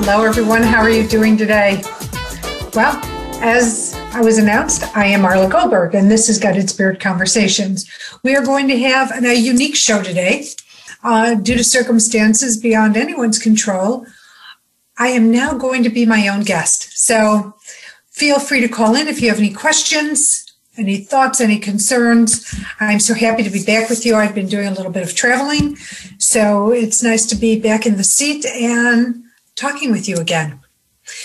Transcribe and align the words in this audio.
Hello, 0.00 0.22
everyone. 0.22 0.62
How 0.62 0.78
are 0.78 0.88
you 0.88 1.08
doing 1.08 1.36
today? 1.36 1.82
Well, 2.72 3.00
as 3.42 3.96
I 4.12 4.20
was 4.20 4.38
announced, 4.38 4.84
I 4.96 5.06
am 5.06 5.22
Marla 5.22 5.50
Goldberrg, 5.50 5.92
and 5.92 6.08
this 6.08 6.28
is 6.28 6.38
Guided 6.38 6.70
Spirit 6.70 7.00
Conversations. 7.00 7.90
We 8.22 8.36
are 8.36 8.44
going 8.44 8.68
to 8.68 8.78
have 8.78 9.10
a 9.24 9.34
unique 9.34 9.74
show 9.74 10.00
today. 10.00 10.46
Uh, 11.02 11.34
due 11.34 11.56
to 11.56 11.64
circumstances 11.64 12.56
beyond 12.56 12.96
anyone's 12.96 13.40
control, 13.40 14.06
I 14.98 15.08
am 15.08 15.32
now 15.32 15.54
going 15.54 15.82
to 15.82 15.90
be 15.90 16.06
my 16.06 16.28
own 16.28 16.44
guest. 16.44 16.96
So 16.96 17.56
feel 18.08 18.38
free 18.38 18.60
to 18.60 18.68
call 18.68 18.94
in 18.94 19.08
if 19.08 19.20
you 19.20 19.28
have 19.30 19.38
any 19.38 19.52
questions, 19.52 20.46
any 20.76 20.98
thoughts, 20.98 21.40
any 21.40 21.58
concerns. 21.58 22.54
I'm 22.78 23.00
so 23.00 23.14
happy 23.14 23.42
to 23.42 23.50
be 23.50 23.64
back 23.64 23.90
with 23.90 24.06
you. 24.06 24.14
I've 24.14 24.34
been 24.34 24.48
doing 24.48 24.68
a 24.68 24.74
little 24.74 24.92
bit 24.92 25.02
of 25.02 25.16
traveling, 25.16 25.74
so 26.18 26.70
it's 26.70 27.02
nice 27.02 27.26
to 27.26 27.34
be 27.34 27.58
back 27.58 27.84
in 27.84 27.96
the 27.96 28.04
seat 28.04 28.46
and 28.46 29.24
talking 29.58 29.90
with 29.90 30.08
you 30.08 30.16
again. 30.16 30.60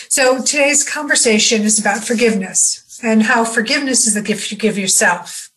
So 0.09 0.41
today's 0.41 0.87
conversation 0.87 1.61
is 1.61 1.79
about 1.79 2.03
forgiveness 2.03 2.99
and 3.03 3.23
how 3.23 3.45
forgiveness 3.45 4.07
is 4.07 4.15
the 4.15 4.21
gift 4.21 4.51
you 4.51 4.57
give 4.57 4.77
yourself. 4.77 5.51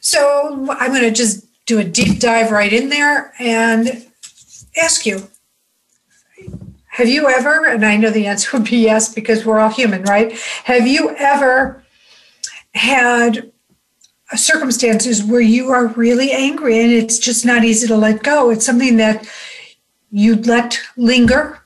So 0.00 0.66
I'm 0.70 0.90
going 0.90 1.02
to 1.02 1.12
just 1.12 1.46
do 1.66 1.78
a 1.78 1.84
deep 1.84 2.18
dive 2.18 2.50
right 2.50 2.72
in 2.72 2.88
there 2.88 3.32
and 3.38 4.06
ask 4.76 5.06
you 5.06 5.28
have 6.86 7.08
you 7.08 7.26
ever, 7.26 7.66
and 7.66 7.86
I 7.86 7.96
know 7.96 8.10
the 8.10 8.26
answer 8.26 8.50
would 8.52 8.68
be 8.68 8.76
yes 8.76 9.14
because 9.14 9.46
we're 9.46 9.60
all 9.60 9.70
human, 9.70 10.02
right? 10.02 10.32
Have 10.64 10.86
you 10.86 11.14
ever 11.16 11.82
had 12.74 13.50
circumstances 14.34 15.22
where 15.22 15.40
you 15.40 15.70
are 15.70 15.86
really 15.86 16.32
angry 16.32 16.80
and 16.80 16.92
it's 16.92 17.18
just 17.18 17.46
not 17.46 17.64
easy 17.64 17.86
to 17.86 17.96
let 17.96 18.22
go? 18.22 18.50
It's 18.50 18.66
something 18.66 18.98
that 18.98 19.26
you 20.12 20.36
let 20.36 20.78
linger, 20.96 21.62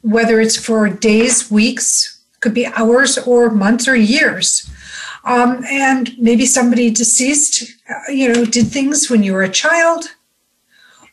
whether 0.00 0.40
it's 0.40 0.56
for 0.56 0.88
days, 0.88 1.50
weeks, 1.50 2.20
could 2.40 2.54
be 2.54 2.66
hours 2.66 3.18
or 3.18 3.50
months 3.50 3.86
or 3.86 3.94
years. 3.94 4.68
Um, 5.24 5.64
and 5.70 6.18
maybe 6.18 6.46
somebody 6.46 6.90
deceased, 6.90 7.70
uh, 7.88 8.10
you 8.10 8.32
know, 8.32 8.44
did 8.44 8.66
things 8.66 9.08
when 9.08 9.22
you 9.22 9.34
were 9.34 9.44
a 9.44 9.48
child 9.48 10.06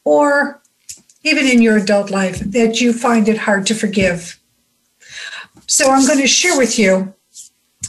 or 0.03 0.61
even 1.23 1.45
in 1.45 1.61
your 1.61 1.77
adult 1.77 2.09
life 2.09 2.39
that 2.39 2.81
you 2.81 2.93
find 2.93 3.27
it 3.27 3.37
hard 3.37 3.67
to 3.67 3.75
forgive. 3.75 4.39
So 5.67 5.91
I'm 5.91 6.07
going 6.07 6.19
to 6.19 6.27
share 6.27 6.57
with 6.57 6.79
you 6.79 7.13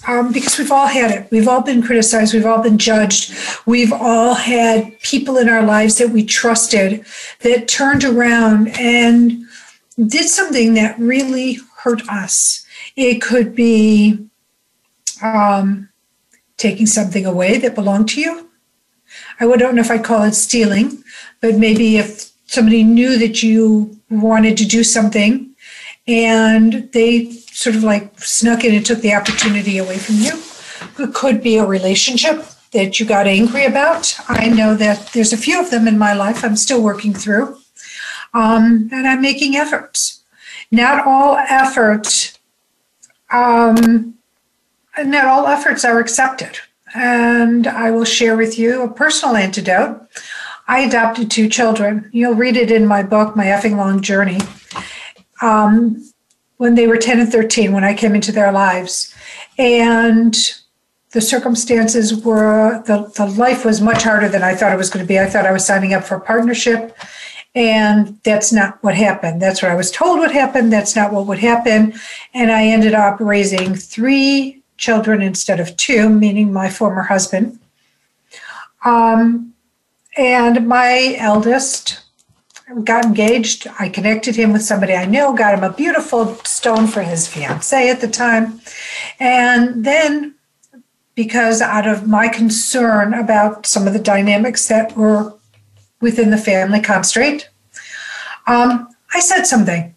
um, 0.06 0.33
because 0.33 0.59
we've 0.59 0.73
all 0.73 0.87
had 0.87 1.11
it. 1.11 1.31
We've 1.31 1.48
all 1.48 1.62
been 1.62 1.83
criticized. 1.83 2.34
We've 2.34 2.47
all 2.47 2.62
been 2.62 2.79
judged. 2.79 3.34
We've 3.67 3.93
all 3.93 4.34
had 4.34 4.98
people 5.01 5.37
in 5.37 5.48
our 5.48 5.62
lives 5.62 5.98
that 5.98 6.11
we 6.11 6.25
trusted 6.25 7.05
that 7.41 7.69
turned 7.69 8.05
around 8.05 8.69
and 8.78 9.45
did 10.06 10.28
something 10.28 10.75
that 10.75 10.98
really 10.98 11.59
hurt 11.78 12.09
us. 12.09 12.65
It 12.97 13.21
could 13.21 13.55
be 13.55 14.27
um, 15.23 15.91
taking 16.56 16.87
something 16.87 17.27
away 17.27 17.59
that 17.59 17.75
belonged 17.75 18.09
to 18.11 18.21
you. 18.21 18.50
I 19.38 19.56
don't 19.56 19.75
know 19.75 19.81
if 19.81 19.91
I'd 19.91 20.05
call 20.05 20.22
it 20.22 20.34
stealing, 20.34 21.03
but 21.41 21.56
maybe 21.56 21.97
if 21.97 22.31
somebody 22.47 22.84
knew 22.84 23.19
that 23.19 23.43
you 23.43 23.99
wanted 24.11 24.56
to 24.59 24.67
do 24.67 24.84
something 24.84 25.55
and 26.06 26.91
they 26.93 27.27
sort 27.60 27.76
of 27.76 27.82
like 27.82 28.19
snuck 28.19 28.65
in 28.65 28.75
and 28.75 28.87
took 28.87 29.00
the 29.00 29.15
opportunity 29.15 29.78
away 29.78 29.98
from 29.98 30.16
you. 30.16 30.32
It 30.98 31.15
could 31.15 31.43
be 31.43 31.56
a 31.59 31.66
relationship 31.66 32.44
that 32.72 32.98
you 32.98 33.06
got 33.06 33.26
angry 33.26 33.65
about. 33.65 34.19
I 34.28 34.48
know 34.48 34.75
that 34.75 35.10
there's 35.12 35.32
a 35.32 35.37
few 35.37 35.60
of 35.60 35.70
them 35.70 35.87
in 35.87 35.99
my 35.99 36.15
life 36.15 36.44
I'm 36.44 36.56
still 36.56 36.82
working 36.82 37.12
through, 37.12 37.59
um, 38.32 38.88
and 38.93 39.06
I'm 39.06 39.20
making 39.20 39.56
efforts. 39.56 40.22
Not 40.70 41.06
all 41.06 41.37
efforts 41.37 42.38
um, 43.31 44.15
not 44.99 45.26
all 45.26 45.47
efforts 45.47 45.84
are 45.84 45.99
accepted. 45.99 46.59
And 46.94 47.66
I 47.66 47.91
will 47.91 48.04
share 48.04 48.37
with 48.37 48.59
you 48.59 48.82
a 48.82 48.93
personal 48.93 49.37
antidote. 49.37 50.00
I 50.66 50.81
adopted 50.81 51.31
two 51.31 51.49
children. 51.49 52.10
You'll 52.12 52.34
read 52.34 52.56
it 52.56 52.70
in 52.70 52.87
my 52.87 53.03
book, 53.03 53.37
My 53.37 53.47
Effing 53.47 53.76
Long 53.76 54.00
Journey. 54.00 54.38
Um, 55.41 56.09
when 56.60 56.75
they 56.75 56.87
were 56.87 56.98
10 56.98 57.21
and 57.21 57.32
13, 57.32 57.72
when 57.72 57.84
I 57.84 57.94
came 57.94 58.15
into 58.15 58.32
their 58.32 58.53
lives. 58.53 59.15
And 59.56 60.37
the 61.12 61.22
circumstances 61.22 62.15
were, 62.22 62.82
the, 62.87 63.10
the 63.16 63.25
life 63.25 63.65
was 63.65 63.81
much 63.81 64.03
harder 64.03 64.28
than 64.28 64.43
I 64.43 64.54
thought 64.54 64.70
it 64.70 64.76
was 64.76 64.91
going 64.91 65.03
to 65.03 65.09
be. 65.09 65.19
I 65.19 65.25
thought 65.25 65.47
I 65.47 65.53
was 65.53 65.65
signing 65.65 65.94
up 65.94 66.04
for 66.04 66.16
a 66.16 66.20
partnership. 66.20 66.94
And 67.54 68.20
that's 68.25 68.53
not 68.53 68.76
what 68.84 68.94
happened. 68.94 69.41
That's 69.41 69.62
what 69.62 69.70
I 69.70 69.75
was 69.75 69.91
told 69.91 70.19
would 70.19 70.32
happen. 70.32 70.69
That's 70.69 70.94
not 70.94 71.15
what 71.15 71.26
would 71.28 71.38
happen. 71.38 71.94
And 72.34 72.53
I 72.53 72.66
ended 72.66 72.93
up 72.93 73.20
raising 73.20 73.75
three 73.75 74.62
children 74.76 75.22
instead 75.22 75.60
of 75.60 75.75
two, 75.78 76.10
meaning 76.10 76.53
my 76.53 76.69
former 76.69 77.04
husband. 77.04 77.59
Um, 78.84 79.54
and 80.19 80.69
my 80.69 81.15
eldest 81.16 82.03
got 82.84 83.04
engaged. 83.04 83.66
I 83.78 83.88
connected 83.88 84.37
him 84.37 84.53
with 84.53 84.62
somebody 84.62 84.94
I 84.94 85.06
knew, 85.06 85.37
got 85.37 85.54
him 85.54 85.65
a 85.65 85.72
beautiful 85.72 86.37
stone 86.60 86.87
for 86.87 87.00
his 87.00 87.26
fiance 87.26 87.88
at 87.88 88.03
the 88.03 88.09
time. 88.09 88.60
And 89.19 89.82
then, 89.82 90.34
because 91.15 91.62
out 91.62 91.87
of 91.87 92.06
my 92.06 92.28
concern 92.28 93.15
about 93.15 93.66
some 93.66 93.87
of 93.87 93.94
the 93.94 93.98
dynamics 93.98 94.69
that 94.69 94.94
were 94.94 95.32
within 96.03 96.31
the 96.31 96.37
family 96.37 96.81
constraint, 96.81 97.49
um, 98.47 98.88
I 99.15 99.20
said 99.20 99.44
something. 99.44 99.94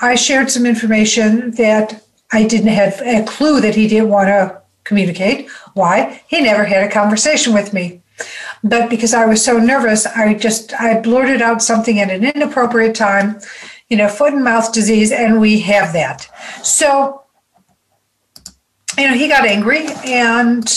I 0.00 0.14
shared 0.14 0.50
some 0.50 0.64
information 0.64 1.50
that 1.52 2.02
I 2.32 2.46
didn't 2.46 2.68
have 2.82 3.00
a 3.02 3.24
clue 3.24 3.60
that 3.60 3.74
he 3.74 3.86
didn't 3.86 4.08
want 4.08 4.28
to 4.28 4.62
communicate. 4.84 5.50
Why? 5.74 6.22
He 6.26 6.40
never 6.40 6.64
had 6.64 6.84
a 6.84 6.90
conversation 6.90 7.52
with 7.52 7.74
me. 7.74 8.00
But 8.62 8.88
because 8.88 9.12
I 9.12 9.26
was 9.26 9.44
so 9.44 9.58
nervous, 9.58 10.06
I 10.06 10.34
just 10.34 10.72
I 10.80 11.00
blurted 11.00 11.42
out 11.42 11.60
something 11.62 12.00
at 12.00 12.10
an 12.10 12.24
inappropriate 12.24 12.94
time, 12.94 13.40
you 13.88 13.96
know, 13.96 14.08
foot 14.08 14.32
and 14.32 14.44
mouth 14.44 14.72
disease, 14.72 15.12
and 15.12 15.40
we 15.40 15.60
have 15.60 15.92
that. 15.92 16.28
So, 16.62 17.22
you 18.98 19.08
know, 19.08 19.14
he 19.14 19.28
got 19.28 19.46
angry 19.46 19.86
and 20.04 20.68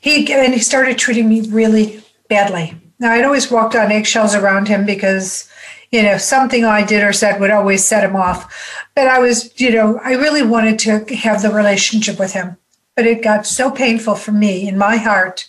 he 0.00 0.32
and 0.32 0.54
he 0.54 0.60
started 0.60 0.98
treating 0.98 1.28
me 1.28 1.40
really 1.42 2.02
badly. 2.28 2.76
Now 2.98 3.12
I'd 3.12 3.24
always 3.24 3.50
walked 3.50 3.74
on 3.74 3.92
eggshells 3.92 4.34
around 4.34 4.68
him 4.68 4.86
because 4.86 5.50
you 5.90 6.02
know, 6.02 6.18
something 6.18 6.64
I 6.64 6.84
did 6.84 7.02
or 7.02 7.12
said 7.12 7.40
would 7.40 7.50
always 7.50 7.84
set 7.84 8.04
him 8.04 8.16
off. 8.16 8.86
But 8.94 9.08
I 9.08 9.18
was, 9.18 9.58
you 9.60 9.70
know, 9.70 10.00
I 10.02 10.14
really 10.14 10.42
wanted 10.42 10.78
to 10.80 11.14
have 11.16 11.42
the 11.42 11.50
relationship 11.50 12.18
with 12.18 12.32
him. 12.32 12.56
But 12.94 13.06
it 13.06 13.22
got 13.22 13.46
so 13.46 13.70
painful 13.70 14.14
for 14.16 14.32
me 14.32 14.66
in 14.66 14.78
my 14.78 14.96
heart 14.96 15.48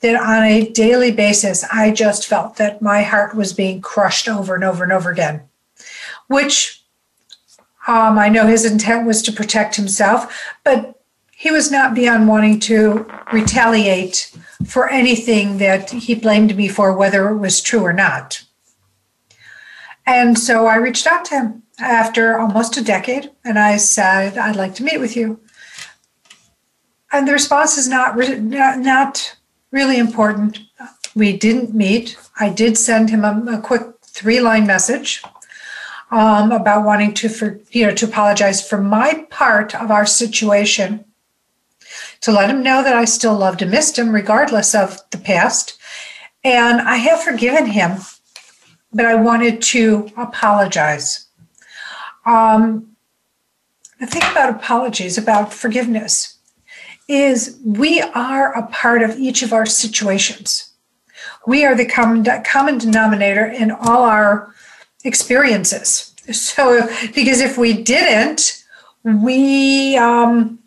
that 0.00 0.20
on 0.20 0.44
a 0.44 0.70
daily 0.70 1.10
basis, 1.10 1.64
I 1.72 1.90
just 1.90 2.26
felt 2.26 2.56
that 2.56 2.82
my 2.82 3.02
heart 3.02 3.34
was 3.34 3.52
being 3.52 3.80
crushed 3.80 4.28
over 4.28 4.54
and 4.54 4.64
over 4.64 4.84
and 4.84 4.92
over 4.92 5.10
again, 5.10 5.42
which 6.28 6.82
um, 7.86 8.18
I 8.18 8.28
know 8.28 8.46
his 8.46 8.64
intent 8.64 9.06
was 9.06 9.22
to 9.22 9.32
protect 9.32 9.76
himself, 9.76 10.48
but 10.64 11.00
he 11.30 11.50
was 11.50 11.70
not 11.70 11.94
beyond 11.94 12.28
wanting 12.28 12.60
to 12.60 13.06
retaliate 13.32 14.36
for 14.66 14.90
anything 14.90 15.58
that 15.58 15.90
he 15.90 16.14
blamed 16.14 16.54
me 16.56 16.68
for, 16.68 16.92
whether 16.92 17.28
it 17.30 17.38
was 17.38 17.62
true 17.62 17.82
or 17.82 17.94
not. 17.94 18.44
And 20.06 20.38
so 20.38 20.66
I 20.66 20.76
reached 20.76 21.06
out 21.06 21.24
to 21.26 21.34
him 21.34 21.62
after 21.78 22.38
almost 22.38 22.76
a 22.76 22.84
decade 22.84 23.30
and 23.44 23.58
I 23.58 23.78
said, 23.78 24.36
I'd 24.36 24.56
like 24.56 24.74
to 24.76 24.84
meet 24.84 25.00
with 25.00 25.16
you. 25.16 25.40
And 27.12 27.26
the 27.26 27.32
response 27.32 27.78
is 27.78 27.88
not, 27.88 28.16
not, 28.16 28.78
not 28.78 29.36
really 29.70 29.98
important. 29.98 30.60
We 31.14 31.36
didn't 31.36 31.74
meet. 31.74 32.16
I 32.38 32.50
did 32.50 32.76
send 32.76 33.10
him 33.10 33.24
a, 33.24 33.56
a 33.58 33.60
quick 33.60 33.82
three 34.02 34.40
line 34.40 34.66
message 34.66 35.22
um, 36.10 36.52
about 36.52 36.84
wanting 36.84 37.14
to, 37.14 37.28
for, 37.28 37.60
you 37.70 37.86
know, 37.86 37.94
to 37.94 38.06
apologize 38.06 38.66
for 38.66 38.80
my 38.80 39.26
part 39.30 39.74
of 39.74 39.90
our 39.90 40.06
situation, 40.06 41.04
to 42.20 42.32
let 42.32 42.50
him 42.50 42.62
know 42.62 42.82
that 42.82 42.96
I 42.96 43.04
still 43.04 43.36
loved 43.36 43.62
and 43.62 43.70
missed 43.70 43.98
him 43.98 44.10
regardless 44.10 44.74
of 44.74 44.98
the 45.10 45.18
past. 45.18 45.78
And 46.42 46.80
I 46.80 46.96
have 46.96 47.22
forgiven 47.22 47.66
him 47.66 48.00
but 48.92 49.06
I 49.06 49.14
wanted 49.14 49.62
to 49.62 50.10
apologize. 50.16 51.26
Um, 52.26 52.96
the 53.98 54.06
thing 54.06 54.22
about 54.30 54.50
apologies, 54.50 55.18
about 55.18 55.52
forgiveness, 55.52 56.38
is 57.10 57.58
we 57.64 58.00
are 58.00 58.56
a 58.56 58.66
part 58.68 59.02
of 59.02 59.18
each 59.18 59.42
of 59.42 59.52
our 59.52 59.66
situations. 59.66 60.70
We 61.46 61.64
are 61.64 61.74
the 61.74 61.86
common, 61.86 62.24
common 62.44 62.78
denominator 62.78 63.46
in 63.46 63.72
all 63.72 64.04
our 64.04 64.54
experiences. 65.04 66.06
So, 66.30 66.86
because 67.12 67.40
if 67.40 67.58
we 67.58 67.82
didn't, 67.82 68.62
we, 69.02 69.96
um, 69.96 70.60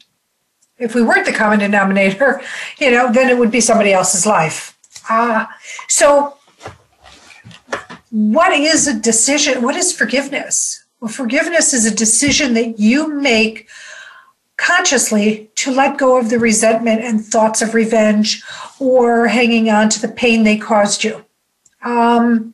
if 0.77 0.93
we 0.93 1.01
weren't 1.01 1.25
the 1.25 1.31
common 1.31 1.59
denominator, 1.59 2.41
you 2.79 2.91
know, 2.91 3.11
then 3.11 3.29
it 3.29 3.37
would 3.37 3.51
be 3.51 3.61
somebody 3.61 3.93
else's 3.93 4.25
life. 4.25 4.77
Uh, 5.09 5.45
so, 5.87 6.37
what 8.09 8.51
is 8.51 8.87
a 8.87 8.99
decision? 8.99 9.61
What 9.61 9.75
is 9.75 9.95
forgiveness? 9.95 10.83
Well, 10.99 11.11
forgiveness 11.11 11.73
is 11.73 11.85
a 11.85 11.95
decision 11.95 12.53
that 12.55 12.79
you 12.79 13.07
make 13.07 13.69
consciously 14.57 15.49
to 15.55 15.71
let 15.71 15.97
go 15.97 16.17
of 16.17 16.29
the 16.29 16.39
resentment 16.39 17.01
and 17.01 17.23
thoughts 17.23 17.61
of 17.61 17.73
revenge 17.73 18.43
or 18.79 19.27
hanging 19.27 19.69
on 19.69 19.89
to 19.89 20.01
the 20.01 20.07
pain 20.07 20.43
they 20.43 20.57
caused 20.57 21.03
you. 21.03 21.25
Um, 21.83 22.53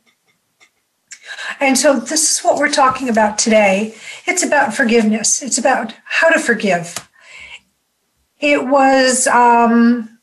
and 1.60 1.76
so, 1.76 2.00
this 2.00 2.30
is 2.30 2.40
what 2.40 2.58
we're 2.58 2.70
talking 2.70 3.08
about 3.08 3.38
today. 3.38 3.94
It's 4.26 4.42
about 4.42 4.74
forgiveness, 4.74 5.42
it's 5.42 5.58
about 5.58 5.94
how 6.04 6.30
to 6.30 6.38
forgive. 6.38 6.96
It 8.38 8.66
was, 8.66 9.26
um, 9.26 10.18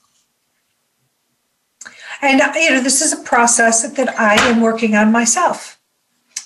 and 2.21 2.41
you 2.55 2.71
know, 2.71 2.81
this 2.81 3.01
is 3.01 3.13
a 3.13 3.23
process 3.23 3.87
that 3.87 4.19
I 4.19 4.35
am 4.49 4.61
working 4.61 4.95
on 4.95 5.11
myself. 5.11 5.76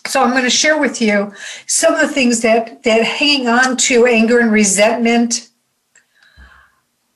So 0.07 0.24
I'm 0.24 0.31
going 0.31 0.44
to 0.44 0.50
share 0.50 0.80
with 0.80 1.01
you 1.01 1.33
some 1.68 1.94
of 1.94 2.01
the 2.01 2.07
things 2.07 2.42
that 2.42 2.83
that 2.83 3.03
hanging 3.03 3.48
on 3.48 3.77
to 3.77 4.06
anger 4.06 4.39
and 4.39 4.51
resentment 4.51 5.50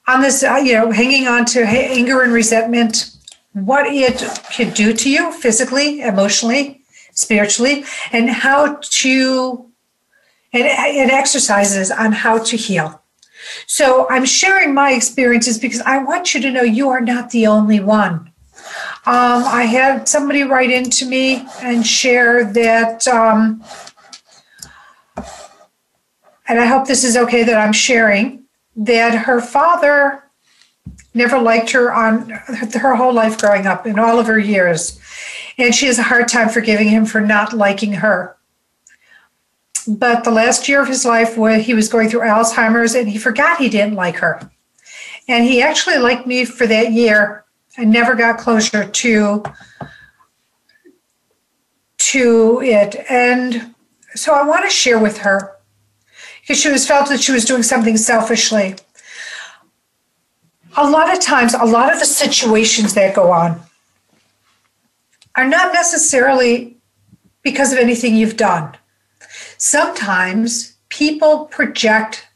on 0.08 0.22
this, 0.22 0.44
uh, 0.44 0.56
you 0.56 0.74
know, 0.74 0.92
hanging 0.92 1.28
on 1.28 1.46
to 1.46 1.62
anger 1.64 2.22
and 2.22 2.32
resentment, 2.32 3.12
what 3.54 3.88
it 3.88 4.24
can 4.52 4.72
do 4.74 4.94
to 4.94 5.10
you 5.10 5.32
physically, 5.32 6.02
emotionally, 6.02 6.84
spiritually, 7.14 7.86
and 8.12 8.30
how 8.30 8.78
to, 8.82 9.66
and, 10.54 10.64
and 10.66 11.12
exercises 11.12 11.90
on 11.90 12.12
how 12.12 12.38
to 12.38 12.56
heal. 12.56 13.02
So 13.66 14.08
I'm 14.10 14.26
sharing 14.26 14.74
my 14.74 14.92
experiences 14.92 15.58
because 15.58 15.82
I 15.82 16.04
want 16.04 16.34
you 16.34 16.42
to 16.42 16.52
know 16.52 16.62
you 16.62 16.90
are 16.90 17.02
not 17.02 17.32
the 17.32 17.48
only 17.48 17.80
one. 17.80 18.32
Um, 19.07 19.44
I 19.44 19.66
had 19.66 20.10
somebody 20.10 20.42
write 20.42 20.72
into 20.72 21.06
me 21.06 21.48
and 21.62 21.86
share 21.86 22.44
that, 22.54 23.07
um, 23.07 23.63
and 26.48 26.60
I 26.60 26.66
hope 26.66 26.88
this 26.88 27.04
is 27.04 27.16
okay 27.16 27.44
that 27.44 27.56
I'm 27.56 27.72
sharing, 27.72 28.46
that 28.75 29.13
her 29.13 29.42
father 29.42 30.24
never 31.13 31.40
liked 31.40 31.69
her 31.72 31.94
on 31.94 32.30
her 32.30 32.96
whole 32.96 33.13
life 33.13 33.38
growing 33.38 33.68
up 33.68 33.86
in 33.86 34.00
all 34.00 34.18
of 34.18 34.25
her 34.25 34.40
years. 34.40 35.00
And 35.60 35.75
she 35.75 35.86
has 35.86 36.00
a 36.00 36.04
hard 36.04 36.28
time 36.28 36.50
forgiving 36.50 36.90
him 36.90 37.06
for 37.06 37.22
not 37.22 37.54
liking 37.54 37.94
her. 37.94 38.36
But 39.88 40.24
the 40.24 40.31
last 40.31 40.68
year 40.68 40.81
of 40.81 40.88
his 40.88 41.06
life, 41.06 41.38
where 41.38 41.60
he 41.60 41.75
was 41.75 41.90
going 41.90 42.10
through 42.10 42.22
Alzheimer's 42.22 42.96
and 42.96 43.08
he 43.08 43.19
forgot 43.19 43.60
he 43.60 43.69
didn't 43.69 43.94
like 43.94 44.18
her. 44.18 44.50
And 45.28 45.46
he 45.46 45.62
actually 45.62 46.00
liked 46.00 46.25
me 46.25 46.44
for 46.44 46.66
that 46.66 46.92
year 46.92 47.44
and 47.77 47.92
never 47.92 48.16
got 48.16 48.38
closure 48.38 48.86
to 48.86 49.44
to 51.98 52.62
it. 52.62 53.06
And 53.10 53.74
so 54.13 54.33
I 54.33 54.44
want 54.44 54.63
to 54.66 54.69
share 54.69 55.00
with 55.00 55.19
her 55.19 55.56
because 56.42 56.60
she 56.60 56.69
was 56.69 56.88
felt 56.88 57.10
that 57.10 57.22
she 57.22 57.31
was 57.31 57.45
doing 57.45 57.63
something 57.63 57.98
selfishly. 57.98 58.75
A 60.77 60.89
lot 60.89 61.12
of 61.12 61.19
times, 61.19 61.54
a 61.54 61.66
lot 61.66 61.92
of 61.92 62.00
the 62.00 62.06
situations 62.06 62.94
that 62.94 63.16
go 63.16 63.31
on 63.31 63.62
are 65.36 65.48
not 65.48 65.74
necessarily 65.74 66.77
because 67.42 67.72
of 67.72 67.80
anything 67.80 68.16
you've 68.16 68.38
done. 68.38 68.75
Sometimes 69.57 70.75
people 70.89 71.45
project 71.45 72.27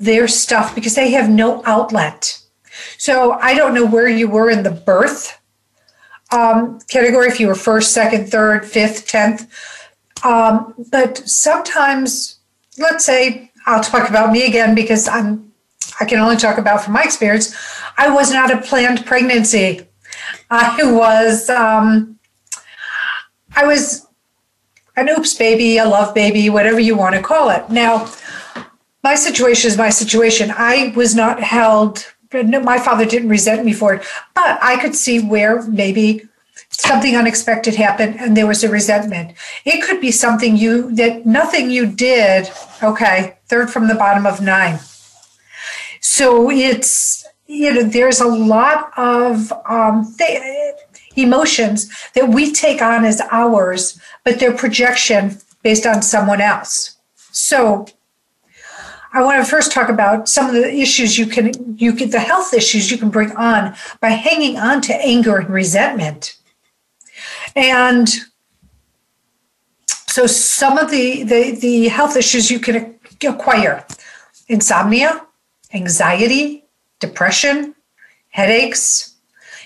their 0.00 0.28
stuff 0.28 0.74
because 0.74 0.94
they 0.94 1.10
have 1.10 1.28
no 1.28 1.62
outlet. 1.64 2.40
So 2.98 3.32
I 3.32 3.54
don't 3.54 3.74
know 3.74 3.86
where 3.86 4.08
you 4.08 4.28
were 4.28 4.50
in 4.50 4.62
the 4.62 4.70
birth 4.70 5.40
um, 6.32 6.78
category, 6.88 7.28
if 7.28 7.40
you 7.40 7.48
were 7.48 7.54
first, 7.54 7.92
second, 7.92 8.28
third, 8.30 8.64
fifth, 8.64 9.06
tenth. 9.06 9.50
Um, 10.24 10.74
but 10.90 11.18
sometimes, 11.18 12.38
let's 12.78 13.04
say, 13.04 13.50
I'll 13.66 13.82
talk 13.82 14.08
about 14.08 14.32
me 14.32 14.46
again 14.46 14.74
because 14.74 15.08
I'm 15.08 15.50
I 15.98 16.04
can 16.04 16.18
only 16.18 16.36
talk 16.36 16.56
about 16.56 16.82
from 16.82 16.94
my 16.94 17.02
experience. 17.02 17.54
I 17.98 18.10
was 18.10 18.32
not 18.32 18.50
a 18.50 18.58
planned 18.58 19.04
pregnancy. 19.04 19.86
I 20.50 20.78
was 20.82 21.50
um, 21.50 22.18
I 23.56 23.66
was 23.66 24.06
an 24.96 25.08
oops 25.08 25.34
baby, 25.34 25.78
a 25.78 25.84
love 25.84 26.14
baby, 26.14 26.48
whatever 26.48 26.80
you 26.80 26.96
want 26.96 27.14
to 27.16 27.22
call 27.22 27.50
it. 27.50 27.68
Now, 27.70 28.10
my 29.02 29.14
situation 29.14 29.68
is 29.68 29.76
my 29.76 29.90
situation. 29.90 30.52
I 30.54 30.92
was 30.94 31.14
not 31.14 31.40
held 31.42 32.12
my 32.32 32.78
father 32.78 33.04
didn't 33.04 33.28
resent 33.28 33.64
me 33.64 33.72
for 33.72 33.94
it, 33.94 34.02
but 34.34 34.58
I 34.62 34.80
could 34.80 34.94
see 34.94 35.20
where 35.20 35.62
maybe 35.62 36.28
something 36.70 37.16
unexpected 37.16 37.74
happened 37.74 38.16
and 38.20 38.36
there 38.36 38.46
was 38.46 38.62
a 38.62 38.70
resentment. 38.70 39.32
It 39.64 39.82
could 39.82 40.00
be 40.00 40.10
something 40.10 40.56
you 40.56 40.94
that 40.94 41.26
nothing 41.26 41.70
you 41.70 41.86
did. 41.86 42.50
Okay, 42.82 43.38
third 43.46 43.70
from 43.70 43.88
the 43.88 43.94
bottom 43.94 44.26
of 44.26 44.40
nine. 44.40 44.78
So 46.00 46.50
it's 46.50 47.26
you 47.46 47.74
know 47.74 47.82
there's 47.82 48.20
a 48.20 48.26
lot 48.26 48.92
of 48.96 49.52
um, 49.68 50.14
emotions 51.16 51.90
that 52.14 52.28
we 52.28 52.52
take 52.52 52.80
on 52.80 53.04
as 53.04 53.20
ours, 53.30 54.00
but 54.24 54.38
they're 54.38 54.56
projection 54.56 55.38
based 55.62 55.86
on 55.86 56.02
someone 56.02 56.40
else. 56.40 56.96
So 57.32 57.86
I 59.12 59.22
want 59.22 59.44
to 59.44 59.50
first 59.50 59.72
talk 59.72 59.88
about 59.88 60.28
some 60.28 60.46
of 60.46 60.54
the 60.54 60.72
issues 60.72 61.18
you 61.18 61.26
can 61.26 61.76
you 61.76 61.92
get 61.92 62.12
the 62.12 62.20
health 62.20 62.54
issues 62.54 62.90
you 62.90 62.98
can 62.98 63.10
bring 63.10 63.32
on 63.32 63.74
by 64.00 64.10
hanging 64.10 64.56
on 64.56 64.80
to 64.82 64.94
anger 64.94 65.38
and 65.38 65.50
resentment. 65.50 66.36
And 67.56 68.08
so 69.86 70.26
some 70.26 70.78
of 70.78 70.90
the 70.90 71.24
the, 71.24 71.58
the 71.60 71.88
health 71.88 72.16
issues 72.16 72.50
you 72.50 72.60
can 72.60 72.98
acquire 73.22 73.84
insomnia, 74.48 75.26
anxiety, 75.74 76.64
depression, 77.00 77.74
headaches, 78.28 79.09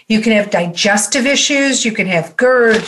you 0.08 0.20
can 0.20 0.32
have 0.32 0.50
digestive 0.50 1.26
issues, 1.26 1.84
you 1.84 1.92
can 1.92 2.06
have 2.06 2.36
GERD, 2.36 2.82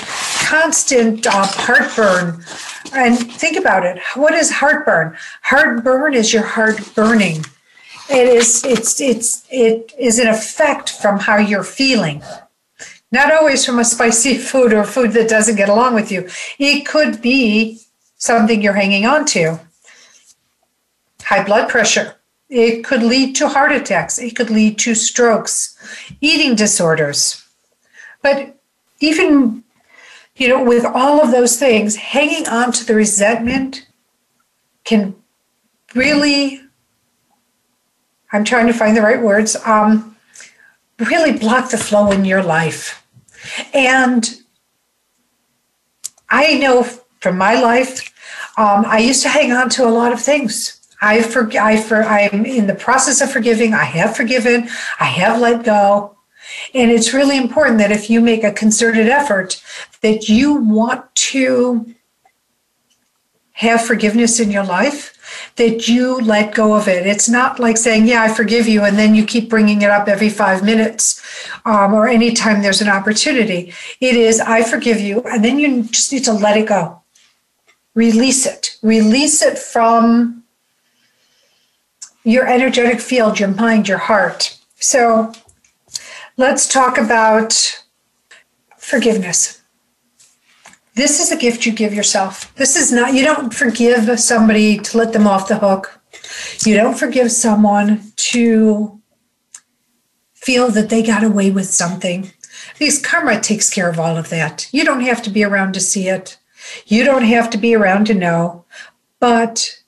constant 0.44 1.26
uh, 1.26 1.46
heartburn, 1.46 2.44
and 2.92 3.18
think 3.18 3.56
about 3.56 3.84
it. 3.84 4.00
What 4.14 4.34
is 4.34 4.50
heartburn? 4.50 5.16
Heartburn 5.42 6.14
is 6.14 6.32
your 6.32 6.44
heart 6.44 6.94
burning. 6.94 7.44
It 8.08 8.28
is 8.28 8.64
it's 8.64 9.00
it's 9.00 9.46
it 9.50 9.92
is 9.98 10.18
an 10.18 10.28
effect 10.28 10.90
from 10.90 11.18
how 11.18 11.38
you're 11.38 11.64
feeling. 11.64 12.22
Not 13.10 13.32
always 13.32 13.64
from 13.64 13.78
a 13.78 13.84
spicy 13.84 14.36
food 14.50 14.72
or 14.72 14.84
food 14.84 15.12
that 15.12 15.28
doesn't 15.28 15.56
get 15.56 15.68
along 15.68 15.94
with 15.94 16.12
you. 16.12 16.28
It 16.58 16.86
could 16.86 17.22
be 17.22 17.80
something 18.16 18.62
you're 18.62 18.74
hanging 18.74 19.06
on 19.06 19.24
to. 19.26 19.60
High 21.22 21.44
blood 21.44 21.68
pressure. 21.68 22.15
It 22.48 22.84
could 22.84 23.02
lead 23.02 23.34
to 23.36 23.48
heart 23.48 23.72
attacks. 23.72 24.18
It 24.18 24.36
could 24.36 24.50
lead 24.50 24.78
to 24.78 24.94
strokes, 24.94 25.76
eating 26.20 26.54
disorders. 26.54 27.44
But 28.22 28.56
even 29.00 29.64
you 30.36 30.48
know, 30.48 30.62
with 30.62 30.84
all 30.84 31.22
of 31.22 31.30
those 31.30 31.58
things, 31.58 31.96
hanging 31.96 32.46
on 32.46 32.70
to 32.72 32.84
the 32.84 32.94
resentment 32.94 33.86
can 34.84 35.14
really, 35.94 36.60
I'm 38.32 38.44
trying 38.44 38.66
to 38.66 38.74
find 38.74 38.96
the 38.96 39.02
right 39.02 39.20
words, 39.20 39.56
um, 39.64 40.16
really 40.98 41.32
block 41.32 41.70
the 41.70 41.78
flow 41.78 42.10
in 42.10 42.24
your 42.24 42.42
life. 42.42 43.02
And 43.72 44.42
I 46.28 46.58
know 46.58 46.82
from 46.82 47.38
my 47.38 47.60
life, 47.60 48.12
um, 48.58 48.84
I 48.86 48.98
used 48.98 49.22
to 49.22 49.28
hang 49.30 49.52
on 49.52 49.70
to 49.70 49.86
a 49.86 49.90
lot 49.90 50.12
of 50.12 50.20
things. 50.20 50.75
I 51.00 51.22
for, 51.22 51.50
I 51.58 51.76
for, 51.76 52.02
I'm 52.02 52.46
in 52.46 52.66
the 52.66 52.74
process 52.74 53.20
of 53.20 53.30
forgiving. 53.30 53.74
I 53.74 53.84
have 53.84 54.16
forgiven. 54.16 54.68
I 54.98 55.04
have 55.04 55.40
let 55.40 55.64
go. 55.64 56.16
And 56.74 56.90
it's 56.90 57.12
really 57.12 57.36
important 57.36 57.78
that 57.78 57.92
if 57.92 58.08
you 58.08 58.20
make 58.20 58.44
a 58.44 58.52
concerted 58.52 59.08
effort, 59.08 59.62
that 60.00 60.28
you 60.28 60.54
want 60.54 61.14
to 61.14 61.94
have 63.52 63.84
forgiveness 63.84 64.38
in 64.38 64.50
your 64.50 64.64
life, 64.64 65.16
that 65.56 65.88
you 65.88 66.20
let 66.20 66.54
go 66.54 66.74
of 66.74 66.88
it. 66.88 67.06
It's 67.06 67.28
not 67.28 67.58
like 67.58 67.76
saying, 67.76 68.06
Yeah, 68.06 68.22
I 68.22 68.28
forgive 68.28 68.68
you, 68.68 68.84
and 68.84 68.98
then 68.98 69.14
you 69.14 69.24
keep 69.24 69.48
bringing 69.48 69.82
it 69.82 69.90
up 69.90 70.08
every 70.08 70.28
five 70.28 70.62
minutes 70.62 71.22
um, 71.64 71.94
or 71.94 72.06
anytime 72.06 72.62
there's 72.62 72.82
an 72.82 72.88
opportunity. 72.88 73.72
It 74.00 74.14
is, 74.14 74.40
I 74.40 74.62
forgive 74.62 75.00
you, 75.00 75.22
and 75.22 75.44
then 75.44 75.58
you 75.58 75.84
just 75.84 76.12
need 76.12 76.24
to 76.24 76.32
let 76.32 76.56
it 76.56 76.68
go. 76.68 77.02
Release 77.94 78.44
it. 78.44 78.76
Release 78.82 79.40
it 79.42 79.58
from 79.58 80.44
your 82.26 82.48
energetic 82.48 83.00
field, 83.00 83.38
your 83.38 83.48
mind, 83.48 83.86
your 83.86 83.98
heart. 83.98 84.58
So 84.80 85.32
let's 86.36 86.66
talk 86.66 86.98
about 86.98 87.84
forgiveness. 88.76 89.62
This 90.96 91.20
is 91.20 91.30
a 91.30 91.36
gift 91.36 91.64
you 91.64 91.72
give 91.72 91.94
yourself. 91.94 92.52
This 92.56 92.74
is 92.74 92.90
not, 92.90 93.14
you 93.14 93.22
don't 93.22 93.54
forgive 93.54 94.18
somebody 94.18 94.76
to 94.78 94.98
let 94.98 95.12
them 95.12 95.28
off 95.28 95.46
the 95.46 95.58
hook. 95.58 96.00
You 96.64 96.74
don't 96.74 96.98
forgive 96.98 97.30
someone 97.30 98.12
to 98.16 99.00
feel 100.34 100.68
that 100.70 100.88
they 100.88 101.04
got 101.04 101.22
away 101.22 101.52
with 101.52 101.66
something. 101.66 102.32
Because 102.76 103.00
karma 103.00 103.40
takes 103.40 103.70
care 103.70 103.88
of 103.88 104.00
all 104.00 104.16
of 104.16 104.30
that. 104.30 104.68
You 104.72 104.84
don't 104.84 105.02
have 105.02 105.22
to 105.22 105.30
be 105.30 105.44
around 105.44 105.74
to 105.74 105.80
see 105.80 106.08
it. 106.08 106.38
You 106.86 107.04
don't 107.04 107.24
have 107.24 107.50
to 107.50 107.58
be 107.58 107.76
around 107.76 108.08
to 108.08 108.14
know, 108.14 108.64
but 109.20 109.80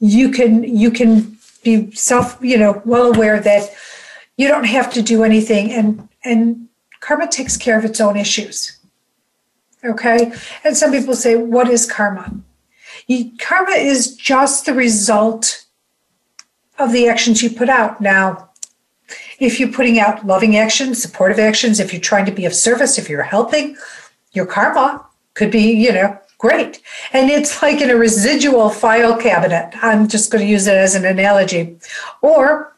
you 0.00 0.30
can 0.30 0.64
you 0.64 0.90
can 0.90 1.36
be 1.62 1.90
self, 1.92 2.38
you 2.40 2.58
know, 2.58 2.82
well 2.84 3.14
aware 3.14 3.40
that 3.40 3.74
you 4.36 4.48
don't 4.48 4.64
have 4.64 4.92
to 4.92 5.02
do 5.02 5.24
anything 5.24 5.72
and 5.72 6.08
and 6.24 6.68
karma 7.00 7.26
takes 7.26 7.56
care 7.56 7.78
of 7.78 7.84
its 7.84 8.00
own 8.00 8.16
issues. 8.16 8.78
Okay. 9.84 10.32
And 10.64 10.76
some 10.76 10.92
people 10.92 11.14
say, 11.14 11.36
what 11.36 11.68
is 11.68 11.90
karma? 11.90 12.34
You, 13.06 13.32
karma 13.38 13.72
is 13.72 14.14
just 14.14 14.66
the 14.66 14.74
result 14.74 15.64
of 16.78 16.92
the 16.92 17.08
actions 17.08 17.42
you 17.42 17.50
put 17.50 17.68
out. 17.68 18.00
Now, 18.00 18.50
if 19.38 19.58
you're 19.58 19.72
putting 19.72 19.98
out 19.98 20.26
loving 20.26 20.56
actions, 20.56 21.00
supportive 21.00 21.38
actions, 21.38 21.80
if 21.80 21.92
you're 21.92 22.00
trying 22.00 22.26
to 22.26 22.32
be 22.32 22.44
of 22.44 22.54
service, 22.54 22.98
if 22.98 23.08
you're 23.08 23.22
helping, 23.22 23.76
your 24.32 24.46
karma 24.46 25.04
could 25.34 25.50
be, 25.50 25.72
you 25.72 25.92
know, 25.92 26.18
great. 26.40 26.80
And 27.12 27.30
it's 27.30 27.62
like 27.62 27.80
in 27.80 27.90
a 27.90 27.96
residual 27.96 28.70
file 28.70 29.16
cabinet. 29.16 29.74
I'm 29.82 30.08
just 30.08 30.32
going 30.32 30.42
to 30.42 30.50
use 30.50 30.66
it 30.66 30.74
as 30.74 30.94
an 30.94 31.04
analogy. 31.04 31.76
Or 32.22 32.74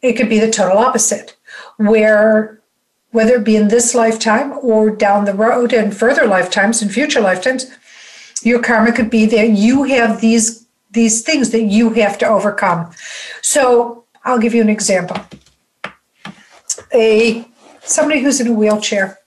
it 0.00 0.14
could 0.14 0.30
be 0.30 0.40
the 0.40 0.50
total 0.50 0.78
opposite, 0.78 1.36
where 1.76 2.60
whether 3.10 3.34
it 3.36 3.44
be 3.44 3.56
in 3.56 3.68
this 3.68 3.94
lifetime 3.94 4.58
or 4.62 4.90
down 4.90 5.26
the 5.26 5.34
road 5.34 5.72
and 5.72 5.96
further 5.96 6.26
lifetimes 6.26 6.80
and 6.82 6.90
future 6.90 7.20
lifetimes, 7.20 7.70
your 8.42 8.62
karma 8.62 8.92
could 8.92 9.10
be 9.10 9.26
that 9.26 9.50
you 9.50 9.84
have 9.84 10.20
these 10.20 10.66
these 10.90 11.20
things 11.20 11.50
that 11.50 11.64
you 11.64 11.90
have 11.90 12.16
to 12.16 12.26
overcome. 12.26 12.90
So 13.42 14.04
I'll 14.24 14.38
give 14.38 14.54
you 14.54 14.62
an 14.62 14.70
example. 14.70 15.18
A 16.94 17.46
somebody 17.82 18.20
who's 18.20 18.40
in 18.40 18.46
a 18.46 18.52
wheelchair 18.52 19.18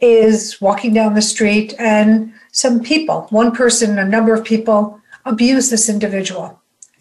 is 0.00 0.60
walking 0.60 0.94
down 0.94 1.14
the 1.14 1.22
street 1.22 1.74
and 1.78 2.32
some 2.52 2.82
people, 2.82 3.26
one 3.30 3.52
person, 3.52 3.98
a 3.98 4.04
number 4.04 4.34
of 4.34 4.44
people, 4.44 5.00
abuse 5.24 5.70
this 5.70 5.88
individual, 5.88 6.60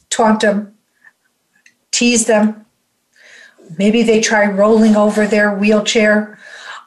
taunt 0.09 0.41
them, 0.41 0.73
tease 1.91 2.25
them, 2.25 2.65
Maybe 3.77 4.03
they 4.03 4.19
try 4.19 4.45
rolling 4.45 4.95
over 4.95 5.27
their 5.27 5.53
wheelchair, 5.53 6.39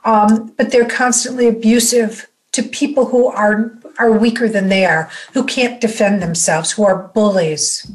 um, 0.04 0.52
but 0.56 0.70
they're 0.70 0.88
constantly 0.88 1.46
abusive 1.46 2.28
to 2.52 2.62
people 2.62 3.06
who 3.06 3.26
are 3.28 3.78
are 3.98 4.10
weaker 4.10 4.48
than 4.48 4.68
they 4.68 4.86
are, 4.86 5.10
who 5.34 5.44
can't 5.44 5.80
defend 5.80 6.22
themselves, 6.22 6.72
who 6.72 6.84
are 6.84 7.08
bullies. 7.08 7.90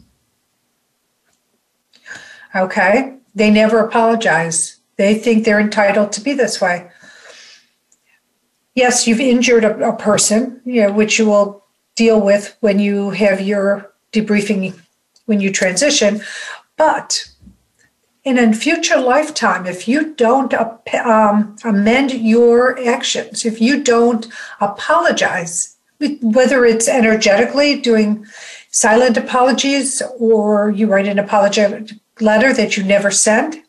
Okay, 2.55 3.15
they 3.33 3.49
never 3.49 3.79
apologize. 3.79 4.77
They 4.97 5.15
think 5.15 5.43
they're 5.43 5.59
entitled 5.59 6.11
to 6.13 6.21
be 6.21 6.33
this 6.33 6.61
way. 6.61 6.89
Yes, 8.77 9.07
you've 9.07 9.19
injured 9.19 9.63
a, 9.63 9.89
a 9.89 9.97
person, 9.97 10.61
you 10.63 10.83
know, 10.83 10.91
which 10.91 11.17
you 11.17 11.25
will 11.25 11.63
deal 11.95 12.21
with 12.21 12.55
when 12.59 12.77
you 12.77 13.09
have 13.09 13.41
your 13.41 13.91
debriefing 14.13 14.79
when 15.25 15.41
you 15.41 15.51
transition, 15.51 16.21
but 16.77 17.27
in 18.23 18.37
a 18.37 18.53
future 18.53 18.99
lifetime, 18.99 19.65
if 19.65 19.87
you 19.87 20.13
don't 20.13 20.53
um, 20.93 21.55
amend 21.63 22.13
your 22.13 22.77
actions, 22.87 23.45
if 23.45 23.59
you 23.59 23.81
don't 23.81 24.27
apologize, 24.61 25.75
whether 26.21 26.63
it's 26.63 26.87
energetically 26.87 27.81
doing 27.81 28.27
silent 28.69 29.17
apologies 29.17 30.03
or 30.19 30.69
you 30.69 30.85
write 30.85 31.07
an 31.07 31.17
apologetic 31.17 31.97
letter 32.21 32.53
that 32.53 32.77
you 32.77 32.83
never 32.83 33.09
send, 33.09 33.63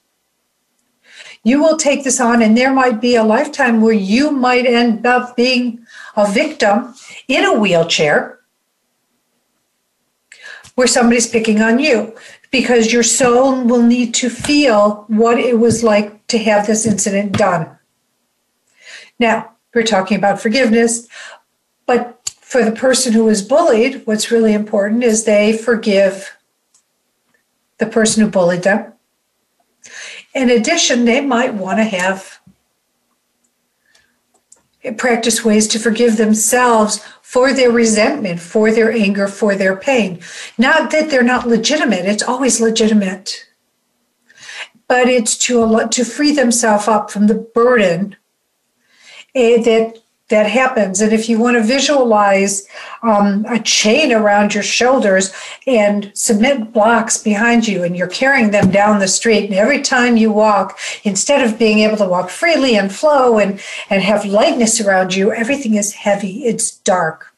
you 1.45 1.63
will 1.63 1.77
take 1.77 2.05
this 2.05 2.21
on, 2.21 2.43
and 2.43 2.57
there 2.57 2.73
might 2.73 3.01
be 3.01 3.15
a 3.15 3.25
lifetime 3.25 3.81
where 3.81 3.93
you 3.93 4.31
might 4.31 4.67
end 4.67 5.07
up 5.07 5.37
being 5.37 5.85
a 6.17 6.31
victim 6.31 6.95
in 7.29 7.45
a 7.45 7.59
wheelchair 7.59 8.41
where 10.75 10.87
somebody's 10.87 11.27
picking 11.27 11.61
on 11.61 11.79
you 11.79 12.15
because 12.51 12.93
your 12.93 13.03
soul 13.03 13.65
will 13.65 13.83
need 13.83 14.15
to 14.15 14.31
feel 14.31 15.05
what 15.09 15.39
it 15.39 15.59
was 15.59 15.83
like 15.83 16.27
to 16.29 16.39
have 16.39 16.67
this 16.67 16.87
incident 16.87 17.33
done. 17.33 17.79
Now, 19.19 19.53
we're 19.75 19.83
talking 19.83 20.17
about 20.17 20.41
forgiveness, 20.41 21.09
but 21.87 22.15
for 22.41 22.65
the 22.65 22.73
person 22.73 23.13
who 23.13 23.25
was 23.25 23.43
bullied, 23.43 24.07
what's 24.07 24.31
really 24.31 24.55
important 24.55 25.05
is 25.05 25.25
they 25.25 25.53
forgive 25.53 26.37
the 27.79 27.87
person 27.87 28.25
who 28.25 28.31
bullied 28.31 28.63
them. 28.63 28.93
In 30.35 30.51
addition, 30.51 31.05
they 31.05 31.21
might 31.21 31.55
want 31.55 31.79
to 31.79 31.85
have 31.85 32.41
practice 34.97 35.45
ways 35.45 35.67
to 35.69 35.79
forgive 35.79 36.17
themselves 36.17 37.05
for 37.23 37.53
their 37.53 37.71
resentment, 37.71 38.41
for 38.41 38.71
their 38.73 38.93
anger, 38.93 39.29
for 39.29 39.55
their 39.55 39.77
pain. 39.77 40.21
Not 40.57 40.91
that 40.93 41.11
they're 41.11 41.23
not 41.23 41.47
legitimate, 41.47 42.07
it's 42.07 42.23
always 42.23 42.61
legitimate. 42.61 43.47
But 44.87 45.09
it's 45.09 45.37
to, 45.39 45.89
to 45.89 46.05
free 46.05 46.33
themselves 46.33 46.89
up 46.89 47.11
from 47.11 47.27
the 47.27 47.35
burden 47.35 48.17
eh, 49.35 49.63
that 49.63 49.99
that 50.29 50.47
happens. 50.47 51.01
And 51.01 51.13
if 51.13 51.29
you 51.29 51.39
want 51.39 51.57
to 51.57 51.63
visualize 51.63 52.67
um, 53.03 53.47
a 53.49 53.59
chain 53.61 54.13
around 54.13 54.55
your 54.55 54.63
shoulders 54.63 55.33
and 55.67 56.13
cement 56.15 56.73
blocks 56.73 57.17
behind 57.17 57.67
you, 57.67 57.83
and 57.83 57.97
you're 57.97 58.09
carrying 58.09 58.51
them 58.51 58.71
down 58.71 58.99
the 58.99 59.09
street, 59.09 59.47
and 59.47 59.55
every 59.55 59.83
time 59.83 60.17
you 60.17 60.31
walk, 60.31 60.79
instead 61.05 61.43
of 61.43 61.59
being 61.59 61.81
able 61.81 61.97
to 61.97 62.09
walk 62.09 62.29
freely 62.31 62.77
and 62.77 62.95
flow 62.95 63.39
and, 63.39 63.61
and 63.89 64.03
have 64.03 64.25
lightness 64.27 64.81
around 64.81 65.15
you, 65.15 65.33
everything 65.33 65.75
is 65.75 65.95
heavy, 65.95 66.45
it's 66.45 66.77
dark, 66.79 67.33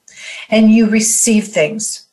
and 0.48 0.70
you 0.70 0.88
receive 0.88 1.46
things. 1.46 2.06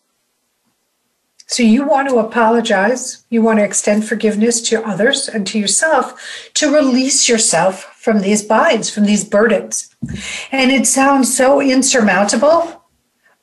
So 1.49 1.63
you 1.63 1.87
want 1.87 2.09
to 2.09 2.17
apologize, 2.17 3.25
you 3.29 3.41
want 3.41 3.59
to 3.59 3.63
extend 3.63 4.05
forgiveness 4.05 4.61
to 4.63 4.85
others 4.85 5.29
and 5.29 5.47
to 5.47 5.57
yourself 5.57 6.51
to 6.55 6.73
release 6.73 7.29
yourself 7.29 7.83
from 7.95 8.19
these 8.19 8.43
binds, 8.43 8.89
from 8.89 9.05
these 9.05 9.23
burdens. 9.23 9.95
And 10.51 10.71
it 10.71 10.85
sounds 10.85 11.35
so 11.35 11.61
insurmountable, 11.61 12.83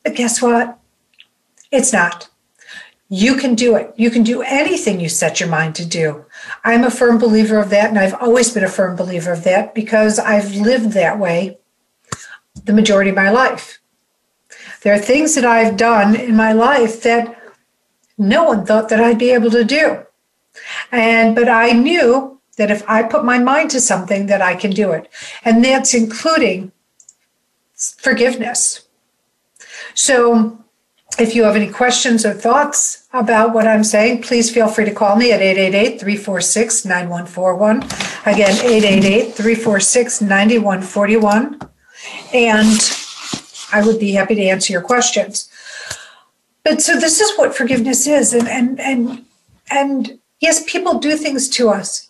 but 0.03 0.15
guess 0.15 0.43
what? 0.43 0.79
It's 1.73 1.95
not. 1.95 2.29
You 3.09 3.37
can 3.37 3.55
do 3.55 3.75
it. 3.75 3.95
You 3.97 4.11
can 4.11 4.23
do 4.23 4.43
anything 4.43 5.01
you 5.01 5.09
set 5.09 5.41
your 5.41 5.49
mind 5.49 5.75
to 5.77 5.87
do. 5.87 6.27
I'm 6.63 6.85
a 6.85 6.91
firm 6.91 7.17
believer 7.17 7.59
of 7.59 7.71
that, 7.71 7.89
and 7.89 7.99
I've 7.99 8.15
always 8.15 8.53
been 8.53 8.65
a 8.65 8.69
firm 8.69 8.97
believer 8.97 9.33
of 9.33 9.45
that 9.45 9.75
because 9.75 10.19
I've 10.19 10.55
lived 10.57 10.93
that 10.93 11.19
way 11.19 11.59
the 12.65 12.73
majority 12.73 13.11
of 13.11 13.17
my 13.17 13.31
life. 13.31 13.81
There 14.83 14.95
are 14.95 14.99
things 14.99 15.35
that 15.35 15.45
I've 15.45 15.77
done 15.77 16.15
in 16.15 16.37
my 16.37 16.53
life 16.53 17.03
that 17.03 17.41
no 18.17 18.45
one 18.45 18.65
thought 18.65 18.89
that 18.89 19.01
I'd 19.01 19.19
be 19.19 19.31
able 19.31 19.51
to 19.51 19.65
do. 19.65 20.05
And 20.93 21.35
but 21.35 21.49
I 21.49 21.73
knew 21.73 22.41
that 22.57 22.71
if 22.71 22.89
I 22.89 23.03
put 23.03 23.25
my 23.25 23.39
mind 23.39 23.71
to 23.71 23.81
something 23.81 24.27
that 24.27 24.41
I 24.41 24.55
can 24.55 24.71
do 24.71 24.93
it. 24.93 25.09
And 25.45 25.65
that's 25.65 25.95
including 25.95 26.73
forgiveness. 27.77 28.87
So 29.95 30.65
if 31.19 31.35
you 31.35 31.45
have 31.45 31.57
any 31.57 31.71
questions 31.71 32.25
or 32.25 32.33
thoughts 32.33 33.07
about 33.13 33.55
what 33.55 33.67
I'm 33.67 33.85
saying, 33.85 34.23
please 34.23 34.53
feel 34.53 34.69
free 34.69 34.85
to 34.85 34.95
call 34.95 35.17
me 35.17 35.33
at 35.33 35.41
888 35.41 36.01
346 36.01 36.85
9141. 36.85 37.83
Again, 38.27 38.55
888 38.57 39.35
346 39.35 40.21
9141. 40.23 41.61
And 42.33 42.81
I 43.73 43.87
would 43.87 43.99
be 43.99 44.13
happy 44.13 44.35
to 44.35 44.43
answer 44.43 44.73
your 44.73 44.83
questions. 44.83 45.51
But 46.65 46.83
so 46.83 46.99
this 46.99 47.21
is 47.21 47.37
what 47.39 47.57
forgiveness 47.57 48.07
is, 48.07 48.33
and 48.33 48.49
and 48.49 48.81
and 48.81 49.25
and 49.71 50.19
yes, 50.41 50.65
people 50.71 50.99
do 50.99 51.17
things 51.17 51.49
to 51.51 51.69
us. 51.69 52.09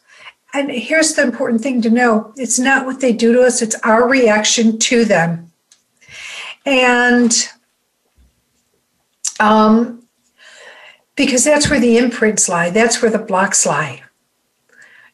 And 0.52 0.70
here's 0.70 1.14
the 1.14 1.22
important 1.22 1.62
thing 1.62 1.82
to 1.82 1.90
know 1.90 2.32
it's 2.36 2.58
not 2.58 2.86
what 2.86 3.00
they 3.00 3.12
do 3.12 3.32
to 3.32 3.42
us, 3.42 3.60
it's 3.60 3.76
our 3.82 4.08
reaction 4.08 4.78
to 4.78 5.04
them. 5.04 5.50
And 6.64 7.48
Um, 9.40 10.02
because 11.16 11.44
that's 11.44 11.68
where 11.68 11.80
the 11.80 11.98
imprints 11.98 12.48
lie, 12.48 12.70
that's 12.70 13.02
where 13.02 13.10
the 13.10 13.18
blocks 13.18 13.66
lie. 13.66 14.02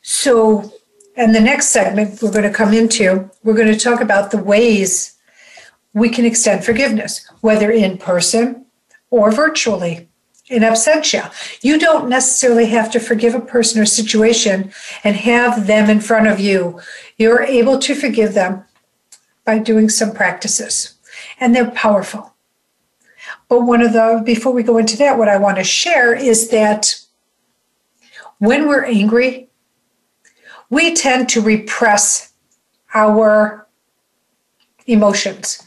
So, 0.02 0.72
and 1.16 1.34
the 1.34 1.40
next 1.40 1.68
segment 1.68 2.22
we're 2.22 2.30
going 2.30 2.50
to 2.50 2.50
come 2.52 2.72
into, 2.72 3.30
we're 3.42 3.56
going 3.56 3.72
to 3.72 3.78
talk 3.78 4.00
about 4.00 4.30
the 4.30 4.42
ways 4.42 5.16
we 5.92 6.08
can 6.08 6.24
extend 6.24 6.64
forgiveness, 6.64 7.26
whether 7.40 7.70
in 7.70 7.98
person 7.98 8.66
or 9.10 9.30
virtually 9.30 10.08
in 10.48 10.62
absentia. 10.62 11.32
You 11.62 11.78
don't 11.78 12.08
necessarily 12.08 12.66
have 12.66 12.90
to 12.92 13.00
forgive 13.00 13.34
a 13.34 13.40
person 13.40 13.80
or 13.80 13.86
situation 13.86 14.72
and 15.04 15.16
have 15.16 15.66
them 15.66 15.88
in 15.88 16.00
front 16.00 16.26
of 16.26 16.40
you. 16.40 16.80
You're 17.16 17.42
able 17.42 17.78
to 17.78 17.94
forgive 17.94 18.34
them 18.34 18.64
by 19.44 19.58
doing 19.58 19.88
some 19.88 20.12
practices, 20.12 20.94
and 21.38 21.54
they're 21.54 21.70
powerful. 21.70 22.34
But 23.48 23.62
one 23.62 23.82
of 23.82 23.92
the, 23.92 24.22
before 24.24 24.52
we 24.52 24.62
go 24.62 24.78
into 24.78 24.96
that, 24.98 25.18
what 25.18 25.28
I 25.28 25.36
want 25.36 25.56
to 25.58 25.64
share 25.64 26.14
is 26.14 26.50
that 26.50 27.00
when 28.38 28.68
we're 28.68 28.84
angry, 28.84 29.48
we 30.68 30.94
tend 30.94 31.28
to 31.30 31.40
repress 31.40 32.32
our 32.94 33.66
emotions 34.86 35.66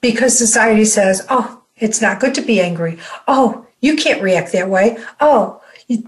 because 0.00 0.36
society 0.38 0.84
says, 0.84 1.26
oh, 1.28 1.63
it's 1.76 2.00
not 2.00 2.20
good 2.20 2.34
to 2.34 2.42
be 2.42 2.60
angry. 2.60 2.98
Oh, 3.26 3.66
you 3.80 3.96
can't 3.96 4.22
react 4.22 4.52
that 4.52 4.70
way. 4.70 4.96
Oh, 5.20 5.60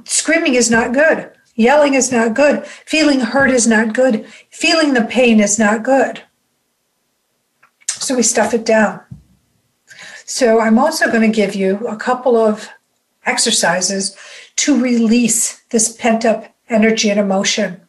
screaming 0.05 0.55
is 0.55 0.71
not 0.71 0.93
good. 0.93 1.33
Yelling 1.55 1.95
is 1.95 2.13
not 2.13 2.35
good. 2.35 2.67
Feeling 2.67 3.21
hurt 3.21 3.51
is 3.51 3.67
not 3.67 3.95
good. 3.95 4.27
Feeling 4.51 4.95
the 4.95 5.05
pain 5.05 5.41
is 5.41 5.59
not 5.59 5.83
good. 5.83 6.23
So 7.89 8.15
we 8.15 8.23
stuff 8.23 8.53
it 8.55 8.65
down. 8.65 9.01
So 10.27 10.61
I'm 10.61 10.79
also 10.79 11.11
going 11.11 11.23
to 11.23 11.35
give 11.35 11.55
you 11.55 11.87
a 11.89 11.97
couple 11.97 12.37
of 12.37 12.69
exercises 13.25 14.17
to 14.57 14.81
release 14.81 15.63
this 15.71 15.97
pent 15.97 16.25
up 16.25 16.55
energy 16.69 17.11
and 17.11 17.19
emotion. 17.19 17.81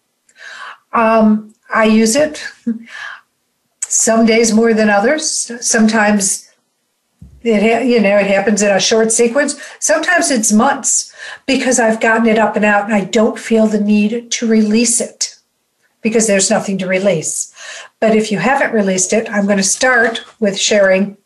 Um, 0.94 1.54
I 1.74 1.86
use 1.86 2.16
it 2.16 2.44
some 3.82 4.26
days 4.26 4.54
more 4.54 4.74
than 4.74 4.90
others. 4.90 5.52
Sometimes 5.66 6.47
it 7.48 7.88
you 7.88 8.00
know 8.00 8.18
it 8.18 8.28
happens 8.28 8.62
in 8.62 8.76
a 8.76 8.80
short 8.80 9.12
sequence. 9.12 9.60
Sometimes 9.80 10.32
it's 10.32 10.52
months 10.52 11.14
because 11.46 11.80
I've 11.80 12.02
gotten 12.02 12.28
it 12.28 12.38
up 12.38 12.56
and 12.56 12.66
out 12.66 12.86
and 12.86 12.94
I 12.94 13.06
don't 13.06 13.40
feel 13.40 13.68
the 13.68 13.80
need 13.80 14.32
to 14.32 14.48
release 14.48 15.00
it 15.02 15.38
because 16.02 16.28
there's 16.28 16.50
nothing 16.50 16.78
to 16.78 16.88
release. 16.88 17.54
But 18.00 18.16
if 18.16 18.32
you 18.32 18.40
haven't 18.40 18.74
released 18.74 19.14
it, 19.14 19.30
I'm 19.30 19.46
going 19.46 19.58
to 19.58 19.64
start 19.64 20.24
with 20.40 20.58
sharing 20.58 21.18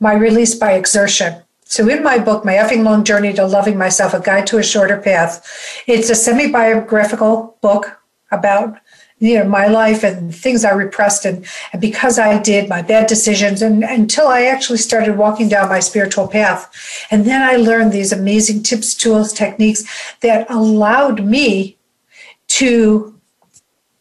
my 0.00 0.14
release 0.14 0.54
by 0.54 0.72
exertion. 0.72 1.42
So, 1.64 1.88
in 1.88 2.04
my 2.04 2.18
book, 2.18 2.44
My 2.44 2.54
Effing 2.54 2.84
Long 2.84 3.02
Journey 3.02 3.32
to 3.32 3.44
Loving 3.44 3.76
Myself 3.76 4.14
A 4.14 4.20
Guide 4.20 4.46
to 4.48 4.58
a 4.58 4.62
Shorter 4.62 4.98
Path, 4.98 5.82
it's 5.88 6.10
a 6.10 6.14
semi 6.14 6.50
biographical 6.50 7.58
book 7.60 8.00
about 8.30 8.78
you 9.18 9.38
know 9.38 9.48
my 9.48 9.66
life 9.66 10.04
and 10.04 10.34
things 10.34 10.64
I 10.64 10.72
repressed 10.72 11.24
and, 11.24 11.46
and 11.72 11.80
because 11.80 12.18
I 12.18 12.40
did 12.40 12.68
my 12.68 12.82
bad 12.82 13.06
decisions 13.06 13.62
and 13.62 13.82
until 13.82 14.28
I 14.28 14.42
actually 14.42 14.78
started 14.78 15.16
walking 15.16 15.48
down 15.48 15.68
my 15.68 15.80
spiritual 15.80 16.28
path. 16.28 16.70
And 17.10 17.24
then 17.24 17.42
I 17.42 17.56
learned 17.56 17.92
these 17.92 18.12
amazing 18.12 18.62
tips 18.62 18.94
tools 18.94 19.32
techniques 19.32 19.84
that 20.20 20.50
allowed 20.50 21.24
me 21.24 21.78
to 22.48 23.18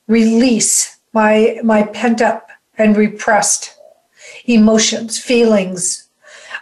release 0.07 0.97
my 1.13 1.59
my 1.63 1.83
pent 1.83 2.21
up 2.21 2.49
and 2.77 2.97
repressed 2.97 3.77
emotions, 4.45 5.17
feelings, 5.17 6.07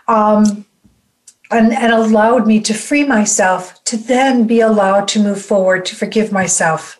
um, 0.07 0.65
and, 1.51 1.73
and 1.73 1.93
allowed 1.93 2.47
me 2.47 2.59
to 2.61 2.73
free 2.73 3.03
myself 3.03 3.83
to 3.85 3.97
then 3.97 4.47
be 4.47 4.59
allowed 4.59 5.07
to 5.09 5.21
move 5.21 5.41
forward, 5.41 5.85
to 5.85 5.95
forgive 5.95 6.31
myself, 6.31 6.99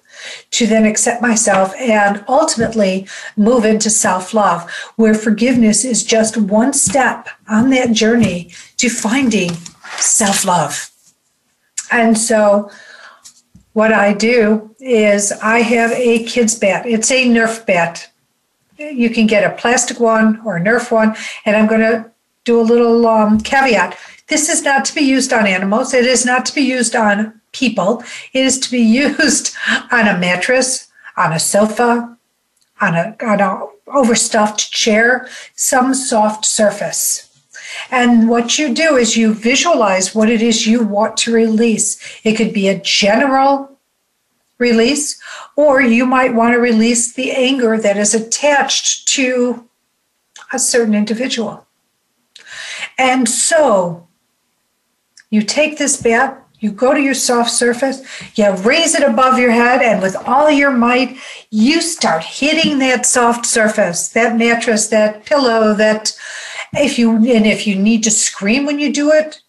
to 0.51 0.67
then 0.67 0.85
accept 0.85 1.21
myself, 1.21 1.73
and 1.75 2.23
ultimately 2.27 3.07
move 3.37 3.65
into 3.65 3.89
self 3.89 4.33
love, 4.33 4.69
where 4.95 5.13
forgiveness 5.13 5.85
is 5.85 6.03
just 6.03 6.37
one 6.37 6.73
step 6.73 7.27
on 7.47 7.69
that 7.69 7.91
journey 7.91 8.51
to 8.77 8.89
finding 8.89 9.51
self 9.97 10.45
love. 10.45 10.89
And 11.91 12.17
so, 12.17 12.71
what 13.73 13.91
I 13.91 14.13
do 14.13 14.75
is 14.79 15.31
I 15.31 15.59
have 15.59 15.91
a 15.91 16.23
kids 16.25 16.55
bat. 16.55 16.86
It's 16.86 17.12
a 17.12 17.25
Nerf 17.25 17.65
bat 17.65 18.09
you 18.77 19.09
can 19.09 19.27
get 19.27 19.43
a 19.43 19.55
plastic 19.55 19.99
one 19.99 20.41
or 20.45 20.57
a 20.57 20.62
Nerf 20.62 20.91
one. 20.91 21.15
And 21.45 21.55
I'm 21.55 21.67
going 21.67 21.81
to 21.81 22.09
do 22.43 22.59
a 22.59 22.63
little 22.63 23.07
um, 23.07 23.39
caveat. 23.39 23.97
This 24.27 24.49
is 24.49 24.63
not 24.63 24.86
to 24.86 24.95
be 24.95 25.01
used 25.01 25.33
on 25.33 25.47
animals. 25.47 25.93
It 25.93 26.05
is 26.05 26.25
not 26.25 26.45
to 26.47 26.55
be 26.55 26.62
used 26.62 26.95
on 26.95 27.39
people. 27.53 28.03
Is 28.33 28.59
to 28.59 28.71
be 28.71 28.81
used 29.05 29.55
on 29.91 30.07
a 30.07 30.17
mattress, 30.17 30.91
on 31.15 31.31
a 31.31 31.39
sofa, 31.39 32.17
on 32.81 32.95
a, 32.95 33.15
on 33.21 33.39
a 33.39 33.65
overstuffed 33.87 34.71
chair, 34.71 35.27
some 35.55 35.93
soft 35.93 36.45
surface. 36.45 37.29
And 37.89 38.29
what 38.29 38.59
you 38.59 38.73
do 38.73 38.97
is 38.97 39.17
you 39.17 39.33
visualize 39.33 40.13
what 40.13 40.29
it 40.29 40.41
is 40.41 40.67
you 40.67 40.83
want 40.83 41.17
to 41.17 41.33
release. 41.33 41.99
It 42.23 42.33
could 42.35 42.53
be 42.53 42.67
a 42.67 42.79
general 42.79 43.77
release, 44.57 45.21
or 45.55 45.81
you 45.81 46.05
might 46.05 46.33
want 46.33 46.53
to 46.53 46.59
release 46.59 47.13
the 47.13 47.31
anger 47.31 47.77
that 47.77 47.97
is 47.97 48.13
attached 48.13 49.07
to 49.09 49.67
a 50.51 50.59
certain 50.59 50.93
individual. 50.93 51.65
And 52.97 53.27
so 53.27 54.07
you 55.29 55.41
take 55.41 55.77
this 55.77 56.01
bat, 56.01 56.42
you 56.63 56.71
go 56.71 56.93
to 56.93 57.02
your 57.02 57.13
soft 57.13 57.52
surface, 57.52 58.02
you 58.36 58.49
raise 58.52 58.95
it 58.95 59.04
above 59.04 59.38
your 59.38 59.52
head, 59.52 59.82
and 59.82 60.02
with 60.02 60.15
all 60.15 60.49
your 60.49 60.71
might, 60.71 61.17
you 61.49 61.82
start 61.82 62.23
hitting 62.23 62.80
that 62.80 63.06
soft 63.06 63.45
surface, 63.45 64.08
that 64.10 64.38
mattress, 64.38 64.88
that 64.88 65.26
pillow, 65.26 65.73
that 65.73 66.17
if 66.73 66.97
you 66.97 67.17
and 67.17 67.45
if 67.45 67.67
you 67.67 67.76
need 67.76 68.02
to 68.04 68.12
scream 68.12 68.65
when 68.65 68.80
you 68.80 68.93
do 68.93 69.12
it, 69.12 69.41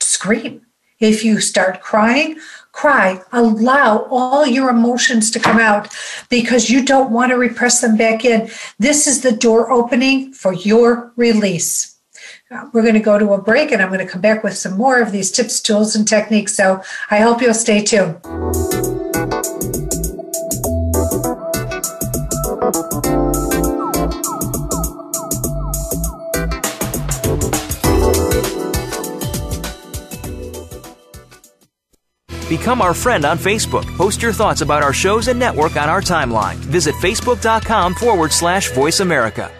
scream. 0.00 0.62
If 0.98 1.24
you 1.24 1.40
start 1.40 1.82
crying, 1.82 2.38
cry, 2.72 3.20
allow 3.32 4.06
all 4.10 4.46
your 4.46 4.70
emotions 4.70 5.30
to 5.32 5.40
come 5.40 5.58
out 5.58 5.94
because 6.30 6.70
you 6.70 6.84
don't 6.84 7.12
want 7.12 7.30
to 7.30 7.36
repress 7.36 7.82
them 7.82 7.96
back 7.96 8.24
in. 8.24 8.50
This 8.78 9.06
is 9.06 9.20
the 9.20 9.32
door 9.32 9.70
opening 9.70 10.32
for 10.32 10.54
your 10.54 11.12
release. 11.16 11.91
We're 12.72 12.82
going 12.82 12.94
to 12.94 13.00
go 13.00 13.18
to 13.18 13.32
a 13.32 13.40
break 13.40 13.72
and 13.72 13.80
I'm 13.80 13.88
going 13.88 14.04
to 14.04 14.06
come 14.06 14.20
back 14.20 14.44
with 14.44 14.56
some 14.56 14.76
more 14.76 15.00
of 15.00 15.12
these 15.12 15.30
tips, 15.30 15.60
tools, 15.60 15.96
and 15.96 16.06
techniques. 16.06 16.54
So 16.54 16.82
I 17.10 17.20
hope 17.20 17.40
you'll 17.40 17.54
stay 17.54 17.82
tuned. 17.82 18.20
Become 32.48 32.82
our 32.82 32.92
friend 32.92 33.24
on 33.24 33.38
Facebook. 33.38 33.86
Post 33.96 34.20
your 34.20 34.32
thoughts 34.32 34.60
about 34.60 34.82
our 34.82 34.92
shows 34.92 35.28
and 35.28 35.38
network 35.38 35.76
on 35.76 35.88
our 35.88 36.02
timeline. 36.02 36.56
Visit 36.56 36.94
facebook.com 36.96 37.94
forward 37.94 38.30
slash 38.30 38.70
voice 38.72 39.00
America. 39.00 39.50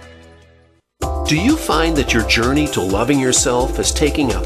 Do 1.33 1.40
you 1.40 1.57
find 1.57 1.97
that 1.97 2.12
your 2.12 2.29
journey 2.29 2.66
to 2.66 2.83
loving 2.83 3.18
yourself 3.18 3.79
is 3.79 3.90
taking 3.90 4.33
a 4.33 4.42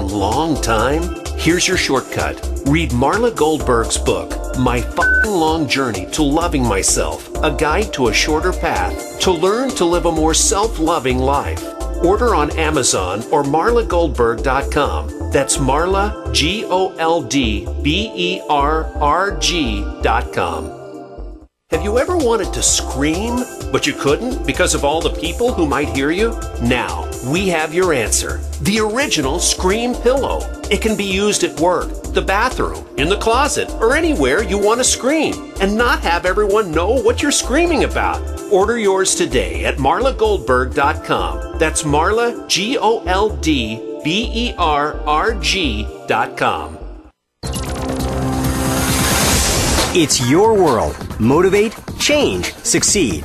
long 0.00 0.58
time? 0.62 1.22
Here's 1.36 1.68
your 1.68 1.76
shortcut. 1.76 2.34
Read 2.64 2.92
Marla 2.92 3.30
Goldberrg's 3.30 3.98
book, 3.98 4.58
My 4.58 4.80
Fing 4.80 5.30
Long 5.30 5.68
Journey 5.68 6.06
to 6.12 6.22
Loving 6.22 6.66
Myself, 6.66 7.28
a 7.42 7.54
guide 7.54 7.92
to 7.92 8.08
a 8.08 8.14
shorter 8.14 8.54
path 8.54 9.20
to 9.20 9.30
learn 9.30 9.68
to 9.72 9.84
live 9.84 10.06
a 10.06 10.10
more 10.10 10.32
self 10.32 10.78
loving 10.78 11.18
life. 11.18 11.62
Order 12.02 12.34
on 12.34 12.50
Amazon 12.56 13.22
or 13.30 13.42
marlagoldberrg.com. 13.42 15.30
That's 15.30 15.58
Marla, 15.58 16.32
G 16.32 16.64
O 16.64 16.96
L 16.96 17.20
D 17.20 17.68
B 17.82 18.10
E 18.14 18.40
R 18.48 18.86
R 18.94 19.36
G.com. 19.36 20.80
Have 21.70 21.84
you 21.84 21.98
ever 21.98 22.16
wanted 22.16 22.54
to 22.54 22.62
scream, 22.62 23.44
but 23.72 23.86
you 23.86 23.92
couldn't 23.92 24.46
because 24.46 24.74
of 24.74 24.84
all 24.84 25.00
the 25.00 25.10
people 25.20 25.52
who 25.52 25.66
might 25.66 25.88
hear 25.88 26.10
you? 26.10 26.30
Now, 26.62 27.10
we 27.26 27.48
have 27.48 27.74
your 27.74 27.92
answer. 27.92 28.40
The 28.62 28.80
original 28.80 29.38
Scream 29.38 29.94
Pillow. 29.94 30.40
It 30.70 30.80
can 30.80 30.96
be 30.96 31.04
used 31.04 31.44
at 31.44 31.58
work, 31.60 31.88
the 32.12 32.22
bathroom, 32.22 32.86
in 32.96 33.08
the 33.08 33.18
closet, 33.18 33.70
or 33.80 33.96
anywhere 33.96 34.42
you 34.42 34.58
want 34.58 34.80
to 34.80 34.84
scream 34.84 35.52
and 35.60 35.76
not 35.76 36.00
have 36.00 36.26
everyone 36.26 36.70
know 36.70 36.90
what 36.90 37.22
you're 37.22 37.30
screaming 37.30 37.84
about. 37.84 38.20
Order 38.52 38.78
yours 38.78 39.14
today 39.14 39.64
at 39.64 39.76
marlagoldberrg.com. 39.76 41.58
That's 41.58 41.82
Marla, 41.82 42.48
G 42.48 42.78
O 42.78 43.02
L 43.04 43.36
D 43.36 44.00
B 44.04 44.30
E 44.34 44.54
R 44.56 45.00
R 45.06 45.34
G.com. 45.34 46.78
It's 49.92 50.30
your 50.30 50.54
world. 50.54 50.96
Motivate, 51.18 51.74
change, 51.98 52.54
succeed. 52.54 53.24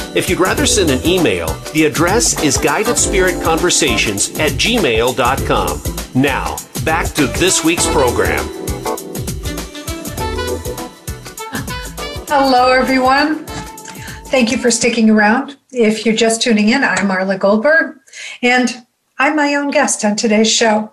If 0.13 0.29
you'd 0.29 0.41
rather 0.41 0.65
send 0.65 0.89
an 0.89 0.99
email, 1.05 1.47
the 1.71 1.85
address 1.85 2.43
is 2.43 2.57
guidedspiritconversations 2.57 4.37
at 4.41 4.51
gmail.com. 4.51 6.21
Now, 6.21 6.57
back 6.83 7.07
to 7.13 7.27
this 7.27 7.63
week's 7.63 7.87
program. 7.87 8.45
Hello, 12.27 12.73
everyone. 12.73 13.45
Thank 14.25 14.51
you 14.51 14.57
for 14.57 14.69
sticking 14.69 15.09
around. 15.09 15.55
If 15.71 16.05
you're 16.05 16.13
just 16.13 16.41
tuning 16.41 16.67
in, 16.67 16.83
I'm 16.83 17.07
Marla 17.07 17.39
Goldberrg, 17.39 17.97
and 18.41 18.85
I'm 19.17 19.37
my 19.37 19.55
own 19.55 19.71
guest 19.71 20.03
on 20.03 20.17
today's 20.17 20.51
show. 20.51 20.91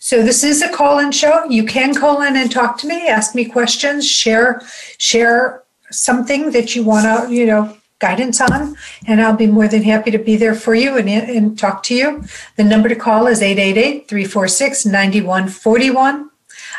So 0.00 0.22
this 0.22 0.44
is 0.44 0.60
a 0.60 0.68
call-in 0.68 1.12
show. 1.12 1.44
You 1.44 1.64
can 1.64 1.94
call 1.94 2.20
in 2.20 2.36
and 2.36 2.52
talk 2.52 2.76
to 2.80 2.86
me, 2.86 3.08
ask 3.08 3.34
me 3.34 3.46
questions, 3.46 4.06
share 4.06 4.60
share 4.98 5.62
something 5.90 6.50
that 6.50 6.76
you 6.76 6.82
want 6.82 7.06
to, 7.06 7.34
you 7.34 7.46
know, 7.46 7.74
guidance 8.00 8.40
on, 8.40 8.76
and 9.06 9.20
I'll 9.20 9.36
be 9.36 9.46
more 9.46 9.68
than 9.68 9.82
happy 9.82 10.10
to 10.10 10.18
be 10.18 10.36
there 10.36 10.54
for 10.54 10.74
you 10.74 10.96
and, 10.96 11.08
and 11.08 11.58
talk 11.58 11.82
to 11.84 11.94
you. 11.94 12.24
The 12.56 12.64
number 12.64 12.88
to 12.88 12.96
call 12.96 13.26
is 13.26 13.42
888 13.42 14.08
346 14.08 14.86
9141. 14.86 16.30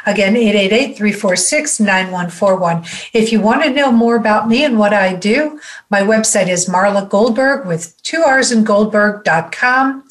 Again, 0.06 0.36
888 0.36 0.98
346 0.98 1.80
9141. 1.80 2.84
If 3.14 3.32
you 3.32 3.40
want 3.40 3.64
to 3.64 3.70
know 3.70 3.92
more 3.92 4.16
about 4.16 4.50
me 4.50 4.66
and 4.66 4.80
what 4.80 4.94
I 4.94 5.14
do, 5.14 5.60
my 5.90 6.02
website 6.02 6.48
is 6.48 6.68
Marla 6.68 7.08
Goldberrg 7.08 7.68
with 7.68 8.02
two 8.02 8.24
R's 8.24 8.52
in 8.52 8.66
Goldberrg.com. 8.66 10.04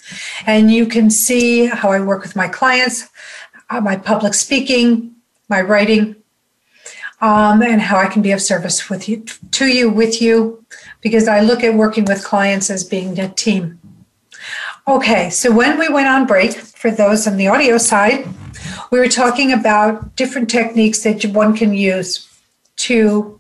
And 0.47 0.71
you 0.71 0.87
can 0.87 1.11
see 1.11 1.67
how 1.67 1.91
I 1.91 2.01
work 2.01 2.23
with 2.23 2.37
my 2.37 2.47
clients, 2.47 3.09
uh, 3.69 3.81
my 3.81 3.97
public 3.97 4.35
speaking, 4.35 5.17
my 5.49 5.61
writing, 5.61 6.15
um, 7.21 7.63
and 7.63 7.81
how 7.81 7.99
I 7.99 8.07
can 8.07 8.23
be 8.23 8.33
of 8.33 8.41
service 8.41 8.89
with 8.89 9.09
you, 9.09 9.25
to 9.51 9.67
you, 9.67 9.91
with 9.91 10.23
you, 10.23 10.65
because 11.01 11.29
I 11.29 11.41
look 11.41 11.63
at 11.65 11.75
working 11.75 12.05
with 12.05 12.25
clients 12.25 12.71
as 12.71 12.85
being 12.85 13.19
a 13.19 13.29
team. 13.29 13.79
Okay, 14.89 15.31
so 15.31 15.53
when 15.53 15.79
we 15.79 15.89
went 15.89 16.09
on 16.09 16.27
break, 16.27 16.53
for 16.53 16.91
those 16.91 17.27
on 17.27 17.37
the 17.37 17.49
audio 17.49 17.79
side, 17.79 18.27
we 18.91 18.99
were 18.99 19.09
talking 19.09 19.53
about 19.53 20.17
different 20.17 20.51
techniques 20.51 21.03
that 21.03 21.25
one 21.27 21.57
can 21.57 21.75
use 21.75 22.27
to 22.77 23.39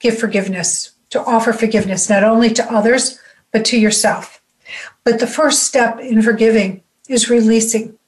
give 0.00 0.18
forgiveness, 0.18 0.92
to 1.10 1.22
offer 1.22 1.52
forgiveness, 1.52 2.08
not 2.08 2.24
only 2.24 2.50
to 2.50 2.72
others, 2.72 3.20
but 3.52 3.64
to 3.66 3.78
yourself. 3.78 4.40
But 5.04 5.20
the 5.20 5.26
first 5.26 5.64
step 5.64 6.00
in 6.00 6.22
forgiving 6.22 6.82
is 7.08 7.28
releasing. 7.28 7.98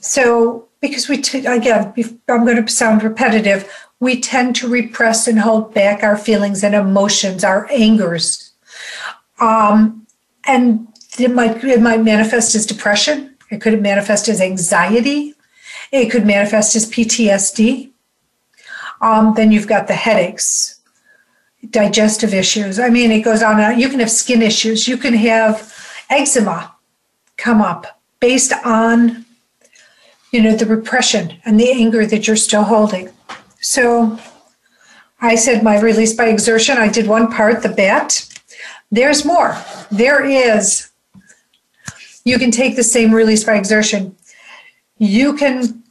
So, 0.00 0.68
because 0.80 1.08
we, 1.08 1.18
t- 1.18 1.44
again, 1.44 1.92
I'm 2.28 2.44
going 2.44 2.64
to 2.64 2.72
sound 2.72 3.02
repetitive, 3.02 3.70
we 4.00 4.20
tend 4.20 4.56
to 4.56 4.68
repress 4.68 5.28
and 5.28 5.38
hold 5.38 5.72
back 5.72 6.02
our 6.02 6.16
feelings 6.16 6.64
and 6.64 6.74
emotions, 6.74 7.44
our 7.44 7.70
angers. 7.70 8.52
Um, 9.38 10.06
and 10.46 10.88
it 11.18 11.32
might, 11.32 11.62
it 11.62 11.80
might 11.80 12.02
manifest 12.02 12.54
as 12.54 12.66
depression 12.66 13.30
it 13.50 13.60
could 13.60 13.82
manifest 13.82 14.28
as 14.28 14.40
anxiety. 14.40 15.34
It 15.90 16.10
could 16.10 16.24
manifest 16.24 16.76
as 16.76 16.88
PTSD. 16.88 17.90
Um, 19.00 19.34
then 19.34 19.50
you've 19.50 19.66
got 19.66 19.88
the 19.88 19.94
headaches, 19.94 20.80
digestive 21.68 22.32
issues. 22.32 22.78
I 22.78 22.90
mean, 22.90 23.10
it 23.10 23.22
goes 23.22 23.42
on. 23.42 23.78
You 23.78 23.88
can 23.88 24.00
have 24.00 24.10
skin 24.10 24.40
issues. 24.40 24.86
You 24.86 24.96
can 24.96 25.14
have 25.14 25.74
eczema 26.08 26.74
come 27.36 27.60
up 27.60 28.00
based 28.20 28.52
on, 28.64 29.24
you 30.30 30.42
know, 30.42 30.54
the 30.54 30.66
repression 30.66 31.40
and 31.44 31.58
the 31.58 31.72
anger 31.72 32.06
that 32.06 32.26
you're 32.26 32.36
still 32.36 32.64
holding. 32.64 33.10
So 33.60 34.18
I 35.20 35.34
said 35.34 35.62
my 35.62 35.78
release 35.78 36.14
by 36.14 36.28
exertion. 36.28 36.78
I 36.78 36.88
did 36.88 37.06
one 37.06 37.30
part, 37.30 37.62
the 37.62 37.68
bat. 37.68 38.26
There's 38.90 39.24
more. 39.24 39.56
There 39.90 40.24
is 40.24 40.90
you 42.24 42.38
can 42.38 42.50
take 42.50 42.76
the 42.76 42.82
same 42.82 43.12
release 43.12 43.44
by 43.44 43.56
exertion. 43.56 44.16
You 44.98 45.34
can 45.34 45.82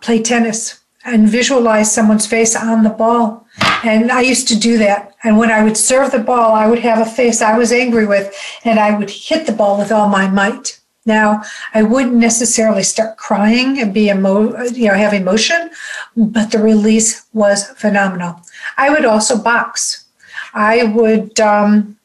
play 0.00 0.22
tennis 0.22 0.80
and 1.04 1.28
visualize 1.28 1.92
someone's 1.92 2.26
face 2.26 2.54
on 2.54 2.82
the 2.82 2.90
ball. 2.90 3.46
And 3.82 4.12
I 4.12 4.20
used 4.20 4.46
to 4.48 4.58
do 4.58 4.78
that. 4.78 5.14
And 5.24 5.38
when 5.38 5.50
I 5.50 5.64
would 5.64 5.76
serve 5.76 6.12
the 6.12 6.18
ball, 6.18 6.52
I 6.52 6.66
would 6.66 6.80
have 6.80 7.04
a 7.04 7.10
face 7.10 7.40
I 7.40 7.56
was 7.56 7.72
angry 7.72 8.06
with, 8.06 8.34
and 8.64 8.78
I 8.78 8.96
would 8.96 9.10
hit 9.10 9.46
the 9.46 9.52
ball 9.52 9.78
with 9.78 9.90
all 9.90 10.08
my 10.08 10.28
might. 10.28 10.77
Now, 11.08 11.42
I 11.74 11.82
wouldn't 11.82 12.14
necessarily 12.14 12.82
start 12.82 13.16
crying 13.16 13.80
and 13.80 13.92
be 13.92 14.10
emo- 14.10 14.62
you 14.80 14.88
know 14.88 14.94
have 14.94 15.14
emotion, 15.14 15.70
but 16.16 16.52
the 16.52 16.58
release 16.58 17.24
was 17.32 17.66
phenomenal. 17.82 18.42
I 18.76 18.90
would 18.90 19.04
also 19.04 19.36
box. 19.36 20.04
I 20.52 20.84
would 20.84 21.40
um, 21.40 21.98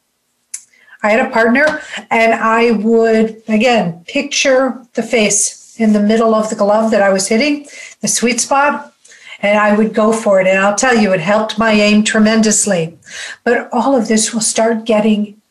I 1.04 1.10
had 1.10 1.26
a 1.28 1.30
partner, 1.30 1.82
and 2.10 2.34
I 2.34 2.72
would, 2.72 3.44
again, 3.50 4.06
picture 4.08 4.82
the 4.94 5.04
face 5.04 5.78
in 5.78 5.92
the 5.92 6.00
middle 6.00 6.34
of 6.34 6.50
the 6.50 6.56
glove 6.56 6.92
that 6.92 7.02
I 7.02 7.12
was 7.12 7.28
hitting, 7.28 7.68
the 8.00 8.08
sweet 8.08 8.40
spot, 8.40 8.94
and 9.42 9.60
I 9.60 9.76
would 9.76 9.94
go 9.94 10.14
for 10.14 10.40
it. 10.40 10.48
And 10.48 10.58
I'll 10.60 10.76
tell 10.76 10.96
you, 10.96 11.12
it 11.12 11.20
helped 11.20 11.60
my 11.60 11.74
aim 11.74 12.06
tremendously. 12.06 12.98
But 13.44 13.68
all 13.74 13.98
of 13.98 14.08
this 14.08 14.34
will 14.34 14.48
start 14.56 14.86
getting 14.86 15.42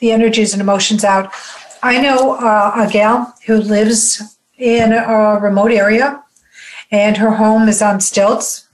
the 0.00 0.10
energies 0.10 0.52
and 0.52 0.60
emotions 0.60 1.04
out. 1.04 1.32
I 1.84 2.00
know 2.00 2.36
uh, 2.36 2.72
a 2.76 2.90
gal 2.90 3.34
who 3.46 3.56
lives 3.58 4.38
in 4.56 4.92
a 4.92 5.38
remote 5.40 5.70
area, 5.70 6.22
and 6.90 7.16
her 7.16 7.32
home 7.32 7.68
is 7.68 7.82
on 7.82 8.00
stilts 8.00 8.64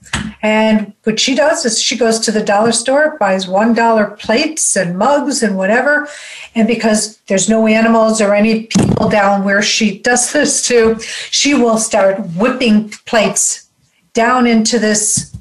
and 0.41 0.93
what 1.03 1.19
she 1.19 1.35
does 1.35 1.65
is 1.65 1.81
she 1.81 1.97
goes 1.97 2.19
to 2.19 2.31
the 2.31 2.43
dollar 2.43 2.71
store, 2.71 3.17
buys 3.19 3.47
one 3.47 3.73
dollar 3.73 4.07
plates 4.07 4.75
and 4.75 4.97
mugs 4.97 5.43
and 5.43 5.55
whatever. 5.55 6.07
And 6.55 6.67
because 6.67 7.17
there's 7.27 7.49
no 7.49 7.67
animals 7.67 8.21
or 8.21 8.33
any 8.33 8.63
people 8.65 9.09
down 9.09 9.43
where 9.43 9.61
she 9.61 9.99
does 9.99 10.31
this 10.33 10.65
to, 10.67 10.99
she 11.29 11.53
will 11.53 11.77
start 11.77 12.19
whipping 12.35 12.89
plates 13.05 13.69
down 14.13 14.47
into 14.47 14.79
this 14.79 15.35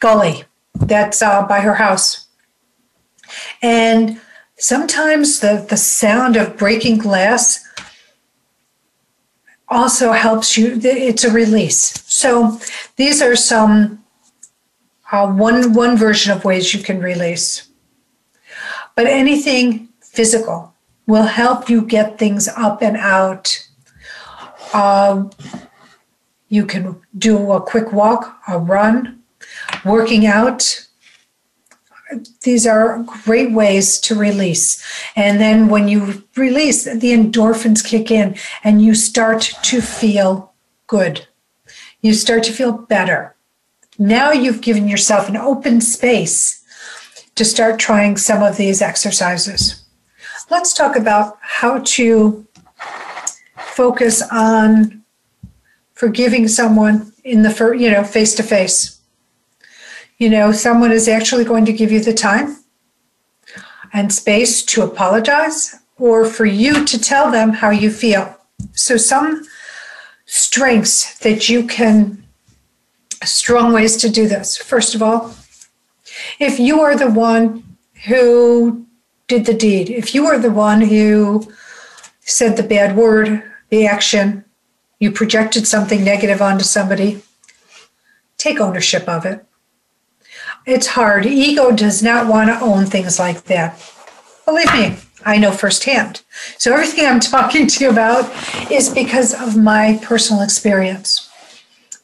gully 0.00 0.44
that's 0.74 1.20
uh, 1.20 1.46
by 1.46 1.60
her 1.60 1.74
house. 1.74 2.26
And 3.62 4.20
sometimes 4.60 5.40
the, 5.40 5.66
the 5.68 5.76
sound 5.76 6.36
of 6.36 6.56
breaking 6.56 6.98
glass 6.98 7.66
also 9.68 10.12
helps 10.12 10.56
you, 10.56 10.78
it's 10.82 11.24
a 11.24 11.30
release. 11.30 12.04
So 12.06 12.60
these 12.96 13.22
are 13.22 13.36
some 13.36 14.04
uh, 15.12 15.32
one 15.32 15.72
one 15.72 15.96
version 15.96 16.32
of 16.32 16.44
ways 16.44 16.72
you 16.72 16.82
can 16.82 17.00
release. 17.00 17.68
But 18.94 19.06
anything 19.06 19.88
physical 20.00 20.74
will 21.06 21.24
help 21.24 21.68
you 21.68 21.82
get 21.82 22.18
things 22.18 22.48
up 22.48 22.82
and 22.82 22.96
out. 22.96 23.66
Uh, 24.72 25.24
you 26.48 26.66
can 26.66 27.00
do 27.16 27.52
a 27.52 27.60
quick 27.60 27.92
walk, 27.92 28.40
a 28.48 28.58
run, 28.58 29.22
working 29.84 30.26
out. 30.26 30.86
These 32.42 32.66
are 32.66 33.04
great 33.24 33.52
ways 33.52 34.00
to 34.00 34.14
release. 34.14 34.82
And 35.14 35.40
then 35.40 35.68
when 35.68 35.88
you 35.88 36.24
release, 36.36 36.84
the 36.84 37.12
endorphins 37.12 37.84
kick 37.84 38.10
in 38.10 38.36
and 38.64 38.82
you 38.82 38.94
start 38.94 39.52
to 39.62 39.80
feel 39.80 40.52
good 40.86 41.26
you 42.02 42.14
start 42.14 42.42
to 42.44 42.52
feel 42.52 42.72
better. 42.72 43.34
Now 43.98 44.32
you've 44.32 44.62
given 44.62 44.88
yourself 44.88 45.28
an 45.28 45.36
open 45.36 45.80
space 45.80 46.64
to 47.34 47.44
start 47.44 47.78
trying 47.78 48.16
some 48.16 48.42
of 48.42 48.56
these 48.56 48.82
exercises. 48.82 49.84
Let's 50.50 50.72
talk 50.72 50.96
about 50.96 51.38
how 51.40 51.80
to 51.80 52.46
focus 53.56 54.22
on 54.32 55.02
forgiving 55.94 56.48
someone 56.48 57.12
in 57.24 57.42
the 57.42 57.50
first, 57.50 57.80
you 57.80 57.90
know 57.90 58.02
face 58.02 58.34
to 58.36 58.42
face. 58.42 58.99
You 60.20 60.28
know, 60.28 60.52
someone 60.52 60.92
is 60.92 61.08
actually 61.08 61.44
going 61.44 61.64
to 61.64 61.72
give 61.72 61.90
you 61.90 61.98
the 61.98 62.12
time 62.12 62.58
and 63.90 64.12
space 64.12 64.62
to 64.66 64.82
apologize 64.82 65.76
or 65.96 66.26
for 66.26 66.44
you 66.44 66.84
to 66.84 67.00
tell 67.00 67.30
them 67.30 67.54
how 67.54 67.70
you 67.70 67.90
feel. 67.90 68.36
So 68.74 68.98
some 68.98 69.46
strengths 70.26 71.18
that 71.20 71.48
you 71.48 71.66
can, 71.66 72.22
strong 73.24 73.72
ways 73.72 73.96
to 73.96 74.10
do 74.10 74.28
this. 74.28 74.58
First 74.58 74.94
of 74.94 75.02
all, 75.02 75.34
if 76.38 76.60
you 76.60 76.82
are 76.82 76.94
the 76.94 77.10
one 77.10 77.78
who 78.04 78.86
did 79.26 79.46
the 79.46 79.54
deed, 79.54 79.88
if 79.88 80.14
you 80.14 80.26
are 80.26 80.38
the 80.38 80.50
one 80.50 80.82
who 80.82 81.50
said 82.20 82.58
the 82.58 82.62
bad 82.62 82.94
word, 82.94 83.42
the 83.70 83.86
action, 83.86 84.44
you 84.98 85.10
projected 85.10 85.66
something 85.66 86.04
negative 86.04 86.42
onto 86.42 86.64
somebody, 86.64 87.22
take 88.36 88.60
ownership 88.60 89.08
of 89.08 89.24
it. 89.24 89.46
It's 90.66 90.88
hard. 90.88 91.26
Ego 91.26 91.72
does 91.72 92.02
not 92.02 92.26
want 92.26 92.50
to 92.50 92.60
own 92.60 92.86
things 92.86 93.18
like 93.18 93.44
that. 93.44 93.80
Believe 94.44 94.72
me, 94.72 94.96
I 95.24 95.38
know 95.38 95.52
firsthand. 95.52 96.22
So 96.58 96.72
everything 96.72 97.06
I'm 97.06 97.20
talking 97.20 97.66
to 97.66 97.84
you 97.84 97.90
about 97.90 98.30
is 98.70 98.88
because 98.88 99.34
of 99.34 99.56
my 99.56 99.98
personal 100.02 100.42
experience. 100.42 101.28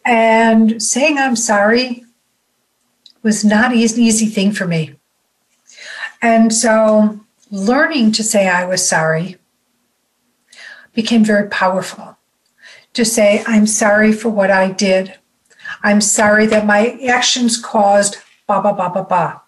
And 0.04 0.82
saying 0.82 1.18
I'm 1.18 1.36
sorry 1.36 2.04
was 3.22 3.44
not 3.44 3.72
an 3.72 3.78
easy 3.78 4.26
thing 4.26 4.52
for 4.52 4.66
me. 4.66 4.94
And 6.22 6.54
so 6.54 7.20
learning 7.50 8.12
to 8.12 8.22
say 8.22 8.48
I 8.48 8.64
was 8.64 8.88
sorry 8.88 9.36
became 10.94 11.24
very 11.24 11.48
powerful. 11.48 12.16
To 12.94 13.04
say, 13.04 13.44
I'm 13.46 13.66
sorry 13.66 14.12
for 14.12 14.30
what 14.30 14.50
I 14.50 14.70
did. 14.70 15.18
I'm 15.82 16.00
sorry 16.00 16.46
that 16.46 16.64
my 16.64 16.98
actions 17.06 17.60
caused 17.60 18.16
ba 18.46 18.60
ba 18.62 18.72
ba 18.72 18.90
ba 18.90 19.02
ba. 19.02 19.42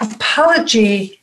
Apology, 0.00 1.20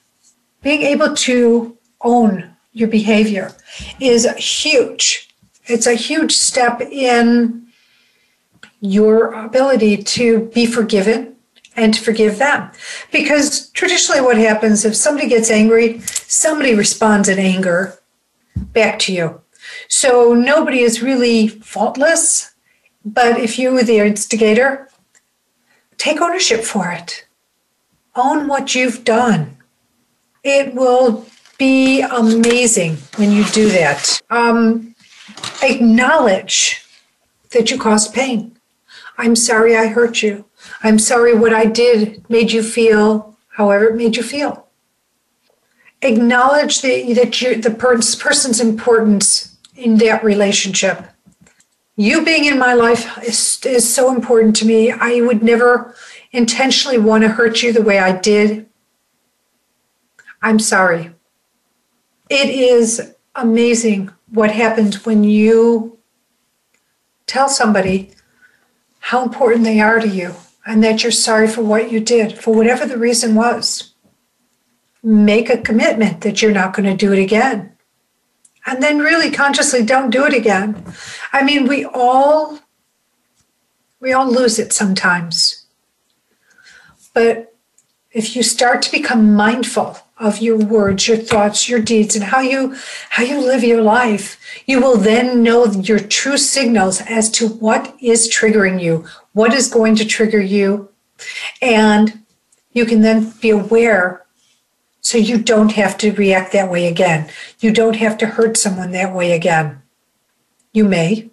being 0.61 0.81
able 0.81 1.13
to 1.15 1.77
own 2.01 2.55
your 2.71 2.87
behavior 2.87 3.53
is 3.99 4.27
huge. 4.37 5.29
It's 5.65 5.87
a 5.87 5.93
huge 5.93 6.33
step 6.33 6.81
in 6.81 7.67
your 8.81 9.33
ability 9.33 10.03
to 10.03 10.49
be 10.53 10.65
forgiven 10.65 11.35
and 11.75 11.93
to 11.93 12.01
forgive 12.01 12.37
them. 12.37 12.71
Because 13.11 13.69
traditionally, 13.69 14.21
what 14.21 14.37
happens 14.37 14.85
if 14.85 14.95
somebody 14.95 15.27
gets 15.27 15.49
angry, 15.49 15.99
somebody 15.99 16.75
responds 16.75 17.29
in 17.29 17.39
anger 17.39 17.97
back 18.55 18.99
to 18.99 19.13
you. 19.13 19.41
So 19.87 20.33
nobody 20.33 20.79
is 20.79 21.01
really 21.01 21.47
faultless. 21.47 22.51
But 23.05 23.39
if 23.39 23.57
you 23.57 23.71
were 23.71 23.83
the 23.83 23.99
instigator, 23.99 24.89
take 26.03 26.19
ownership 26.19 26.65
for 26.65 26.91
it. 26.91 27.25
Own 28.13 28.49
what 28.49 28.75
you've 28.75 29.05
done. 29.05 29.55
It 30.43 30.75
will 30.75 31.25
be 31.57 32.01
amazing 32.01 32.97
when 33.15 33.31
you 33.31 33.45
do 33.45 33.69
that. 33.69 34.21
Um, 34.29 34.95
acknowledge 35.61 36.85
that 37.51 37.71
you 37.71 37.79
caused 37.79 38.13
pain. 38.13 38.57
I'm 39.17 39.37
sorry 39.37 39.77
I 39.77 39.87
hurt 39.87 40.21
you. 40.21 40.43
I'm 40.83 40.99
sorry 40.99 41.33
what 41.33 41.53
I 41.53 41.65
did 41.65 42.29
made 42.29 42.51
you 42.51 42.63
feel 42.63 43.37
however 43.47 43.85
it 43.85 43.95
made 43.95 44.17
you 44.17 44.23
feel. 44.23 44.67
Acknowledge 46.01 46.81
the, 46.81 47.13
that 47.13 47.41
you, 47.41 47.61
the 47.61 47.71
person's 47.71 48.59
importance 48.59 49.57
in 49.77 49.99
that 49.99 50.21
relationship. 50.21 51.12
You 51.95 52.25
being 52.25 52.45
in 52.45 52.57
my 52.57 52.73
life 52.73 53.17
is, 53.23 53.59
is 53.65 53.93
so 53.93 54.13
important 54.13 54.55
to 54.57 54.65
me. 54.65 54.91
I 54.91 55.21
would 55.21 55.43
never 55.43 55.95
intentionally 56.31 56.97
want 56.97 57.23
to 57.23 57.29
hurt 57.29 57.61
you 57.61 57.71
the 57.71 57.83
way 57.83 57.99
I 57.99 58.17
did. 58.17 58.67
I'm 60.41 60.59
sorry. 60.59 61.11
It 62.29 62.49
is 62.49 63.13
amazing 63.35 64.11
what 64.29 64.51
happens 64.51 65.05
when 65.05 65.23
you 65.23 65.99
tell 67.27 67.47
somebody 67.47 68.11
how 68.99 69.23
important 69.23 69.63
they 69.63 69.79
are 69.79 69.99
to 69.99 70.07
you 70.07 70.33
and 70.65 70.83
that 70.83 71.03
you're 71.03 71.11
sorry 71.11 71.47
for 71.47 71.61
what 71.61 71.91
you 71.91 71.99
did, 71.99 72.39
for 72.39 72.55
whatever 72.55 72.85
the 72.85 72.97
reason 72.97 73.35
was. 73.35 73.93
Make 75.03 75.49
a 75.49 75.61
commitment 75.61 76.21
that 76.21 76.41
you're 76.41 76.51
not 76.51 76.73
going 76.73 76.89
to 76.89 76.95
do 76.95 77.13
it 77.13 77.19
again. 77.19 77.72
And 78.65 78.81
then 78.81 78.99
really 78.99 79.29
consciously 79.29 79.83
don't 79.83 80.09
do 80.09 80.25
it 80.25 80.33
again. 80.33 80.83
I 81.31 81.43
mean, 81.43 81.67
we 81.67 81.85
all 81.85 82.59
we 83.99 84.11
all 84.13 84.29
lose 84.29 84.59
it 84.59 84.73
sometimes. 84.73 85.65
But 87.13 87.55
if 88.11 88.35
you 88.35 88.43
start 88.43 88.81
to 88.83 88.91
become 88.91 89.33
mindful 89.33 89.97
of 90.17 90.39
your 90.39 90.57
words, 90.57 91.07
your 91.07 91.17
thoughts, 91.17 91.67
your 91.67 91.81
deeds, 91.81 92.15
and 92.15 92.25
how 92.25 92.39
you 92.39 92.75
how 93.09 93.23
you 93.23 93.39
live 93.39 93.63
your 93.63 93.81
life, 93.81 94.39
you 94.65 94.81
will 94.81 94.97
then 94.97 95.43
know 95.43 95.65
your 95.65 95.99
true 95.99 96.37
signals 96.37 97.01
as 97.01 97.29
to 97.31 97.47
what 97.47 97.95
is 98.01 98.29
triggering 98.29 98.81
you, 98.81 99.05
what 99.33 99.53
is 99.53 99.67
going 99.67 99.95
to 99.95 100.05
trigger 100.05 100.41
you, 100.41 100.89
and 101.61 102.23
you 102.71 102.85
can 102.85 103.01
then 103.01 103.31
be 103.41 103.49
aware 103.49 104.22
so 105.03 105.17
you 105.17 105.37
don't 105.37 105.73
have 105.73 105.97
to 105.99 106.13
react 106.13 106.53
that 106.53 106.71
way 106.71 106.87
again. 106.87 107.29
You 107.59 107.71
don't 107.71 107.97
have 107.97 108.17
to 108.19 108.25
hurt 108.25 108.55
someone 108.57 108.91
that 108.91 109.13
way 109.13 109.33
again. 109.33 109.81
You 110.71 110.85
may, 110.85 111.29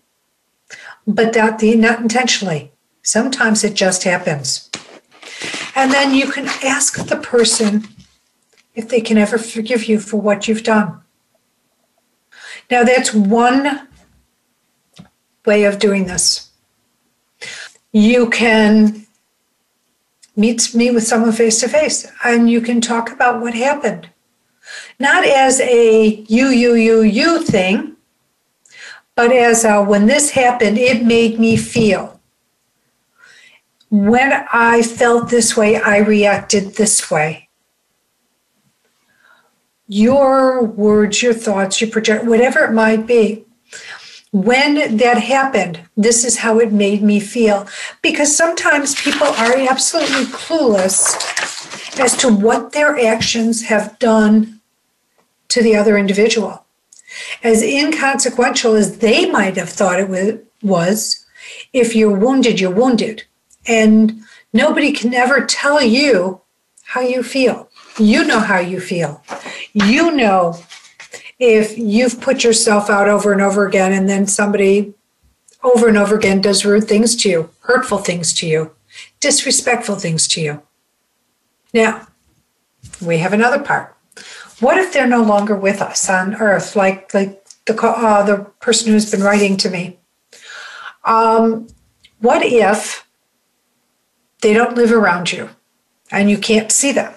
but 1.06 1.34
not, 1.34 1.60
the, 1.60 1.76
not 1.76 2.00
intentionally. 2.00 2.72
Sometimes 3.02 3.64
it 3.64 3.74
just 3.74 4.02
happens. 4.02 4.68
And 5.74 5.92
then 5.92 6.12
you 6.12 6.30
can 6.30 6.48
ask 6.62 7.06
the 7.06 7.16
person 7.16 7.86
if 8.74 8.88
they 8.88 9.00
can 9.00 9.16
ever 9.16 9.38
forgive 9.38 9.84
you 9.84 10.00
for 10.00 10.20
what 10.20 10.48
you've 10.48 10.64
done. 10.64 11.00
Now, 12.70 12.82
that's 12.82 13.14
one 13.14 13.88
way 15.46 15.64
of 15.64 15.78
doing 15.78 16.06
this. 16.06 16.50
You 17.92 18.28
can 18.30 19.06
meet 20.40 20.74
me 20.74 20.90
with 20.90 21.06
someone 21.06 21.32
face 21.32 21.60
to 21.60 21.68
face 21.68 22.10
and 22.24 22.50
you 22.50 22.60
can 22.60 22.80
talk 22.80 23.10
about 23.12 23.40
what 23.40 23.54
happened. 23.54 24.08
Not 24.98 25.24
as 25.24 25.60
a 25.60 26.24
you, 26.28 26.48
you, 26.48 26.74
you, 26.74 27.02
you 27.02 27.42
thing, 27.42 27.96
but 29.14 29.32
as 29.32 29.64
a 29.64 29.82
when 29.82 30.06
this 30.06 30.30
happened, 30.30 30.78
it 30.78 31.04
made 31.04 31.38
me 31.38 31.56
feel. 31.56 32.20
When 33.90 34.32
I 34.52 34.82
felt 34.82 35.30
this 35.30 35.56
way, 35.56 35.76
I 35.76 35.98
reacted 35.98 36.74
this 36.74 37.10
way 37.10 37.48
your 39.92 40.62
words, 40.62 41.20
your 41.20 41.34
thoughts, 41.34 41.80
your 41.80 41.90
project, 41.90 42.24
whatever 42.24 42.60
it 42.64 42.72
might 42.72 43.08
be. 43.08 43.44
When 44.32 44.96
that 44.98 45.18
happened, 45.18 45.80
this 45.96 46.24
is 46.24 46.38
how 46.38 46.60
it 46.60 46.72
made 46.72 47.02
me 47.02 47.18
feel. 47.18 47.66
Because 48.00 48.36
sometimes 48.36 48.94
people 48.94 49.26
are 49.26 49.56
absolutely 49.56 50.24
clueless 50.26 51.98
as 51.98 52.16
to 52.18 52.28
what 52.32 52.72
their 52.72 52.98
actions 52.98 53.62
have 53.62 53.98
done 53.98 54.60
to 55.48 55.62
the 55.62 55.74
other 55.74 55.98
individual. 55.98 56.64
As 57.42 57.60
inconsequential 57.60 58.76
as 58.76 58.98
they 58.98 59.28
might 59.28 59.56
have 59.56 59.68
thought 59.68 59.98
it 59.98 60.46
was, 60.62 61.26
if 61.72 61.96
you're 61.96 62.16
wounded, 62.16 62.60
you're 62.60 62.70
wounded. 62.70 63.24
And 63.66 64.22
nobody 64.52 64.92
can 64.92 65.12
ever 65.12 65.44
tell 65.44 65.82
you 65.82 66.40
how 66.84 67.00
you 67.00 67.24
feel. 67.24 67.68
You 67.98 68.24
know 68.24 68.38
how 68.38 68.60
you 68.60 68.80
feel. 68.80 69.22
You 69.72 70.12
know 70.12 70.62
if 71.40 71.76
you've 71.78 72.20
put 72.20 72.44
yourself 72.44 72.90
out 72.90 73.08
over 73.08 73.32
and 73.32 73.40
over 73.40 73.66
again 73.66 73.92
and 73.92 74.08
then 74.08 74.26
somebody 74.26 74.92
over 75.64 75.88
and 75.88 75.96
over 75.96 76.14
again 76.14 76.40
does 76.40 76.64
rude 76.64 76.84
things 76.84 77.16
to 77.16 77.28
you, 77.28 77.50
hurtful 77.60 77.98
things 77.98 78.32
to 78.34 78.46
you, 78.46 78.72
disrespectful 79.18 79.96
things 79.96 80.28
to 80.28 80.40
you. 80.40 80.62
Now, 81.72 82.06
we 83.00 83.18
have 83.18 83.32
another 83.32 83.58
part. 83.58 83.96
What 84.60 84.76
if 84.76 84.92
they're 84.92 85.06
no 85.06 85.22
longer 85.22 85.56
with 85.56 85.80
us 85.80 86.08
on 86.10 86.34
earth, 86.34 86.76
like 86.76 87.12
like 87.14 87.42
the 87.64 87.74
uh, 87.82 88.22
the 88.22 88.44
person 88.60 88.92
who's 88.92 89.10
been 89.10 89.22
writing 89.22 89.56
to 89.58 89.70
me? 89.70 89.98
Um, 91.04 91.68
what 92.20 92.44
if 92.44 93.06
they 94.42 94.52
don't 94.52 94.76
live 94.76 94.92
around 94.92 95.32
you 95.32 95.48
and 96.10 96.28
you 96.28 96.36
can't 96.36 96.70
see 96.70 96.92
them? 96.92 97.14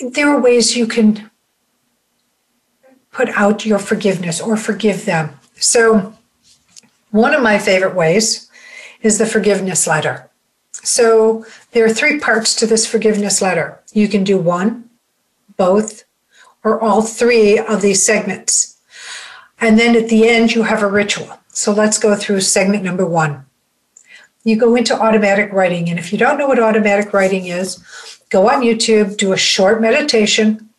there 0.00 0.28
are 0.28 0.40
ways 0.40 0.76
you 0.76 0.86
can 0.86 1.29
put 3.12 3.28
out 3.30 3.66
your 3.66 3.78
forgiveness 3.78 4.40
or 4.40 4.56
forgive 4.56 5.04
them. 5.04 5.38
So, 5.56 6.14
one 7.10 7.34
of 7.34 7.42
my 7.42 7.58
favorite 7.58 7.94
ways 7.94 8.48
is 9.02 9.18
the 9.18 9.26
forgiveness 9.26 9.86
letter. 9.86 10.30
So, 10.72 11.44
there 11.72 11.84
are 11.84 11.92
three 11.92 12.18
parts 12.18 12.54
to 12.56 12.66
this 12.66 12.86
forgiveness 12.86 13.42
letter. 13.42 13.80
You 13.92 14.08
can 14.08 14.24
do 14.24 14.38
one, 14.38 14.88
both, 15.56 16.04
or 16.62 16.80
all 16.80 17.02
three 17.02 17.58
of 17.58 17.82
these 17.82 18.04
segments. 18.04 18.78
And 19.60 19.78
then 19.78 19.96
at 19.96 20.08
the 20.08 20.28
end, 20.28 20.54
you 20.54 20.62
have 20.62 20.82
a 20.82 20.86
ritual. 20.86 21.38
So, 21.48 21.72
let's 21.72 21.98
go 21.98 22.14
through 22.14 22.40
segment 22.40 22.84
number 22.84 23.04
one. 23.04 23.44
You 24.44 24.56
go 24.56 24.74
into 24.74 24.98
automatic 24.98 25.52
writing. 25.52 25.90
And 25.90 25.98
if 25.98 26.12
you 26.12 26.18
don't 26.18 26.38
know 26.38 26.46
what 26.46 26.58
automatic 26.58 27.12
writing 27.12 27.46
is, 27.46 27.84
go 28.30 28.48
on 28.48 28.62
YouTube, 28.62 29.18
do 29.18 29.34
a 29.34 29.36
short 29.36 29.82
meditation 29.82 30.69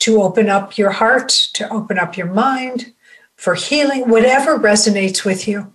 to 0.00 0.22
open 0.22 0.48
up 0.48 0.76
your 0.76 0.90
heart, 0.90 1.28
to 1.54 1.68
open 1.72 1.98
up 1.98 2.16
your 2.16 2.26
mind 2.26 2.92
for 3.36 3.54
healing, 3.54 4.08
whatever 4.08 4.58
resonates 4.58 5.24
with 5.24 5.46
you. 5.46 5.72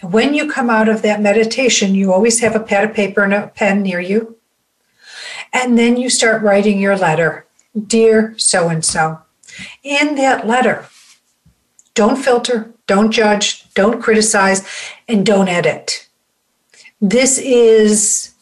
And 0.00 0.12
when 0.12 0.34
you 0.34 0.50
come 0.50 0.70
out 0.70 0.88
of 0.88 1.02
that 1.02 1.20
meditation, 1.20 1.94
you 1.94 2.12
always 2.12 2.40
have 2.40 2.54
a 2.54 2.60
pad 2.60 2.88
of 2.88 2.94
paper 2.94 3.22
and 3.22 3.34
a 3.34 3.48
pen 3.48 3.82
near 3.82 4.00
you. 4.00 4.36
And 5.52 5.78
then 5.78 5.96
you 5.96 6.10
start 6.10 6.42
writing 6.42 6.80
your 6.80 6.96
letter 6.96 7.46
Dear 7.74 8.34
so 8.38 8.68
and 8.68 8.84
so. 8.84 9.18
In 9.82 10.14
that 10.14 10.46
letter, 10.46 10.86
don't 11.94 12.16
filter, 12.16 12.72
don't 12.86 13.10
judge, 13.10 13.72
don't 13.74 14.00
criticize, 14.00 14.66
and 15.08 15.26
don't 15.26 15.48
edit. 15.48 16.08
This 17.00 17.38
is 17.38 18.32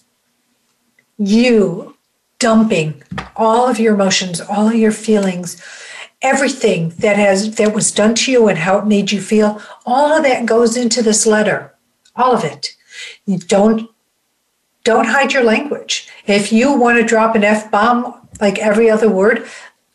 you 1.17 1.97
dumping 2.43 3.01
all 3.37 3.69
of 3.69 3.79
your 3.79 3.95
emotions, 3.95 4.41
all 4.41 4.67
of 4.67 4.75
your 4.75 4.91
feelings, 4.91 5.63
everything 6.23 6.89
that 6.99 7.17
has 7.17 7.55
that 7.55 7.73
was 7.73 7.93
done 7.93 8.17
to 8.17 8.33
you 8.33 8.49
and 8.49 8.59
how 8.59 8.79
it 8.79 8.87
made 8.87 9.13
you 9.13 9.21
feel, 9.21 9.63
all 9.87 10.13
of 10.13 10.25
that 10.25 10.45
goes 10.45 10.77
into 10.77 11.03
this 11.03 11.25
letter. 11.25 11.73
All 12.17 12.35
of 12.35 12.45
it. 12.45 12.75
You 13.27 13.39
don't 13.39 13.89
don't 14.83 15.07
hide 15.07 15.33
your 15.33 15.45
language. 15.45 16.09
If 16.27 16.53
you 16.53 16.73
want 16.73 16.99
to 16.99 17.07
drop 17.07 17.37
an 17.37 17.45
F 17.45 17.71
bomb 17.71 18.29
like 18.41 18.59
every 18.59 18.91
other 18.91 19.09
word, 19.09 19.47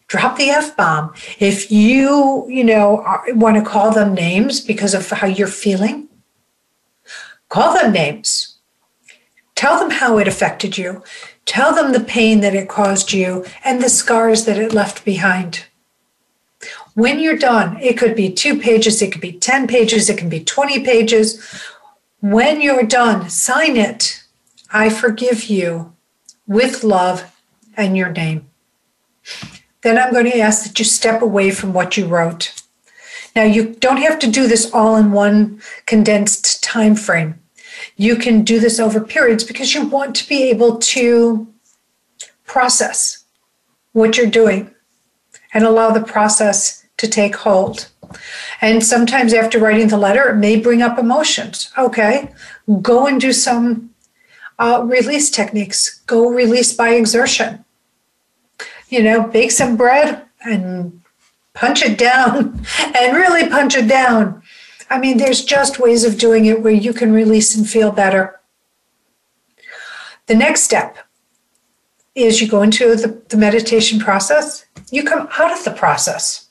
drop 0.07 0.37
the 0.37 0.49
F 0.49 0.75
bomb. 0.77 1.13
If 1.39 1.69
you, 1.69 2.47
you 2.49 2.63
know, 2.63 3.05
want 3.27 3.57
to 3.57 3.69
call 3.69 3.91
them 3.91 4.13
names 4.13 4.61
because 4.61 4.93
of 4.93 5.09
how 5.09 5.27
you're 5.27 5.47
feeling, 5.47 6.07
call 7.49 7.73
them 7.73 7.91
names. 7.91 8.56
Tell 9.57 9.79
them 9.79 9.89
how 9.89 10.19
it 10.19 10.27
affected 10.27 10.77
you. 10.77 11.03
Tell 11.47 11.73
them 11.73 11.91
the 11.91 11.99
pain 11.99 12.41
that 12.41 12.53
it 12.53 12.69
caused 12.69 13.11
you 13.11 13.43
and 13.63 13.81
the 13.81 13.89
scars 13.89 14.45
that 14.45 14.59
it 14.59 14.71
left 14.71 15.03
behind. 15.03 15.65
When 16.93 17.19
you're 17.19 17.39
done, 17.39 17.75
it 17.81 17.97
could 17.97 18.15
be 18.15 18.31
two 18.31 18.59
pages, 18.59 19.01
it 19.01 19.11
could 19.11 19.21
be 19.21 19.31
10 19.31 19.65
pages, 19.65 20.11
it 20.11 20.17
can 20.19 20.29
be 20.29 20.43
20 20.43 20.85
pages. 20.85 21.63
When 22.19 22.61
you're 22.61 22.83
done, 22.83 23.31
sign 23.31 23.77
it. 23.77 24.23
I 24.71 24.89
forgive 24.89 25.45
you 25.45 25.95
with 26.45 26.83
love 26.83 27.35
and 27.75 27.97
your 27.97 28.09
name. 28.09 28.47
Then 29.81 29.97
I'm 29.97 30.13
going 30.13 30.25
to 30.25 30.39
ask 30.39 30.67
that 30.67 30.77
you 30.77 30.85
step 30.85 31.23
away 31.23 31.49
from 31.49 31.73
what 31.73 31.97
you 31.97 32.05
wrote. 32.05 32.53
Now 33.35 33.43
you 33.43 33.73
don't 33.73 33.97
have 33.97 34.19
to 34.19 34.29
do 34.29 34.47
this 34.47 34.71
all 34.71 34.97
in 34.97 35.11
one 35.11 35.63
condensed 35.87 36.63
time 36.63 36.95
frame. 36.95 37.39
You 37.97 38.15
can 38.15 38.43
do 38.43 38.59
this 38.59 38.79
over 38.79 39.01
periods 39.01 39.43
because 39.43 39.73
you 39.73 39.85
want 39.85 40.15
to 40.15 40.29
be 40.29 40.43
able 40.43 40.77
to 40.77 41.47
process 42.45 43.25
what 43.91 44.17
you're 44.17 44.27
doing 44.27 44.71
and 45.53 45.63
allow 45.63 45.89
the 45.89 46.03
process 46.03 46.85
to 46.97 47.07
take 47.07 47.35
hold. 47.35 47.89
And 48.61 48.83
sometimes 48.83 49.33
after 49.33 49.59
writing 49.59 49.87
the 49.87 49.97
letter, 49.97 50.29
it 50.29 50.35
may 50.35 50.59
bring 50.59 50.81
up 50.81 50.97
emotions. 50.97 51.71
Okay, 51.77 52.31
go 52.81 53.07
and 53.07 53.19
do 53.19 53.33
some 53.33 53.91
uh, 54.59 54.83
release 54.85 55.29
techniques. 55.29 55.99
Go 56.05 56.29
release 56.29 56.73
by 56.73 56.89
exertion. 56.89 57.65
You 58.89 59.03
know, 59.03 59.27
bake 59.27 59.51
some 59.51 59.75
bread 59.75 60.23
and 60.45 61.01
punch 61.53 61.83
it 61.83 61.97
down 61.97 62.65
and 62.95 63.17
really 63.17 63.49
punch 63.49 63.75
it 63.75 63.87
down. 63.87 64.41
I 64.89 64.99
mean, 64.99 65.17
there's 65.17 65.43
just 65.43 65.79
ways 65.79 66.03
of 66.03 66.17
doing 66.17 66.45
it 66.45 66.61
where 66.61 66.73
you 66.73 66.93
can 66.93 67.11
release 67.11 67.55
and 67.55 67.69
feel 67.69 67.91
better. 67.91 68.39
The 70.27 70.35
next 70.35 70.63
step 70.63 70.97
is 72.15 72.41
you 72.41 72.47
go 72.47 72.61
into 72.61 72.95
the, 72.95 73.21
the 73.29 73.37
meditation 73.37 73.99
process, 73.99 74.65
you 74.91 75.03
come 75.03 75.27
out 75.37 75.51
of 75.51 75.63
the 75.63 75.71
process. 75.71 76.49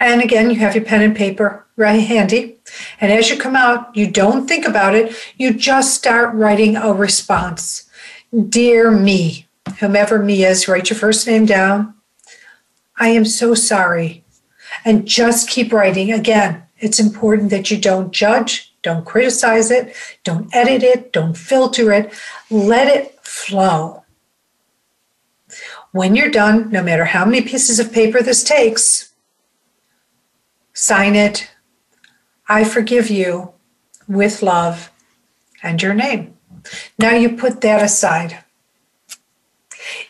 And 0.00 0.20
again, 0.20 0.50
you 0.50 0.56
have 0.56 0.74
your 0.74 0.84
pen 0.84 1.02
and 1.02 1.16
paper 1.16 1.66
right 1.76 2.02
handy. 2.02 2.58
And 3.00 3.12
as 3.12 3.30
you 3.30 3.38
come 3.38 3.56
out, 3.56 3.94
you 3.96 4.10
don't 4.10 4.46
think 4.46 4.66
about 4.66 4.94
it, 4.94 5.14
you 5.36 5.54
just 5.54 5.94
start 5.94 6.34
writing 6.34 6.76
a 6.76 6.92
response. 6.92 7.88
Dear 8.48 8.90
me, 8.90 9.46
whomever 9.78 10.18
me 10.18 10.44
is, 10.44 10.68
write 10.68 10.90
your 10.90 10.98
first 10.98 11.26
name 11.26 11.46
down. 11.46 11.94
I 12.98 13.08
am 13.08 13.24
so 13.24 13.54
sorry. 13.54 14.24
And 14.84 15.06
just 15.06 15.48
keep 15.48 15.72
writing. 15.72 16.12
Again, 16.12 16.65
it's 16.78 17.00
important 17.00 17.50
that 17.50 17.70
you 17.70 17.78
don't 17.78 18.12
judge, 18.12 18.74
don't 18.82 19.04
criticize 19.04 19.70
it, 19.70 19.94
don't 20.24 20.54
edit 20.54 20.82
it, 20.82 21.12
don't 21.12 21.36
filter 21.36 21.92
it. 21.92 22.12
Let 22.50 22.88
it 22.88 23.18
flow. 23.24 24.04
When 25.92 26.14
you're 26.14 26.30
done, 26.30 26.70
no 26.70 26.82
matter 26.82 27.06
how 27.06 27.24
many 27.24 27.40
pieces 27.40 27.80
of 27.80 27.92
paper 27.92 28.22
this 28.22 28.44
takes, 28.44 29.12
sign 30.74 31.16
it. 31.16 31.50
I 32.48 32.64
forgive 32.64 33.10
you 33.10 33.54
with 34.06 34.42
love 34.42 34.92
and 35.62 35.82
your 35.82 35.94
name. 35.94 36.36
Now 36.98 37.12
you 37.12 37.36
put 37.36 37.62
that 37.62 37.82
aside. 37.82 38.44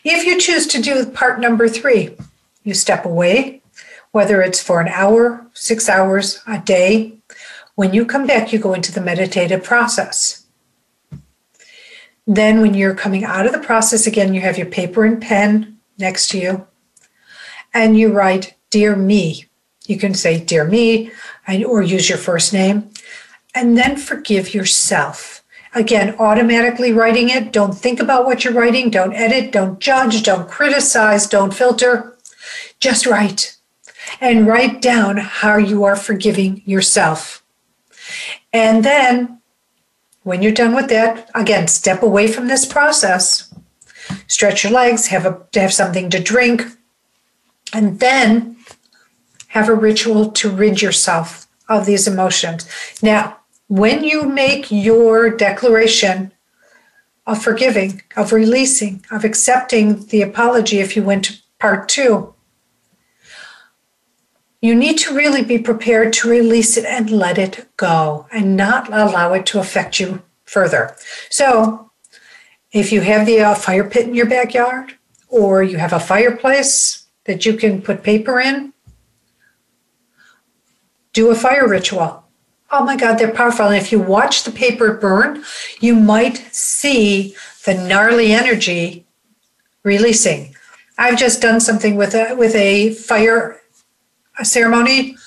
If 0.03 0.25
you 0.25 0.39
choose 0.39 0.67
to 0.67 0.81
do 0.81 1.05
part 1.05 1.39
number 1.39 1.69
three, 1.69 2.15
you 2.63 2.73
step 2.73 3.05
away, 3.05 3.61
whether 4.17 4.41
it's 4.41 4.59
for 4.59 4.81
an 4.81 4.87
hour, 4.87 5.45
six 5.53 5.87
hours, 5.87 6.41
a 6.47 6.57
day. 6.57 7.13
When 7.75 7.93
you 7.93 8.03
come 8.03 8.25
back, 8.25 8.51
you 8.51 8.57
go 8.57 8.73
into 8.73 8.91
the 8.91 8.99
meditative 8.99 9.63
process. 9.63 10.47
Then, 12.25 12.59
when 12.59 12.73
you're 12.73 12.95
coming 12.95 13.23
out 13.23 13.45
of 13.45 13.51
the 13.51 13.59
process 13.59 14.07
again, 14.07 14.33
you 14.33 14.41
have 14.41 14.57
your 14.57 14.65
paper 14.65 15.05
and 15.05 15.21
pen 15.21 15.77
next 15.99 16.29
to 16.29 16.39
you, 16.39 16.65
and 17.75 17.95
you 17.95 18.11
write, 18.11 18.55
Dear 18.71 18.95
me. 18.95 19.45
You 19.85 19.99
can 19.99 20.15
say, 20.15 20.43
Dear 20.43 20.65
me, 20.65 21.11
or 21.47 21.83
use 21.83 22.09
your 22.09 22.17
first 22.17 22.51
name, 22.53 22.89
and 23.53 23.77
then 23.77 23.97
forgive 23.97 24.55
yourself. 24.55 25.43
Again, 25.75 26.15
automatically 26.17 26.91
writing 26.91 27.29
it. 27.29 27.53
Don't 27.53 27.77
think 27.77 27.99
about 27.99 28.25
what 28.25 28.43
you're 28.43 28.53
writing. 28.53 28.89
Don't 28.89 29.13
edit. 29.13 29.51
Don't 29.51 29.79
judge. 29.79 30.23
Don't 30.23 30.49
criticize. 30.49 31.27
Don't 31.27 31.53
filter. 31.53 32.17
Just 32.79 33.05
write 33.05 33.56
and 34.21 34.47
write 34.47 34.81
down 34.81 35.17
how 35.17 35.57
you 35.57 35.83
are 35.83 35.95
forgiving 35.95 36.61
yourself. 36.65 37.43
And 38.53 38.83
then, 38.83 39.39
when 40.23 40.41
you're 40.41 40.51
done 40.51 40.75
with 40.75 40.89
that, 40.89 41.29
again, 41.35 41.67
step 41.67 42.03
away 42.03 42.27
from 42.27 42.47
this 42.47 42.65
process. 42.65 43.53
Stretch 44.27 44.63
your 44.63 44.73
legs, 44.73 45.07
have 45.07 45.25
a 45.25 45.45
have 45.59 45.73
something 45.73 46.09
to 46.09 46.19
drink, 46.19 46.63
and 47.73 47.99
then 47.99 48.57
have 49.49 49.69
a 49.69 49.75
ritual 49.75 50.31
to 50.31 50.49
rid 50.49 50.81
yourself 50.81 51.47
of 51.69 51.85
these 51.85 52.07
emotions. 52.07 52.69
Now, 53.01 53.37
when 53.67 54.03
you 54.03 54.23
make 54.23 54.71
your 54.71 55.29
declaration 55.29 56.31
of 57.25 57.43
forgiving, 57.43 58.01
of 58.15 58.31
releasing, 58.31 59.03
of 59.11 59.25
accepting 59.25 60.05
the 60.07 60.21
apology, 60.21 60.79
if 60.79 60.95
you 60.95 61.03
went 61.03 61.25
to 61.25 61.37
part 61.59 61.89
two, 61.89 62.33
you 64.61 64.73
need 64.73 64.97
to 64.99 65.15
really 65.15 65.43
be 65.43 65.59
prepared 65.59 66.13
to 66.13 66.29
release 66.29 66.77
it 66.77 66.85
and 66.85 67.09
let 67.09 67.37
it 67.37 67.67
go 67.77 68.27
and 68.31 68.57
not 68.57 68.87
allow 68.87 69.33
it 69.33 69.45
to 69.47 69.59
affect 69.59 69.99
you 69.99 70.21
further. 70.45 70.95
So, 71.29 71.91
if 72.71 72.91
you 72.91 73.01
have 73.01 73.25
the 73.25 73.39
uh, 73.41 73.55
fire 73.55 73.87
pit 73.87 74.07
in 74.07 74.15
your 74.15 74.25
backyard 74.25 74.93
or 75.29 75.63
you 75.63 75.77
have 75.77 75.93
a 75.93 75.99
fireplace 75.99 77.07
that 77.25 77.45
you 77.45 77.53
can 77.53 77.81
put 77.81 78.03
paper 78.03 78.39
in, 78.39 78.73
do 81.13 81.29
a 81.29 81.35
fire 81.35 81.67
ritual. 81.67 82.23
Oh 82.69 82.83
my 82.83 82.97
God, 82.97 83.17
they're 83.17 83.33
powerful. 83.33 83.67
And 83.67 83.75
if 83.75 83.91
you 83.91 83.99
watch 83.99 84.43
the 84.43 84.51
paper 84.51 84.93
burn, 84.93 85.43
you 85.79 85.95
might 85.95 86.37
see 86.53 87.35
the 87.65 87.73
gnarly 87.73 88.33
energy 88.33 89.05
releasing. 89.83 90.53
I've 90.97 91.17
just 91.17 91.41
done 91.41 91.59
something 91.59 91.95
with 91.95 92.13
a 92.13 92.35
with 92.35 92.55
a 92.55 92.93
fire 92.93 93.61
ceremony, 94.45 95.17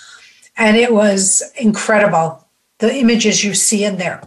and 0.56 0.76
it 0.76 0.92
was 0.92 1.42
incredible. 1.58 2.46
The 2.78 2.94
images 2.94 3.44
you 3.44 3.54
see 3.54 3.84
in 3.84 3.98
there. 3.98 4.22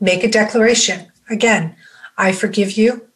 Make 0.00 0.24
a 0.24 0.30
declaration. 0.30 1.12
Again, 1.28 1.76
I 2.16 2.32
forgive 2.32 2.72
you. 2.72 3.08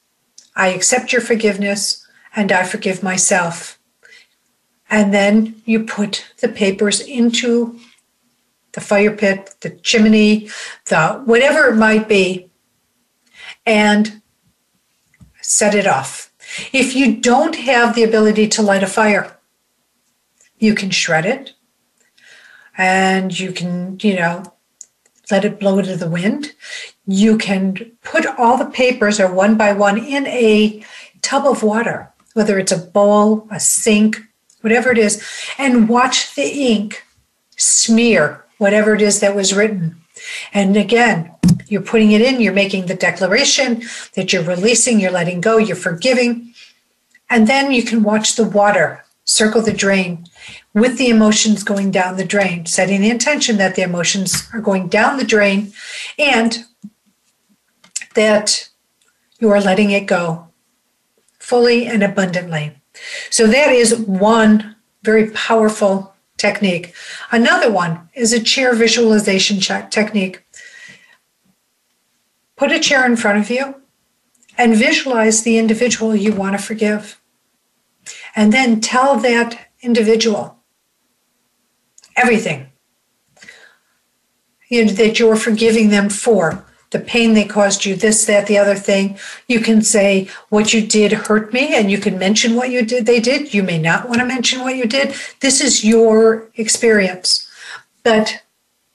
I 0.54 0.68
accept 0.68 1.12
your 1.12 1.22
forgiveness, 1.22 2.06
and 2.36 2.52
I 2.52 2.64
forgive 2.64 3.02
myself. 3.02 3.78
And 4.90 5.12
then 5.12 5.62
you 5.64 5.84
put 5.84 6.24
the 6.40 6.48
papers 6.48 7.00
into 7.00 7.80
the 8.72 8.80
fire 8.80 9.16
pit, 9.16 9.54
the 9.60 9.70
chimney, 9.70 10.50
the 10.86 11.22
whatever 11.24 11.68
it 11.68 11.76
might 11.76 12.08
be, 12.08 12.50
and 13.64 14.20
set 15.40 15.74
it 15.74 15.86
off. 15.86 16.32
If 16.72 16.94
you 16.94 17.16
don't 17.16 17.56
have 17.56 17.94
the 17.94 18.02
ability 18.02 18.48
to 18.48 18.62
light 18.62 18.82
a 18.82 18.86
fire, 18.86 19.33
you 20.64 20.74
can 20.74 20.90
shred 20.90 21.26
it 21.26 21.52
and 22.76 23.38
you 23.38 23.52
can, 23.52 23.98
you 24.02 24.16
know, 24.16 24.42
let 25.30 25.44
it 25.44 25.60
blow 25.60 25.80
to 25.80 25.96
the 25.96 26.08
wind. 26.08 26.52
You 27.06 27.38
can 27.38 27.92
put 28.02 28.26
all 28.26 28.58
the 28.58 28.66
papers 28.66 29.20
or 29.20 29.32
one 29.32 29.56
by 29.56 29.72
one 29.72 29.98
in 29.98 30.26
a 30.26 30.84
tub 31.22 31.46
of 31.46 31.62
water, 31.62 32.12
whether 32.34 32.58
it's 32.58 32.72
a 32.72 32.78
bowl, 32.78 33.48
a 33.50 33.60
sink, 33.60 34.20
whatever 34.60 34.90
it 34.90 34.98
is, 34.98 35.22
and 35.58 35.88
watch 35.88 36.34
the 36.34 36.46
ink 36.46 37.04
smear 37.56 38.44
whatever 38.58 38.94
it 38.94 39.02
is 39.02 39.20
that 39.20 39.34
was 39.34 39.54
written. 39.54 39.96
And 40.52 40.76
again, 40.76 41.34
you're 41.66 41.82
putting 41.82 42.12
it 42.12 42.20
in, 42.20 42.40
you're 42.40 42.52
making 42.52 42.86
the 42.86 42.94
declaration 42.94 43.82
that 44.14 44.32
you're 44.32 44.42
releasing, 44.44 45.00
you're 45.00 45.10
letting 45.10 45.40
go, 45.40 45.58
you're 45.58 45.76
forgiving. 45.76 46.54
And 47.28 47.46
then 47.46 47.72
you 47.72 47.82
can 47.82 48.02
watch 48.02 48.36
the 48.36 48.44
water 48.44 49.04
circle 49.24 49.62
the 49.62 49.72
drain 49.72 50.26
with 50.72 50.98
the 50.98 51.08
emotions 51.08 51.62
going 51.62 51.90
down 51.90 52.16
the 52.16 52.24
drain, 52.24 52.66
setting 52.66 53.00
the 53.00 53.10
intention 53.10 53.56
that 53.58 53.74
the 53.74 53.82
emotions 53.82 54.48
are 54.52 54.60
going 54.60 54.88
down 54.88 55.16
the 55.16 55.24
drain 55.24 55.72
and 56.18 56.64
that 58.14 58.70
you 59.38 59.50
are 59.50 59.60
letting 59.60 59.90
it 59.90 60.06
go 60.06 60.48
fully 61.38 61.86
and 61.86 62.02
abundantly. 62.02 62.74
So 63.30 63.46
that 63.46 63.70
is 63.70 63.96
one 63.96 64.76
very 65.02 65.30
powerful 65.30 66.14
technique. 66.36 66.94
Another 67.30 67.70
one 67.70 68.08
is 68.14 68.32
a 68.32 68.42
chair 68.42 68.74
visualization 68.74 69.60
technique. 69.60 70.44
Put 72.56 72.72
a 72.72 72.80
chair 72.80 73.04
in 73.04 73.16
front 73.16 73.38
of 73.38 73.50
you 73.50 73.76
and 74.56 74.76
visualize 74.76 75.42
the 75.42 75.58
individual 75.58 76.14
you 76.14 76.32
want 76.32 76.56
to 76.56 76.62
forgive. 76.62 77.20
And 78.36 78.52
then 78.52 78.80
tell 78.80 79.16
that 79.16 79.63
individual 79.84 80.56
everything 82.16 82.68
you 84.68 84.84
know, 84.84 84.92
that 84.92 85.18
you're 85.18 85.36
forgiving 85.36 85.90
them 85.90 86.08
for 86.08 86.64
the 86.94 87.00
pain 87.00 87.34
they 87.34 87.44
caused 87.44 87.84
you, 87.84 87.96
this, 87.96 88.24
that, 88.24 88.46
the 88.46 88.56
other 88.56 88.76
thing. 88.76 89.18
You 89.48 89.58
can 89.58 89.82
say 89.82 90.28
what 90.48 90.72
you 90.72 90.86
did 90.86 91.10
hurt 91.12 91.52
me, 91.52 91.74
and 91.74 91.90
you 91.90 91.98
can 91.98 92.18
mention 92.18 92.54
what 92.54 92.70
you 92.70 92.84
did. 92.84 93.04
They 93.04 93.18
did. 93.18 93.52
You 93.52 93.64
may 93.64 93.78
not 93.78 94.08
want 94.08 94.20
to 94.20 94.24
mention 94.26 94.60
what 94.60 94.76
you 94.76 94.86
did. 94.86 95.14
This 95.40 95.60
is 95.60 95.84
your 95.84 96.48
experience, 96.54 97.50
but 98.04 98.44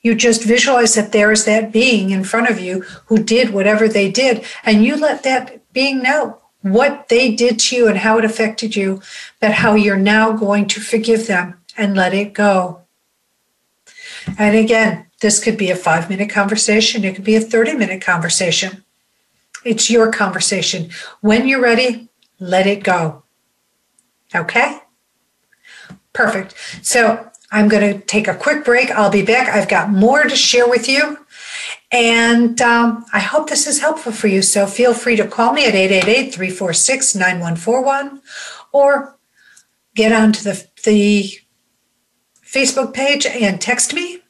you 0.02 0.16
just 0.16 0.46
visualize 0.46 0.96
that 0.96 1.12
there 1.12 1.30
is 1.30 1.44
that 1.44 1.74
being 1.74 2.12
in 2.12 2.24
front 2.24 2.50
of 2.50 2.58
you 2.58 2.82
who 3.08 3.22
did 3.22 3.50
whatever 3.50 3.90
they 3.90 4.10
did, 4.10 4.46
and 4.64 4.86
you 4.86 4.96
let 4.96 5.24
that 5.24 5.62
being 5.74 6.02
know 6.02 6.39
what 6.62 7.08
they 7.10 7.34
did 7.34 7.60
to 7.60 7.76
you 7.76 7.88
and 7.88 7.98
how 7.98 8.18
it 8.18 8.26
affected 8.26 8.76
you, 8.76 9.02
but 9.40 9.52
how 9.52 9.76
you're 9.76 9.98
now 9.98 10.32
going 10.32 10.68
to 10.68 10.82
forgive 10.82 11.28
them 11.28 11.60
and 11.78 11.96
let 11.96 12.14
it 12.14 12.34
go. 12.34 12.82
And 14.38 14.56
again, 14.56 15.08
this 15.22 15.44
could 15.44 15.58
be 15.58 15.70
a 15.70 15.76
five 15.76 16.10
minute 16.10 16.30
conversation, 16.30 17.04
it 17.04 17.16
could 17.16 17.24
be 17.24 17.36
a 17.36 17.42
30 17.42 17.76
minute 17.76 18.02
conversation. 18.02 18.84
It's 19.66 19.90
your 19.90 20.12
conversation. 20.12 20.90
When 21.22 21.48
you're 21.48 21.62
ready, 21.62 22.10
let 22.40 22.66
it 22.66 22.84
go. 22.84 23.24
Okay? 24.34 24.80
Perfect. 26.14 26.56
So 26.82 27.30
I'm 27.52 27.68
going 27.68 27.94
to 27.94 28.06
take 28.06 28.28
a 28.28 28.36
quick 28.36 28.64
break. 28.64 28.90
I'll 28.92 29.10
be 29.10 29.24
back. 29.24 29.50
I've 29.50 29.68
got 29.68 29.90
more 29.90 30.24
to 30.24 30.36
share 30.36 30.68
with 30.68 30.88
you. 30.88 31.18
And 31.92 32.62
um, 32.62 33.06
I 33.14 33.20
hope 33.20 33.50
this 33.50 33.66
is 33.66 33.80
helpful 33.80 34.12
for 34.12 34.28
you. 34.28 34.42
So 34.42 34.68
feel 34.68 34.94
free 34.94 35.16
to 35.16 35.28
call 35.28 35.54
me 35.54 35.66
at 35.66 35.74
888 35.74 36.34
346 36.34 37.16
9141 37.16 38.22
or 38.72 39.18
get 39.96 40.12
onto 40.12 40.44
the, 40.44 40.68
the 40.86 41.34
Facebook 42.46 42.94
page 42.94 43.26
and 43.26 43.60
text 43.60 43.94
me 43.94 44.22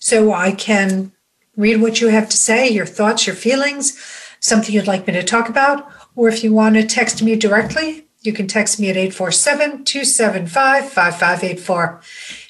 so 0.00 0.32
I 0.32 0.52
can 0.52 1.12
read 1.56 1.80
what 1.80 2.00
you 2.00 2.08
have 2.08 2.28
to 2.28 2.36
say, 2.36 2.68
your 2.68 2.86
thoughts, 2.86 3.26
your 3.26 3.36
feelings, 3.36 3.98
something 4.40 4.74
you'd 4.74 4.86
like 4.86 5.06
me 5.06 5.12
to 5.12 5.22
talk 5.22 5.48
about. 5.48 5.90
Or 6.16 6.28
if 6.28 6.42
you 6.42 6.52
want 6.52 6.74
to 6.74 6.86
text 6.86 7.22
me 7.22 7.36
directly, 7.36 8.06
you 8.22 8.32
can 8.32 8.46
text 8.46 8.80
me 8.80 8.90
at 8.90 8.96
847 8.96 9.84
275 9.84 10.84
5584. 10.90 12.00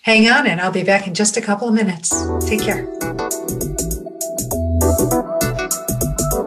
Hang 0.03 0.28
on, 0.28 0.47
and 0.47 0.61
I'll 0.61 0.72
be 0.72 0.82
back 0.82 1.07
in 1.07 1.14
just 1.14 1.36
a 1.36 1.41
couple 1.41 1.68
of 1.68 1.74
minutes. 1.74 2.11
Take 2.47 2.62
care. 2.62 3.70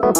Voice 0.04 0.12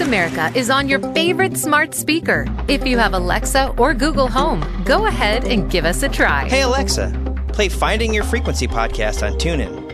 America 0.00 0.52
is 0.54 0.68
on 0.68 0.86
your 0.86 0.98
favorite 1.14 1.56
smart 1.56 1.94
speaker. 1.94 2.44
If 2.68 2.86
you 2.86 2.98
have 2.98 3.14
Alexa 3.14 3.74
or 3.78 3.94
Google 3.94 4.28
Home, 4.28 4.62
go 4.84 5.06
ahead 5.06 5.44
and 5.44 5.70
give 5.70 5.86
us 5.86 6.02
a 6.02 6.10
try. 6.10 6.46
Hey, 6.46 6.60
Alexa, 6.60 7.10
play 7.48 7.70
Finding 7.70 8.12
Your 8.12 8.24
Frequency 8.24 8.68
podcast 8.68 9.26
on 9.26 9.38
TuneIn. 9.38 9.88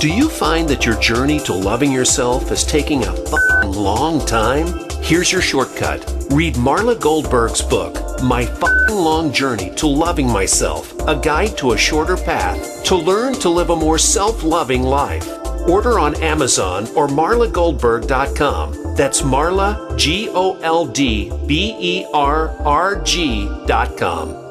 Do 0.00 0.12
you 0.12 0.28
find 0.28 0.68
that 0.68 0.84
your 0.84 0.98
journey 0.98 1.38
to 1.40 1.52
loving 1.52 1.92
yourself 1.92 2.50
is 2.50 2.64
taking 2.64 3.04
a 3.04 3.66
long 3.66 4.26
time? 4.26 4.91
Here's 5.02 5.32
your 5.32 5.42
shortcut. 5.42 6.00
Read 6.30 6.54
Marla 6.54 6.98
Goldberrg's 6.98 7.60
book, 7.60 8.22
My 8.22 8.46
Fucking 8.46 8.94
Long 8.94 9.32
Journey 9.32 9.74
to 9.74 9.86
Loving 9.86 10.28
Myself, 10.28 10.94
a 11.06 11.16
guide 11.16 11.58
to 11.58 11.72
a 11.72 11.76
shorter 11.76 12.16
path 12.16 12.84
to 12.84 12.94
learn 12.94 13.34
to 13.34 13.48
live 13.50 13.70
a 13.70 13.76
more 13.76 13.98
self 13.98 14.44
loving 14.44 14.84
life. 14.84 15.28
Order 15.68 15.98
on 15.98 16.14
Amazon 16.22 16.86
or 16.94 17.08
marlagoldberrg.com. 17.08 18.94
That's 18.96 19.22
Marla, 19.22 19.98
G 19.98 20.28
O 20.30 20.58
L 20.60 20.86
D 20.86 21.32
B 21.46 21.76
E 21.78 22.06
R 22.14 22.50
R 22.60 23.02
G.com. 23.02 24.41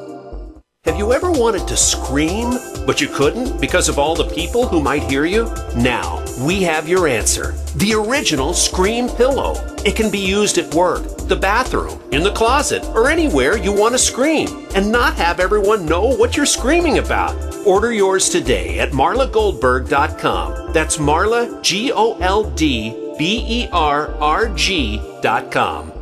Have 0.84 0.98
you 0.98 1.12
ever 1.12 1.30
wanted 1.30 1.68
to 1.68 1.76
scream, 1.76 2.58
but 2.86 3.00
you 3.00 3.06
couldn't 3.06 3.60
because 3.60 3.88
of 3.88 4.00
all 4.00 4.16
the 4.16 4.34
people 4.34 4.66
who 4.66 4.82
might 4.82 5.04
hear 5.04 5.24
you? 5.24 5.44
Now, 5.76 6.24
we 6.44 6.60
have 6.64 6.88
your 6.88 7.06
answer. 7.06 7.54
The 7.76 7.94
original 7.94 8.52
Scream 8.52 9.08
Pillow. 9.08 9.54
It 9.86 9.94
can 9.94 10.10
be 10.10 10.18
used 10.18 10.58
at 10.58 10.74
work, 10.74 11.06
the 11.28 11.36
bathroom, 11.36 12.02
in 12.10 12.24
the 12.24 12.32
closet, 12.32 12.84
or 12.96 13.08
anywhere 13.08 13.56
you 13.56 13.72
want 13.72 13.94
to 13.94 13.98
scream 13.98 14.48
and 14.74 14.90
not 14.90 15.14
have 15.14 15.38
everyone 15.38 15.86
know 15.86 16.16
what 16.16 16.36
you're 16.36 16.44
screaming 16.46 16.98
about. 16.98 17.36
Order 17.64 17.92
yours 17.92 18.28
today 18.28 18.80
at 18.80 18.90
marlagoldberrg.com. 18.90 20.72
That's 20.72 20.96
Marla, 20.96 21.62
G 21.62 21.92
O 21.92 22.18
L 22.18 22.50
D 22.50 23.14
B 23.16 23.44
E 23.48 23.68
R 23.70 24.12
R 24.16 24.48
G.com. 24.48 26.01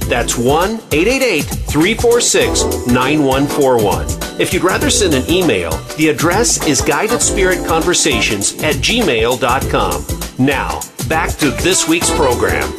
That's 0.11 0.37
1 0.37 0.71
888 0.91 1.43
346 1.43 2.87
9141. 2.87 4.41
If 4.41 4.53
you'd 4.53 4.61
rather 4.61 4.89
send 4.89 5.13
an 5.13 5.23
email, 5.31 5.71
the 5.95 6.09
address 6.09 6.67
is 6.67 6.81
guidedspiritconversations 6.81 8.61
at 8.61 8.75
gmail.com. 8.75 10.45
Now, 10.45 10.81
back 11.07 11.37
to 11.37 11.51
this 11.51 11.87
week's 11.87 12.11
program. 12.11 12.69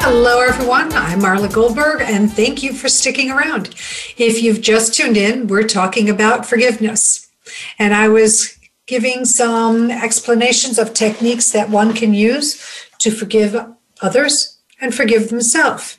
Hello, 0.00 0.40
everyone. 0.40 0.92
I'm 0.94 1.20
Marla 1.20 1.48
Goldberrg, 1.48 2.00
and 2.00 2.32
thank 2.32 2.64
you 2.64 2.72
for 2.72 2.88
sticking 2.88 3.30
around. 3.30 3.76
If 4.16 4.42
you've 4.42 4.60
just 4.60 4.92
tuned 4.92 5.16
in, 5.16 5.46
we're 5.46 5.68
talking 5.68 6.10
about 6.10 6.46
forgiveness. 6.46 7.30
And 7.78 7.94
I 7.94 8.08
was 8.08 8.58
giving 8.88 9.24
some 9.24 9.88
explanations 9.88 10.80
of 10.80 10.94
techniques 10.94 11.52
that 11.52 11.70
one 11.70 11.94
can 11.94 12.12
use 12.12 12.89
to 13.00 13.10
forgive 13.10 13.56
others 14.00 14.58
and 14.80 14.94
forgive 14.94 15.28
themselves. 15.28 15.98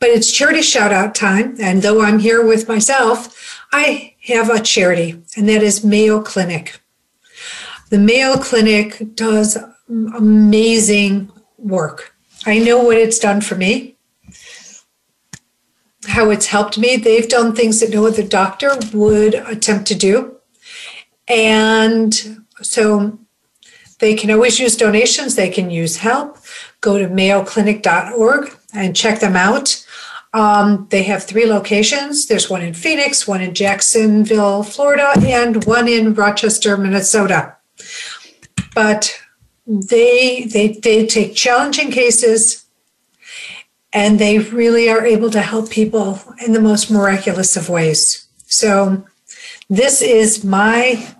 But 0.00 0.10
it's 0.10 0.32
charity 0.32 0.62
shout 0.62 0.92
out 0.92 1.14
time. 1.14 1.56
And 1.60 1.82
though 1.82 2.02
I'm 2.02 2.18
here 2.18 2.44
with 2.44 2.68
myself, 2.68 3.60
I 3.72 4.14
have 4.26 4.50
a 4.50 4.60
charity, 4.60 5.22
and 5.36 5.48
that 5.48 5.62
is 5.62 5.84
Mayo 5.84 6.20
Clinic. 6.22 6.80
The 7.90 7.98
Mayo 7.98 8.36
Clinic 8.36 9.14
does 9.14 9.58
amazing 9.88 11.30
work. 11.58 12.14
I 12.46 12.58
know 12.58 12.82
what 12.82 12.96
it's 12.96 13.18
done 13.18 13.40
for 13.40 13.54
me, 13.54 13.96
how 16.06 16.30
it's 16.30 16.46
helped 16.46 16.78
me. 16.78 16.96
They've 16.96 17.28
done 17.28 17.54
things 17.54 17.80
that 17.80 17.90
no 17.90 18.06
other 18.06 18.26
doctor 18.26 18.72
would 18.92 19.34
attempt 19.34 19.86
to 19.88 19.94
do. 19.94 20.36
And 21.28 22.44
so 22.60 23.18
they 24.02 24.16
can 24.16 24.32
always 24.32 24.58
use 24.58 24.76
donations, 24.76 25.36
they 25.36 25.48
can 25.48 25.70
use 25.70 25.98
help. 25.98 26.36
Go 26.80 26.98
to 26.98 27.06
mayoclinic.org 27.06 28.52
and 28.74 28.96
check 28.96 29.20
them 29.20 29.36
out. 29.36 29.86
Um, 30.32 30.88
they 30.90 31.04
have 31.04 31.22
three 31.22 31.46
locations. 31.46 32.26
There's 32.26 32.50
one 32.50 32.62
in 32.62 32.74
Phoenix, 32.74 33.28
one 33.28 33.40
in 33.40 33.54
Jacksonville, 33.54 34.64
Florida, 34.64 35.12
and 35.24 35.64
one 35.66 35.86
in 35.86 36.14
Rochester, 36.14 36.76
Minnesota. 36.76 37.54
But 38.74 39.16
they 39.68 40.48
they 40.52 40.72
they 40.72 41.06
take 41.06 41.36
challenging 41.36 41.92
cases 41.92 42.64
and 43.92 44.18
they 44.18 44.40
really 44.40 44.88
are 44.88 45.06
able 45.06 45.30
to 45.30 45.42
help 45.42 45.70
people 45.70 46.20
in 46.44 46.54
the 46.54 46.60
most 46.60 46.90
miraculous 46.90 47.56
of 47.56 47.68
ways. 47.68 48.26
So 48.46 49.06
this 49.70 50.02
is 50.02 50.42
my 50.42 51.14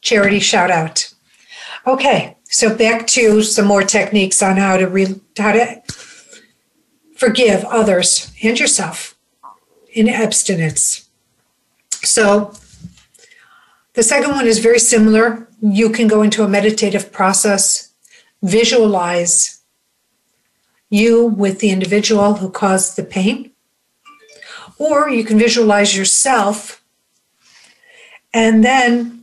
charity 0.00 0.40
shout 0.40 0.72
out. 0.72 1.12
Okay, 1.86 2.36
so 2.42 2.74
back 2.76 3.06
to 3.08 3.42
some 3.42 3.66
more 3.66 3.82
techniques 3.82 4.42
on 4.42 4.56
how 4.56 4.76
to 4.76 4.88
re, 4.88 5.20
how 5.38 5.52
to 5.52 5.80
forgive 7.16 7.64
others 7.66 8.32
and 8.42 8.58
yourself 8.58 9.16
in 9.92 10.08
abstinence. 10.08 11.08
So 12.02 12.52
the 13.94 14.02
second 14.02 14.32
one 14.32 14.48
is 14.48 14.58
very 14.58 14.80
similar. 14.80 15.48
You 15.62 15.90
can 15.90 16.08
go 16.08 16.22
into 16.22 16.42
a 16.42 16.48
meditative 16.48 17.12
process, 17.12 17.92
visualize 18.42 19.60
you 20.90 21.24
with 21.24 21.60
the 21.60 21.70
individual 21.70 22.34
who 22.34 22.50
caused 22.50 22.96
the 22.96 23.04
pain, 23.04 23.52
or 24.76 25.08
you 25.08 25.24
can 25.24 25.38
visualize 25.38 25.96
yourself 25.96 26.84
and 28.34 28.64
then 28.64 29.15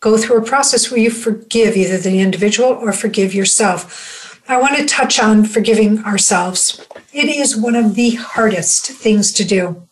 go 0.00 0.16
through 0.16 0.38
a 0.38 0.44
process 0.44 0.90
where 0.90 1.00
you 1.00 1.10
forgive 1.10 1.76
either 1.76 1.98
the 1.98 2.20
individual 2.20 2.70
or 2.70 2.92
forgive 2.92 3.34
yourself. 3.34 4.40
I 4.48 4.60
want 4.60 4.76
to 4.76 4.86
touch 4.86 5.20
on 5.20 5.44
forgiving 5.44 6.02
ourselves. 6.04 6.84
It 7.12 7.28
is 7.28 7.56
one 7.56 7.76
of 7.76 7.94
the 7.94 8.10
hardest 8.16 8.90
things 8.90 9.32
to 9.34 9.44
do 9.44 9.86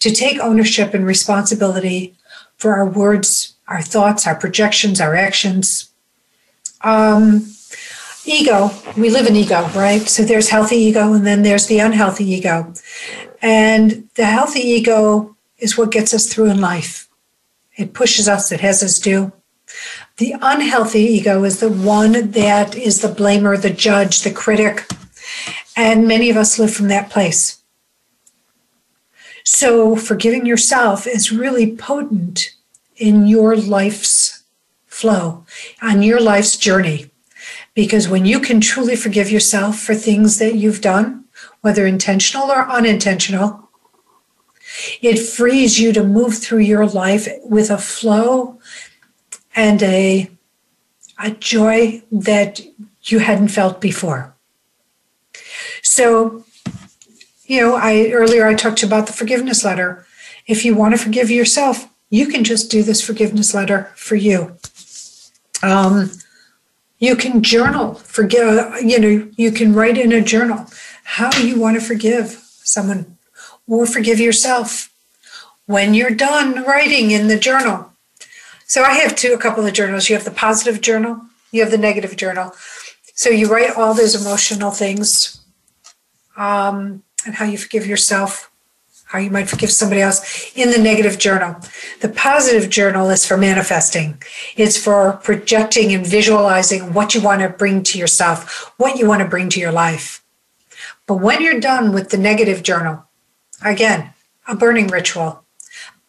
to 0.00 0.10
take 0.10 0.40
ownership 0.40 0.92
and 0.92 1.06
responsibility 1.06 2.14
for 2.56 2.74
our 2.74 2.86
words, 2.86 3.54
our 3.68 3.82
thoughts, 3.82 4.26
our 4.26 4.34
projections, 4.34 5.00
our 5.00 5.14
actions. 5.14 5.90
Um, 6.82 7.52
ego, 8.24 8.70
we 8.96 9.10
live 9.10 9.26
in 9.26 9.36
ego, 9.36 9.68
right? 9.74 10.02
So 10.02 10.24
there's 10.24 10.50
healthy 10.50 10.76
ego 10.76 11.12
and 11.12 11.26
then 11.26 11.42
there's 11.42 11.66
the 11.66 11.78
unhealthy 11.78 12.28
ego. 12.28 12.72
And 13.40 14.08
the 14.14 14.26
healthy 14.26 14.60
ego 14.60 15.36
is 15.58 15.78
what 15.78 15.90
gets 15.90 16.12
us 16.12 16.32
through 16.32 16.50
in 16.50 16.60
life. 16.60 17.08
It 17.76 17.94
pushes 17.94 18.28
us, 18.28 18.52
it 18.52 18.60
has 18.60 18.82
us 18.82 18.98
do. 18.98 19.32
The 20.18 20.34
unhealthy 20.40 21.00
ego 21.00 21.44
is 21.44 21.60
the 21.60 21.70
one 21.70 22.30
that 22.32 22.76
is 22.76 23.00
the 23.00 23.08
blamer, 23.08 23.60
the 23.60 23.70
judge, 23.70 24.22
the 24.22 24.30
critic. 24.30 24.86
And 25.76 26.06
many 26.06 26.30
of 26.30 26.36
us 26.36 26.58
live 26.58 26.72
from 26.72 26.88
that 26.88 27.10
place. 27.10 27.62
So, 29.44 29.96
forgiving 29.96 30.46
yourself 30.46 31.06
is 31.06 31.32
really 31.32 31.76
potent 31.76 32.54
in 32.96 33.26
your 33.26 33.56
life's 33.56 34.44
flow, 34.86 35.44
on 35.80 36.02
your 36.02 36.20
life's 36.20 36.56
journey. 36.56 37.10
Because 37.74 38.08
when 38.08 38.24
you 38.24 38.38
can 38.38 38.60
truly 38.60 38.94
forgive 38.94 39.30
yourself 39.30 39.78
for 39.80 39.94
things 39.94 40.38
that 40.38 40.54
you've 40.54 40.80
done, 40.80 41.24
whether 41.62 41.86
intentional 41.86 42.50
or 42.50 42.68
unintentional, 42.68 43.68
it 45.00 45.18
frees 45.18 45.80
you 45.80 45.92
to 45.92 46.04
move 46.04 46.38
through 46.38 46.60
your 46.60 46.86
life 46.86 47.28
with 47.44 47.70
a 47.70 47.78
flow 47.78 48.60
and 49.54 49.82
a, 49.82 50.30
a 51.18 51.30
joy 51.30 52.02
that 52.10 52.60
you 53.02 53.18
hadn't 53.18 53.48
felt 53.48 53.80
before. 53.80 54.34
So, 55.82 56.44
you 57.44 57.60
know, 57.60 57.74
I 57.74 58.10
earlier 58.12 58.46
I 58.46 58.54
talked 58.54 58.82
about 58.82 59.06
the 59.06 59.12
forgiveness 59.12 59.64
letter. 59.64 60.06
If 60.46 60.64
you 60.64 60.74
want 60.74 60.94
to 60.94 61.02
forgive 61.02 61.30
yourself, 61.30 61.88
you 62.10 62.26
can 62.26 62.44
just 62.44 62.70
do 62.70 62.82
this 62.82 63.00
forgiveness 63.00 63.54
letter 63.54 63.90
for 63.94 64.16
you. 64.16 64.56
Um, 65.62 66.10
you 66.98 67.16
can 67.16 67.42
journal, 67.42 67.94
forgive, 67.94 68.82
you 68.82 68.98
know, 68.98 69.28
you 69.36 69.50
can 69.50 69.74
write 69.74 69.98
in 69.98 70.12
a 70.12 70.20
journal 70.20 70.66
how 71.04 71.36
you 71.38 71.58
want 71.58 71.78
to 71.78 71.84
forgive 71.84 72.30
someone 72.62 73.18
or 73.66 73.86
forgive 73.86 74.20
yourself 74.20 74.92
when 75.66 75.94
you're 75.94 76.10
done 76.10 76.62
writing 76.64 77.10
in 77.10 77.28
the 77.28 77.38
journal. 77.38 77.91
So 78.72 78.84
I 78.84 78.94
have 78.94 79.14
two, 79.14 79.34
a 79.34 79.38
couple 79.38 79.66
of 79.66 79.74
journals. 79.74 80.08
You 80.08 80.16
have 80.16 80.24
the 80.24 80.30
positive 80.30 80.80
journal, 80.80 81.20
you 81.50 81.60
have 81.60 81.70
the 81.70 81.76
negative 81.76 82.16
journal. 82.16 82.54
So 83.14 83.28
you 83.28 83.52
write 83.52 83.76
all 83.76 83.92
those 83.92 84.14
emotional 84.14 84.70
things 84.70 85.44
um, 86.38 87.02
and 87.26 87.34
how 87.34 87.44
you 87.44 87.58
forgive 87.58 87.86
yourself, 87.86 88.50
how 89.04 89.18
you 89.18 89.28
might 89.28 89.50
forgive 89.50 89.70
somebody 89.70 90.00
else 90.00 90.56
in 90.56 90.70
the 90.70 90.78
negative 90.78 91.18
journal. 91.18 91.56
The 92.00 92.08
positive 92.08 92.70
journal 92.70 93.10
is 93.10 93.26
for 93.26 93.36
manifesting. 93.36 94.22
It's 94.56 94.82
for 94.82 95.18
projecting 95.22 95.92
and 95.92 96.06
visualizing 96.06 96.94
what 96.94 97.14
you 97.14 97.20
want 97.20 97.42
to 97.42 97.50
bring 97.50 97.82
to 97.82 97.98
yourself, 97.98 98.72
what 98.78 98.98
you 98.98 99.06
want 99.06 99.20
to 99.20 99.28
bring 99.28 99.50
to 99.50 99.60
your 99.60 99.72
life. 99.72 100.24
But 101.06 101.16
when 101.16 101.42
you're 101.42 101.60
done 101.60 101.92
with 101.92 102.08
the 102.08 102.16
negative 102.16 102.62
journal, 102.62 103.04
again, 103.62 104.14
a 104.48 104.56
burning 104.56 104.86
ritual, 104.86 105.44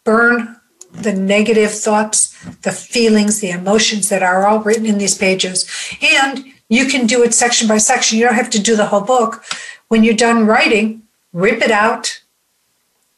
burn 0.05 0.61
the 0.93 1.13
negative 1.13 1.71
thoughts, 1.71 2.33
the 2.61 2.71
feelings, 2.71 3.39
the 3.39 3.49
emotions 3.49 4.09
that 4.09 4.23
are 4.23 4.47
all 4.47 4.59
written 4.59 4.85
in 4.85 4.97
these 4.97 5.17
pages. 5.17 5.69
And 6.01 6.45
you 6.69 6.85
can 6.85 7.07
do 7.07 7.23
it 7.23 7.33
section 7.33 7.67
by 7.67 7.77
section. 7.77 8.17
You 8.17 8.25
don't 8.25 8.35
have 8.35 8.49
to 8.51 8.61
do 8.61 8.75
the 8.75 8.85
whole 8.85 9.01
book. 9.01 9.43
When 9.89 10.03
you're 10.03 10.13
done 10.13 10.45
writing, 10.45 11.03
rip 11.33 11.61
it 11.61 11.71
out, 11.71 12.21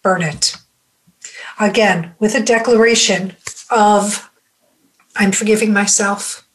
burn 0.01 0.21
it. 0.21 0.57
Again, 1.59 2.15
with 2.19 2.35
a 2.35 2.43
declaration 2.43 3.35
of, 3.69 4.29
I'm 5.15 5.31
forgiving 5.31 5.71
myself, 5.71 6.47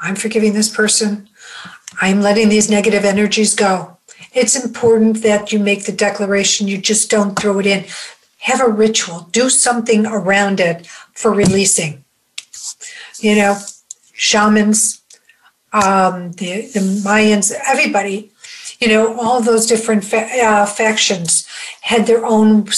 I'm 0.00 0.16
forgiving 0.16 0.52
this 0.52 0.74
person, 0.74 1.28
I'm 2.00 2.20
letting 2.20 2.48
these 2.48 2.70
negative 2.70 3.04
energies 3.04 3.54
go. 3.54 3.98
It's 4.32 4.62
important 4.62 5.22
that 5.22 5.52
you 5.52 5.58
make 5.58 5.84
the 5.84 5.92
declaration, 5.92 6.68
you 6.68 6.78
just 6.78 7.10
don't 7.10 7.38
throw 7.38 7.58
it 7.58 7.66
in. 7.66 7.84
Have 8.38 8.60
a 8.60 8.68
ritual, 8.68 9.28
do 9.32 9.50
something 9.50 10.06
around 10.06 10.60
it 10.60 10.86
for 10.86 11.32
releasing. 11.32 12.04
You 13.18 13.36
know, 13.36 13.58
shamans, 14.12 15.02
um, 15.72 16.32
the, 16.32 16.62
the 16.72 16.80
Mayans, 16.80 17.52
everybody, 17.66 18.32
you 18.80 18.88
know, 18.88 19.18
all 19.18 19.40
those 19.40 19.66
different 19.66 20.04
fa- 20.04 20.28
uh, 20.40 20.66
factions 20.66 21.46
had 21.82 22.06
their 22.06 22.24
own 22.24 22.68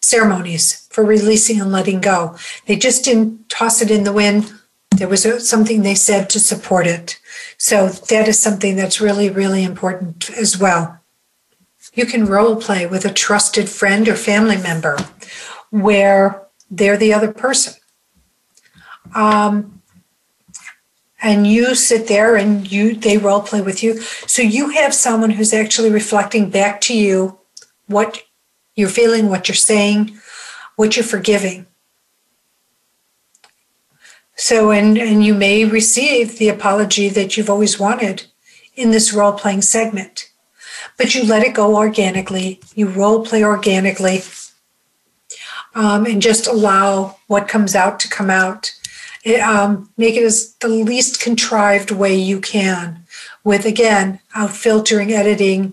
ceremonies 0.00 0.86
for 0.90 1.04
releasing 1.04 1.60
and 1.60 1.72
letting 1.72 2.00
go. 2.00 2.36
They 2.66 2.76
just 2.76 3.04
didn't 3.04 3.48
toss 3.48 3.80
it 3.80 3.90
in 3.90 4.04
the 4.04 4.12
wind. 4.12 4.52
There 4.90 5.08
was 5.08 5.24
a, 5.24 5.40
something 5.40 5.82
they 5.82 5.94
said 5.94 6.28
to 6.30 6.40
support 6.40 6.86
it. 6.86 7.18
So 7.56 7.88
that 7.88 8.28
is 8.28 8.38
something 8.40 8.76
that's 8.76 9.00
really, 9.00 9.30
really 9.30 9.64
important 9.64 10.30
as 10.30 10.58
well. 10.58 11.00
You 11.94 12.06
can 12.06 12.26
role 12.26 12.56
play 12.56 12.86
with 12.86 13.04
a 13.04 13.12
trusted 13.12 13.68
friend 13.68 14.08
or 14.08 14.16
family 14.16 14.56
member 14.56 14.98
where 15.70 16.42
they're 16.70 16.96
the 16.96 17.14
other 17.14 17.32
person. 17.32 17.74
Um, 19.14 19.82
and 21.22 21.46
you 21.46 21.74
sit 21.74 22.06
there 22.08 22.36
and 22.36 22.70
you 22.70 22.94
they 22.94 23.16
role 23.16 23.40
play 23.40 23.62
with 23.62 23.82
you. 23.82 24.00
So 24.26 24.42
you 24.42 24.70
have 24.70 24.92
someone 24.92 25.30
who's 25.30 25.54
actually 25.54 25.90
reflecting 25.90 26.50
back 26.50 26.80
to 26.82 26.96
you 26.96 27.38
what 27.86 28.22
you're 28.74 28.88
feeling 28.88 29.28
what 29.28 29.48
you're 29.48 29.54
saying 29.54 30.18
what 30.76 30.96
you're 30.96 31.04
forgiving. 31.04 31.66
So 34.36 34.70
and 34.70 34.98
and 34.98 35.24
you 35.24 35.34
may 35.34 35.64
receive 35.64 36.38
the 36.38 36.48
apology 36.48 37.08
that 37.08 37.36
you've 37.36 37.50
always 37.50 37.78
wanted 37.78 38.24
in 38.74 38.90
this 38.90 39.12
role 39.12 39.32
playing 39.32 39.62
segment 39.62 40.30
but 40.96 41.14
you 41.14 41.24
let 41.24 41.42
it 41.42 41.54
go 41.54 41.76
organically. 41.76 42.60
You 42.74 42.88
role 42.88 43.24
play 43.24 43.44
organically 43.44 44.22
um, 45.74 46.06
and 46.06 46.22
just 46.22 46.46
allow 46.46 47.16
what 47.26 47.48
comes 47.48 47.74
out 47.74 47.98
to 48.00 48.08
come 48.08 48.30
out. 48.30 48.72
It, 49.24 49.40
um, 49.40 49.90
make 49.96 50.16
it 50.16 50.22
as 50.22 50.54
the 50.56 50.68
least 50.68 51.20
contrived 51.20 51.90
way 51.90 52.14
you 52.14 52.40
can 52.40 53.04
with 53.42 53.64
again 53.64 54.20
out 54.34 54.50
filtering 54.50 55.12
editing 55.12 55.72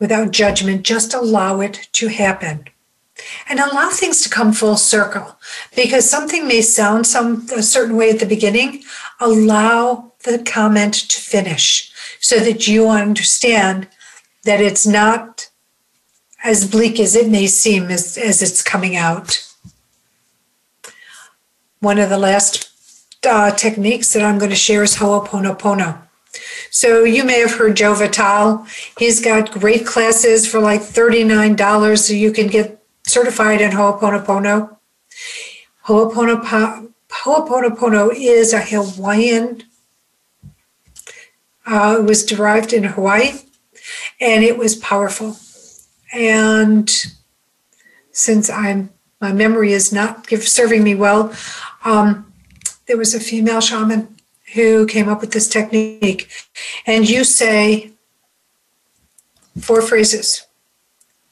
without 0.00 0.30
judgment 0.30 0.82
just 0.82 1.14
allow 1.14 1.60
it 1.60 1.88
to 1.92 2.08
happen. 2.08 2.68
And 3.48 3.58
allow 3.58 3.88
things 3.90 4.20
to 4.22 4.28
come 4.28 4.52
full 4.52 4.76
circle 4.76 5.38
because 5.74 6.08
something 6.08 6.46
may 6.46 6.60
sound 6.60 7.06
some 7.06 7.46
a 7.54 7.62
certain 7.62 7.96
way 7.96 8.10
at 8.10 8.18
the 8.18 8.26
beginning. 8.26 8.82
Allow 9.20 10.12
the 10.24 10.38
comment 10.38 10.94
to 10.94 11.20
finish 11.20 11.90
so 12.20 12.40
that 12.40 12.68
you 12.68 12.90
understand 12.90 13.88
that 14.46 14.60
it's 14.60 14.86
not 14.86 15.50
as 16.42 16.70
bleak 16.70 16.98
as 16.98 17.14
it 17.14 17.28
may 17.28 17.46
seem 17.46 17.90
as, 17.90 18.16
as 18.16 18.42
it's 18.42 18.62
coming 18.62 18.96
out 18.96 19.46
one 21.80 21.98
of 21.98 22.08
the 22.08 22.18
last 22.18 22.70
uh, 23.28 23.50
techniques 23.52 24.12
that 24.12 24.22
I'm 24.22 24.38
going 24.38 24.50
to 24.50 24.56
share 24.56 24.82
is 24.82 24.96
Ho'oponopono. 24.96 25.98
So 26.70 27.04
you 27.04 27.24
may 27.24 27.40
have 27.40 27.54
heard 27.54 27.76
Joe 27.76 27.94
Vitale. 27.94 28.66
He's 28.98 29.20
got 29.20 29.52
great 29.52 29.86
classes 29.86 30.46
for 30.46 30.60
like 30.60 30.80
$39 30.80 31.98
so 31.98 32.12
you 32.12 32.32
can 32.32 32.48
get 32.48 32.82
certified 33.06 33.60
in 33.60 33.72
Ho'oponopono. 33.72 34.76
Ho'oponopono, 35.86 38.12
is 38.16 38.52
a 38.52 38.60
Hawaiian, 38.60 39.62
uh, 41.66 41.98
it 42.00 42.04
was 42.04 42.24
derived 42.24 42.72
in 42.72 42.84
Hawaii 42.84 43.32
and 44.20 44.44
it 44.44 44.58
was 44.58 44.74
powerful. 44.76 45.36
And 46.12 46.90
since 48.12 48.48
I'm 48.48 48.90
my 49.20 49.32
memory 49.32 49.72
is 49.72 49.92
not 49.92 50.28
serving 50.28 50.84
me 50.84 50.94
well, 50.94 51.32
um, 51.84 52.32
there 52.86 52.98
was 52.98 53.14
a 53.14 53.20
female 53.20 53.60
shaman 53.60 54.16
who 54.54 54.86
came 54.86 55.08
up 55.08 55.20
with 55.20 55.32
this 55.32 55.48
technique. 55.48 56.30
And 56.86 57.08
you 57.08 57.24
say 57.24 57.92
four 59.58 59.80
phrases 59.82 60.46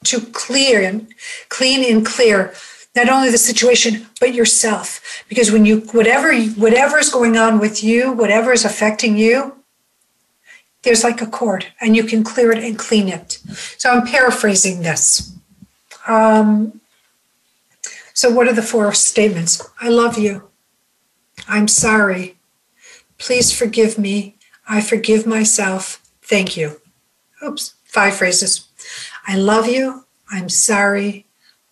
to 0.05 0.19
clear 0.19 0.81
and 0.81 1.07
clean 1.49 1.91
and 1.91 2.05
clear 2.05 2.53
not 2.95 3.09
only 3.09 3.29
the 3.29 3.37
situation 3.37 4.07
but 4.19 4.33
yourself 4.33 5.23
because 5.27 5.51
when 5.51 5.65
you 5.65 5.81
whatever 5.91 6.33
whatever 6.51 6.97
is 6.97 7.09
going 7.09 7.37
on 7.37 7.59
with 7.59 7.83
you 7.83 8.11
whatever 8.11 8.51
is 8.51 8.65
affecting 8.65 9.17
you 9.17 9.55
there's 10.85 11.03
like 11.03 11.21
a 11.21 11.27
cord 11.27 11.67
and 11.81 11.95
you 11.95 12.03
can 12.05 12.23
clear 12.23 12.51
it 12.51 12.63
and 12.63 12.79
clean 12.79 13.09
it. 13.09 13.39
So 13.77 13.91
i'm 13.91 14.07
paraphrasing 14.07 14.81
this. 14.81 15.33
Um, 16.07 16.79
so 18.13 18.31
what 18.31 18.47
are 18.47 18.53
the 18.53 18.61
four 18.61 18.93
statements? 18.93 19.61
I 19.81 19.89
love 19.89 20.17
you. 20.17 20.49
I'm 21.49 21.67
sorry. 21.67 22.37
Please 23.17 23.51
forgive 23.51 23.97
me. 23.97 24.35
I 24.67 24.79
forgive 24.79 25.27
myself. 25.27 26.01
Thank 26.21 26.55
you. 26.55 26.79
Oops 27.43 27.75
five 27.95 28.13
phrases. 28.13 28.67
I 29.25 29.37
love 29.37 29.67
you. 29.67 30.03
I'm 30.29 30.49
sorry. 30.49 31.25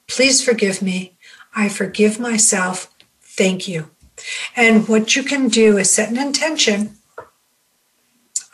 Please 0.08 0.42
forgive 0.42 0.82
me. 0.82 1.18
I 1.54 1.68
forgive 1.68 2.18
myself. 2.18 2.90
Thank 3.22 3.68
you. 3.68 3.90
And 4.56 4.88
what 4.88 5.18
you 5.18 5.24
can 5.24 5.50
do 5.50 5.78
is 5.78 5.92
set 5.92 6.10
an 6.10 6.18
intention 6.18 6.98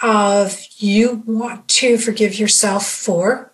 of 0.02 0.60
you 0.78 1.24
want 1.26 1.68
to 1.68 1.98
forgive 1.98 2.40
yourself 2.40 2.86
for, 2.86 3.54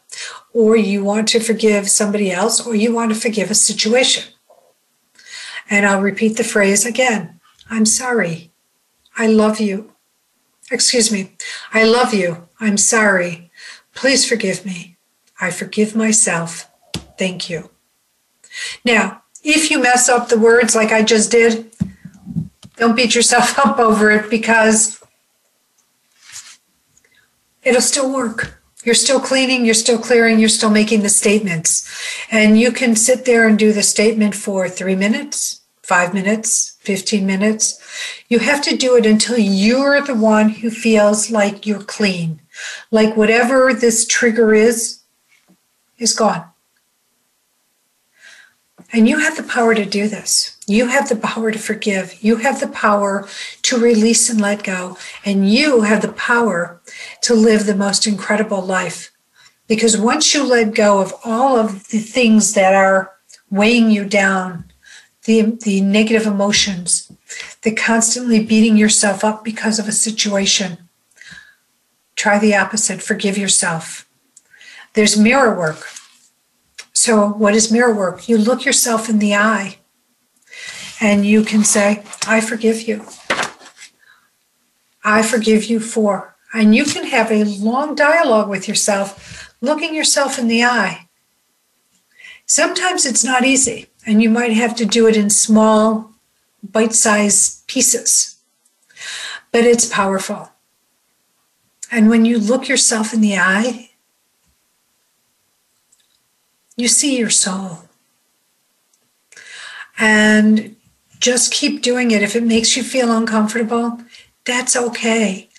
or 0.53 0.75
you 0.75 1.03
want 1.03 1.27
to 1.29 1.39
forgive 1.39 1.89
somebody 1.89 2.31
else, 2.31 2.65
or 2.65 2.75
you 2.75 2.93
want 2.93 3.13
to 3.13 3.19
forgive 3.19 3.51
a 3.51 3.55
situation. 3.55 4.31
And 5.69 5.85
I'll 5.85 6.01
repeat 6.01 6.37
the 6.37 6.43
phrase 6.43 6.85
again 6.85 7.39
I'm 7.69 7.85
sorry. 7.85 8.51
I 9.17 9.27
love 9.27 9.59
you. 9.59 9.93
Excuse 10.71 11.11
me. 11.11 11.31
I 11.73 11.83
love 11.83 12.13
you. 12.13 12.47
I'm 12.59 12.77
sorry. 12.77 13.51
Please 13.93 14.27
forgive 14.27 14.65
me. 14.65 14.97
I 15.39 15.51
forgive 15.51 15.95
myself. 15.95 16.69
Thank 17.17 17.49
you. 17.49 17.69
Now, 18.83 19.23
if 19.43 19.69
you 19.71 19.81
mess 19.81 20.09
up 20.09 20.29
the 20.29 20.39
words 20.39 20.75
like 20.75 20.91
I 20.91 21.01
just 21.01 21.31
did, 21.31 21.71
don't 22.77 22.95
beat 22.95 23.15
yourself 23.15 23.57
up 23.65 23.79
over 23.79 24.11
it 24.11 24.29
because 24.29 25.01
it'll 27.65 27.81
still 27.81 28.13
work. 28.13 28.61
You're 28.85 28.95
still 28.95 29.19
cleaning, 29.19 29.65
you're 29.65 29.73
still 29.73 29.97
clearing, 29.97 30.39
you're 30.39 30.47
still 30.47 30.69
making 30.69 31.01
the 31.01 31.09
statements. 31.09 31.89
And 32.31 32.59
you 32.59 32.71
can 32.71 32.95
sit 32.95 33.25
there 33.25 33.47
and 33.47 33.57
do 33.57 33.73
the 33.73 33.81
statement 33.81 34.35
for 34.35 34.69
three 34.69 34.95
minutes, 34.95 35.61
five 35.81 36.13
minutes, 36.13 36.77
15 36.81 37.25
minutes. 37.25 37.81
You 38.29 38.39
have 38.39 38.61
to 38.61 38.77
do 38.77 38.95
it 38.95 39.07
until 39.07 39.39
you're 39.39 40.01
the 40.01 40.13
one 40.13 40.49
who 40.49 40.69
feels 40.69 41.31
like 41.31 41.65
you're 41.65 41.81
clean. 41.81 42.41
Like 42.91 43.17
whatever 43.17 43.73
this 43.73 44.05
trigger 44.05 44.53
is, 44.53 45.01
is 45.97 46.13
gone. 46.13 46.45
And 48.93 49.07
you 49.09 49.19
have 49.19 49.35
the 49.35 49.43
power 49.43 49.75
to 49.75 49.85
do 49.85 50.07
this. 50.07 50.57
You 50.67 50.87
have 50.87 51.09
the 51.09 51.15
power 51.15 51.51
to 51.51 51.59
forgive. 51.59 52.23
You 52.23 52.37
have 52.37 52.59
the 52.59 52.67
power 52.67 53.27
to 53.63 53.77
release 53.77 54.29
and 54.29 54.39
let 54.39 54.63
go. 54.63 54.97
And 55.23 55.49
you 55.49 55.81
have 55.81 56.01
the 56.01 56.11
power 56.13 56.81
to 57.21 57.33
live 57.33 57.65
the 57.65 57.75
most 57.75 58.07
incredible 58.07 58.61
life. 58.61 59.11
Because 59.67 59.97
once 59.97 60.33
you 60.33 60.43
let 60.43 60.75
go 60.75 61.01
of 61.01 61.13
all 61.23 61.57
of 61.57 61.87
the 61.89 61.99
things 61.99 62.53
that 62.53 62.73
are 62.73 63.11
weighing 63.49 63.89
you 63.89 64.05
down, 64.05 64.71
the, 65.25 65.57
the 65.63 65.81
negative 65.81 66.27
emotions, 66.27 67.11
the 67.63 67.73
constantly 67.73 68.43
beating 68.43 68.77
yourself 68.77 69.23
up 69.23 69.43
because 69.43 69.79
of 69.79 69.87
a 69.87 69.91
situation, 69.91 70.77
try 72.15 72.37
the 72.37 72.55
opposite. 72.55 73.01
Forgive 73.01 73.37
yourself. 73.37 74.07
There's 74.93 75.17
mirror 75.17 75.57
work 75.57 75.87
so, 77.05 77.27
what 77.27 77.53
is 77.53 77.71
mirror 77.71 77.93
work? 77.93 78.27
You 78.27 78.35
look 78.35 78.65
yourself 78.65 79.09
in 79.09 79.19
the 79.19 79.35
eye 79.35 79.77
and 80.99 81.23
you 81.23 81.43
can 81.43 81.63
say, 81.63 82.03
I 82.25 82.41
forgive 82.41 82.81
you. 82.81 83.05
I 85.03 85.21
forgive 85.21 85.65
you 85.65 85.79
for. 85.79 86.35
And 86.51 86.73
you 86.73 86.83
can 86.83 87.05
have 87.05 87.31
a 87.31 87.43
long 87.43 87.93
dialogue 87.93 88.49
with 88.49 88.67
yourself, 88.67 89.53
looking 89.61 89.93
yourself 89.93 90.39
in 90.39 90.47
the 90.47 90.63
eye. 90.63 91.07
Sometimes 92.47 93.05
it's 93.05 93.23
not 93.23 93.45
easy, 93.45 93.85
and 94.07 94.23
you 94.23 94.31
might 94.31 94.53
have 94.53 94.75
to 94.77 94.85
do 94.87 95.05
it 95.05 95.15
in 95.15 95.29
small, 95.29 96.11
bite 96.63 96.93
sized 96.93 97.67
pieces, 97.67 98.37
but 99.51 99.63
it's 99.63 99.85
powerful. 99.87 100.49
And 101.91 102.09
when 102.09 102.25
you 102.25 102.39
look 102.39 102.67
yourself 102.67 103.13
in 103.13 103.21
the 103.21 103.37
eye 103.37 103.91
you 106.75 106.87
see 106.87 107.17
your 107.17 107.29
soul. 107.29 107.79
And 109.97 110.75
just 111.19 111.53
keep 111.53 111.81
doing 111.81 112.11
it. 112.11 112.21
If 112.21 112.35
it 112.35 112.43
makes 112.43 112.75
you 112.75 112.83
feel 112.83 113.11
uncomfortable, 113.11 113.99
that's 114.45 114.75
okay. 114.75 115.49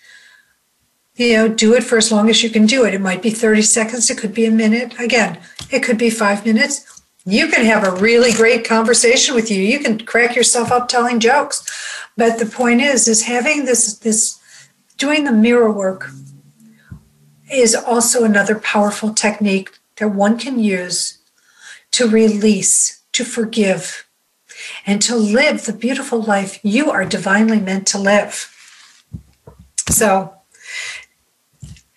You 1.17 1.35
know, 1.35 1.49
do 1.49 1.75
it 1.75 1.83
for 1.83 1.97
as 1.97 2.13
long 2.13 2.29
as 2.29 2.43
you 2.43 2.51
can 2.51 2.67
do 2.67 2.85
it. 2.85 2.93
It 2.93 3.01
might 3.01 3.23
be 3.23 3.31
30 3.31 3.63
seconds, 3.63 4.11
it 4.11 4.19
could 4.19 4.35
be 4.35 4.45
a 4.45 4.51
minute. 4.51 4.99
Again, 5.01 5.41
it 5.71 5.83
could 5.83 5.97
be 5.97 6.11
five 6.11 6.45
minutes. 6.45 7.03
You 7.25 7.49
can 7.49 7.65
have 7.65 7.83
a 7.83 8.01
really 8.01 8.33
great 8.33 8.65
conversation 8.65 9.35
with 9.35 9.51
you. 9.51 9.61
You 9.61 9.81
can 9.81 10.05
crack 10.05 10.37
yourself 10.37 10.71
up 10.71 10.89
telling 10.89 11.19
jokes. 11.19 11.65
But 12.17 12.39
the 12.39 12.47
point 12.47 12.83
is, 12.83 13.09
is 13.09 13.23
having 13.25 13.65
this, 13.65 13.95
this 13.99 14.39
doing 14.97 15.25
the 15.25 15.33
mirror 15.33 15.73
work 15.73 16.11
is 17.51 17.75
also 17.75 18.25
another 18.25 18.59
powerful 18.59 19.13
technique 19.13 19.77
that 19.97 20.09
one 20.09 20.39
can 20.39 20.59
use 20.59 21.19
to 21.93 22.09
release, 22.09 23.03
to 23.13 23.25
forgive, 23.25 24.07
and 24.87 25.01
to 25.03 25.17
live 25.17 25.65
the 25.65 25.73
beautiful 25.73 26.23
life 26.23 26.59
you 26.63 26.91
are 26.91 27.05
divinely 27.05 27.61
meant 27.61 27.87
to 27.89 27.99
live. 27.99 28.53
So, 29.89 30.35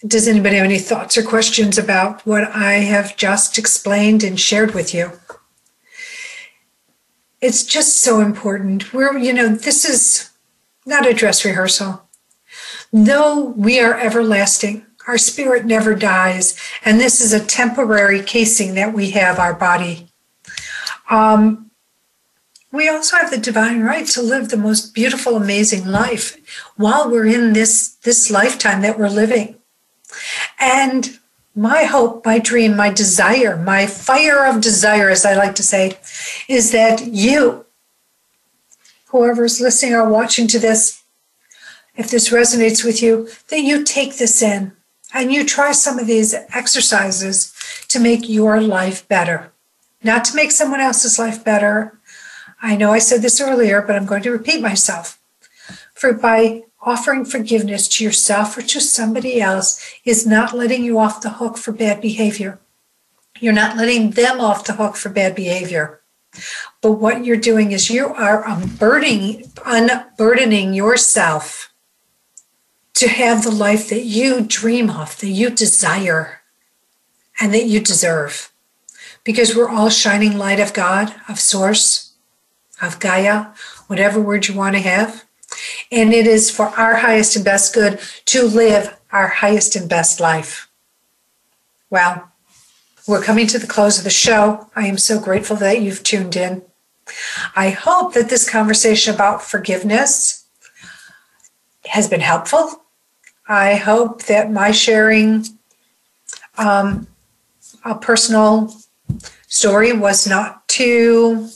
does 0.05 0.27
anybody 0.27 0.55
have 0.55 0.65
any 0.65 0.79
thoughts 0.79 1.17
or 1.17 1.23
questions 1.23 1.77
about 1.77 2.25
what 2.25 2.43
I 2.43 2.73
have 2.73 3.17
just 3.17 3.57
explained 3.57 4.23
and 4.23 4.39
shared 4.39 4.73
with 4.73 4.93
you? 4.93 5.11
It's 7.41 7.63
just 7.63 8.01
so 8.01 8.21
important. 8.21 8.93
We're, 8.93 9.17
you 9.17 9.33
know, 9.33 9.49
this 9.49 9.83
is 9.83 10.29
not 10.85 11.05
a 11.05 11.13
dress 11.13 11.43
rehearsal. 11.43 12.03
Though 12.91 13.43
we 13.43 13.79
are 13.79 13.99
everlasting, 13.99 14.85
our 15.09 15.17
spirit 15.17 15.65
never 15.65 15.95
dies, 15.95 16.55
and 16.85 16.99
this 16.99 17.19
is 17.19 17.33
a 17.33 17.43
temporary 17.43 18.21
casing 18.21 18.75
that 18.75 18.93
we 18.93 19.09
have 19.09 19.39
our 19.39 19.55
body. 19.55 20.07
Um, 21.09 21.71
we 22.71 22.87
also 22.87 23.17
have 23.17 23.31
the 23.31 23.39
divine 23.39 23.81
right 23.81 24.05
to 24.09 24.21
live 24.21 24.49
the 24.49 24.57
most 24.57 24.93
beautiful, 24.93 25.35
amazing 25.35 25.87
life 25.87 26.37
while 26.77 27.09
we're 27.09 27.25
in 27.25 27.53
this 27.53 27.95
this 28.03 28.29
lifetime 28.29 28.83
that 28.83 28.99
we're 28.99 29.09
living. 29.09 29.55
And 30.59 31.17
my 31.55 31.85
hope, 31.85 32.23
my 32.23 32.37
dream, 32.37 32.77
my 32.77 32.91
desire, 32.91 33.57
my 33.57 33.87
fire 33.87 34.45
of 34.45 34.61
desire, 34.61 35.09
as 35.09 35.25
I 35.25 35.33
like 35.33 35.55
to 35.55 35.63
say, 35.63 35.97
is 36.47 36.71
that 36.71 37.07
you, 37.07 37.65
whoever's 39.07 39.59
listening 39.59 39.95
or 39.95 40.07
watching 40.07 40.45
to 40.49 40.59
this, 40.59 41.01
if 41.95 42.11
this 42.11 42.29
resonates 42.29 42.85
with 42.85 43.01
you, 43.01 43.27
that 43.49 43.61
you 43.61 43.83
take 43.83 44.17
this 44.17 44.43
in 44.43 44.73
and 45.13 45.31
you 45.31 45.45
try 45.45 45.71
some 45.71 45.99
of 45.99 46.07
these 46.07 46.33
exercises 46.53 47.53
to 47.87 47.99
make 47.99 48.29
your 48.29 48.61
life 48.61 49.07
better, 49.07 49.51
not 50.03 50.23
to 50.25 50.35
make 50.35 50.51
someone 50.51 50.79
else's 50.79 51.17
life 51.17 51.43
better. 51.43 51.99
I 52.61 52.75
know 52.75 52.91
I 52.91 52.99
said 52.99 53.21
this 53.21 53.41
earlier, 53.41 53.81
but 53.81 53.95
I'm 53.95 54.05
going 54.05 54.23
to 54.23 54.31
repeat 54.31 54.61
myself. 54.61 55.19
For 55.93 56.13
by 56.13 56.63
offering 56.81 57.25
forgiveness 57.25 57.87
to 57.87 58.03
yourself 58.03 58.57
or 58.57 58.61
to 58.61 58.79
somebody 58.79 59.41
else 59.41 59.83
is 60.05 60.25
not 60.25 60.55
letting 60.55 60.83
you 60.83 60.97
off 60.99 61.21
the 61.21 61.31
hook 61.31 61.57
for 61.57 61.71
bad 61.71 62.01
behavior. 62.01 62.59
You're 63.39 63.53
not 63.53 63.77
letting 63.77 64.11
them 64.11 64.39
off 64.39 64.65
the 64.65 64.73
hook 64.73 64.95
for 64.95 65.09
bad 65.09 65.35
behavior. 65.35 66.01
But 66.81 66.93
what 66.93 67.25
you're 67.25 67.37
doing 67.37 67.71
is 67.71 67.89
you 67.89 68.07
are 68.07 68.47
unburdening, 68.47 69.51
unburdening 69.65 70.73
yourself 70.73 71.68
to 72.99 73.07
have 73.07 73.43
the 73.43 73.51
life 73.51 73.87
that 73.87 74.03
you 74.03 74.41
dream 74.41 74.89
of, 74.89 75.17
that 75.21 75.29
you 75.29 75.49
desire, 75.49 76.41
and 77.39 77.53
that 77.53 77.65
you 77.65 77.79
deserve. 77.79 78.51
Because 79.23 79.55
we're 79.55 79.69
all 79.69 79.89
shining 79.89 80.37
light 80.37 80.59
of 80.59 80.73
God, 80.73 81.15
of 81.29 81.39
Source, 81.39 82.11
of 82.81 82.99
Gaia, 82.99 83.53
whatever 83.87 84.19
word 84.19 84.49
you 84.49 84.53
want 84.53 84.75
to 84.75 84.81
have. 84.81 85.23
And 85.89 86.13
it 86.13 86.27
is 86.27 86.51
for 86.51 86.67
our 86.67 86.95
highest 86.95 87.37
and 87.37 87.45
best 87.45 87.73
good 87.73 88.01
to 88.25 88.43
live 88.43 88.97
our 89.13 89.29
highest 89.29 89.77
and 89.77 89.89
best 89.89 90.19
life. 90.19 90.69
Well, 91.89 92.29
we're 93.07 93.23
coming 93.23 93.47
to 93.47 93.59
the 93.59 93.65
close 93.65 93.97
of 93.97 94.03
the 94.03 94.09
show. 94.09 94.69
I 94.75 94.87
am 94.87 94.97
so 94.97 95.21
grateful 95.21 95.55
that 95.55 95.81
you've 95.81 96.03
tuned 96.03 96.35
in. 96.35 96.63
I 97.55 97.69
hope 97.69 98.13
that 98.13 98.29
this 98.29 98.49
conversation 98.49 99.15
about 99.15 99.41
forgiveness 99.41 100.45
has 101.85 102.09
been 102.09 102.19
helpful 102.19 102.83
I 103.49 103.75
hope 103.75 104.23
that 104.25 104.51
my 104.51 104.69
sharing 104.69 105.43
um, 106.59 107.07
a 107.83 107.95
personal 107.95 108.73
story 109.47 109.91
was 109.91 110.27
not 110.27 110.67
too 110.67 111.49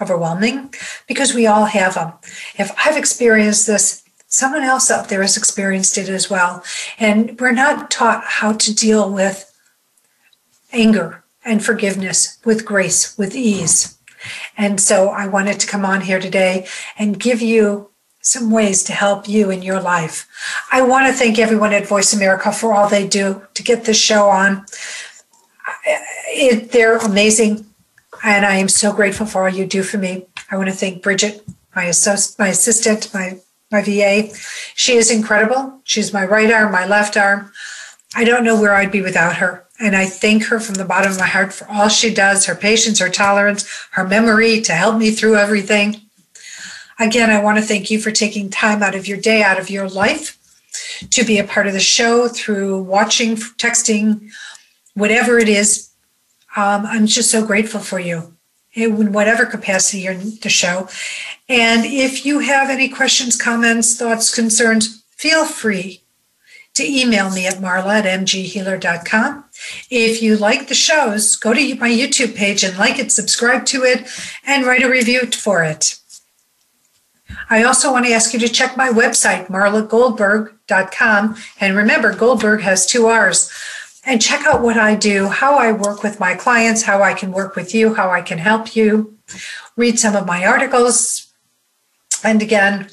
overwhelming 0.00 0.72
because 1.08 1.34
we 1.34 1.46
all 1.46 1.64
have 1.64 1.94
them. 1.94 2.12
If 2.56 2.72
I've 2.84 2.96
experienced 2.96 3.66
this, 3.66 4.04
someone 4.28 4.62
else 4.62 4.88
out 4.88 5.08
there 5.08 5.22
has 5.22 5.36
experienced 5.36 5.98
it 5.98 6.08
as 6.08 6.30
well. 6.30 6.62
And 6.98 7.38
we're 7.40 7.52
not 7.52 7.90
taught 7.90 8.22
how 8.24 8.52
to 8.52 8.74
deal 8.74 9.12
with 9.12 9.52
anger 10.72 11.24
and 11.44 11.64
forgiveness 11.64 12.38
with 12.44 12.64
grace, 12.64 13.18
with 13.18 13.34
ease. 13.34 13.98
And 14.56 14.80
so 14.80 15.08
I 15.08 15.26
wanted 15.26 15.58
to 15.60 15.66
come 15.66 15.84
on 15.84 16.02
here 16.02 16.20
today 16.20 16.66
and 16.98 17.18
give 17.18 17.42
you 17.42 17.90
some 18.26 18.50
ways 18.50 18.82
to 18.82 18.92
help 18.92 19.28
you 19.28 19.50
in 19.50 19.62
your 19.62 19.80
life. 19.80 20.28
I 20.72 20.82
want 20.82 21.06
to 21.06 21.12
thank 21.12 21.38
everyone 21.38 21.72
at 21.72 21.86
Voice 21.86 22.12
America 22.12 22.50
for 22.50 22.74
all 22.74 22.88
they 22.88 23.06
do 23.06 23.42
to 23.54 23.62
get 23.62 23.84
this 23.84 24.00
show 24.00 24.28
on. 24.28 24.66
It, 26.28 26.72
they're 26.72 26.96
amazing, 26.96 27.66
and 28.24 28.44
I 28.44 28.56
am 28.56 28.68
so 28.68 28.92
grateful 28.92 29.26
for 29.26 29.44
all 29.44 29.54
you 29.54 29.64
do 29.64 29.84
for 29.84 29.98
me. 29.98 30.26
I 30.50 30.56
want 30.56 30.68
to 30.68 30.74
thank 30.74 31.04
Bridget, 31.04 31.46
my, 31.76 31.84
assist, 31.84 32.36
my 32.36 32.48
assistant, 32.48 33.14
my, 33.14 33.38
my 33.70 33.80
VA. 33.80 34.34
She 34.74 34.96
is 34.96 35.08
incredible. 35.08 35.80
She's 35.84 36.12
my 36.12 36.24
right 36.24 36.50
arm, 36.50 36.72
my 36.72 36.84
left 36.84 37.16
arm. 37.16 37.52
I 38.16 38.24
don't 38.24 38.44
know 38.44 38.60
where 38.60 38.74
I'd 38.74 38.90
be 38.90 39.02
without 39.02 39.36
her. 39.36 39.64
And 39.78 39.94
I 39.94 40.06
thank 40.06 40.46
her 40.46 40.58
from 40.58 40.74
the 40.74 40.84
bottom 40.84 41.12
of 41.12 41.18
my 41.18 41.26
heart 41.26 41.52
for 41.52 41.68
all 41.70 41.88
she 41.88 42.12
does, 42.12 42.46
her 42.46 42.56
patience, 42.56 42.98
her 42.98 43.10
tolerance, 43.10 43.68
her 43.92 44.04
memory 44.04 44.62
to 44.62 44.72
help 44.72 44.98
me 44.98 45.12
through 45.12 45.36
everything. 45.36 46.05
Again, 46.98 47.30
I 47.30 47.42
want 47.42 47.58
to 47.58 47.64
thank 47.64 47.90
you 47.90 48.00
for 48.00 48.10
taking 48.10 48.48
time 48.48 48.82
out 48.82 48.94
of 48.94 49.06
your 49.06 49.18
day, 49.18 49.42
out 49.42 49.58
of 49.58 49.70
your 49.70 49.88
life 49.88 50.38
to 51.10 51.24
be 51.24 51.38
a 51.38 51.44
part 51.44 51.66
of 51.66 51.72
the 51.72 51.80
show 51.80 52.28
through 52.28 52.82
watching, 52.82 53.36
texting, 53.36 54.30
whatever 54.94 55.38
it 55.38 55.48
is. 55.48 55.90
Um, 56.56 56.86
I'm 56.86 57.06
just 57.06 57.30
so 57.30 57.44
grateful 57.44 57.80
for 57.80 57.98
you 57.98 58.34
in 58.72 59.12
whatever 59.12 59.46
capacity 59.46 60.02
you're 60.02 60.12
in 60.12 60.38
the 60.42 60.48
show. 60.48 60.88
And 61.48 61.84
if 61.84 62.26
you 62.26 62.40
have 62.40 62.70
any 62.70 62.88
questions, 62.88 63.40
comments, 63.40 63.96
thoughts, 63.96 64.34
concerns, 64.34 65.04
feel 65.16 65.44
free 65.44 66.02
to 66.74 66.84
email 66.84 67.30
me 67.30 67.46
at 67.46 67.54
marla 67.54 68.04
at 68.04 68.20
mghealer.com. 68.20 69.44
If 69.90 70.22
you 70.22 70.36
like 70.36 70.68
the 70.68 70.74
shows, 70.74 71.34
go 71.36 71.54
to 71.54 71.74
my 71.76 71.88
YouTube 71.88 72.36
page 72.36 72.62
and 72.62 72.76
like 72.76 72.98
it, 72.98 73.10
subscribe 73.10 73.64
to 73.66 73.82
it, 73.82 74.06
and 74.44 74.66
write 74.66 74.82
a 74.82 74.90
review 74.90 75.26
for 75.26 75.64
it. 75.64 75.98
I 77.48 77.62
also 77.62 77.92
want 77.92 78.06
to 78.06 78.12
ask 78.12 78.32
you 78.32 78.40
to 78.40 78.48
check 78.48 78.76
my 78.76 78.88
website, 78.88 79.46
marlagoldberrg.com. 79.48 81.36
And 81.60 81.76
remember, 81.76 82.12
Goldberrg 82.12 82.62
has 82.62 82.86
two 82.86 83.06
R's. 83.06 83.52
And 84.04 84.22
check 84.22 84.44
out 84.46 84.62
what 84.62 84.76
I 84.76 84.94
do, 84.94 85.26
how 85.28 85.56
I 85.56 85.72
work 85.72 86.02
with 86.02 86.20
my 86.20 86.34
clients, 86.34 86.82
how 86.82 87.02
I 87.02 87.12
can 87.12 87.32
work 87.32 87.56
with 87.56 87.74
you, 87.74 87.94
how 87.94 88.10
I 88.10 88.22
can 88.22 88.38
help 88.38 88.76
you. 88.76 89.18
Read 89.76 89.98
some 89.98 90.14
of 90.14 90.26
my 90.26 90.46
articles. 90.46 91.32
And 92.22 92.40
again, 92.40 92.88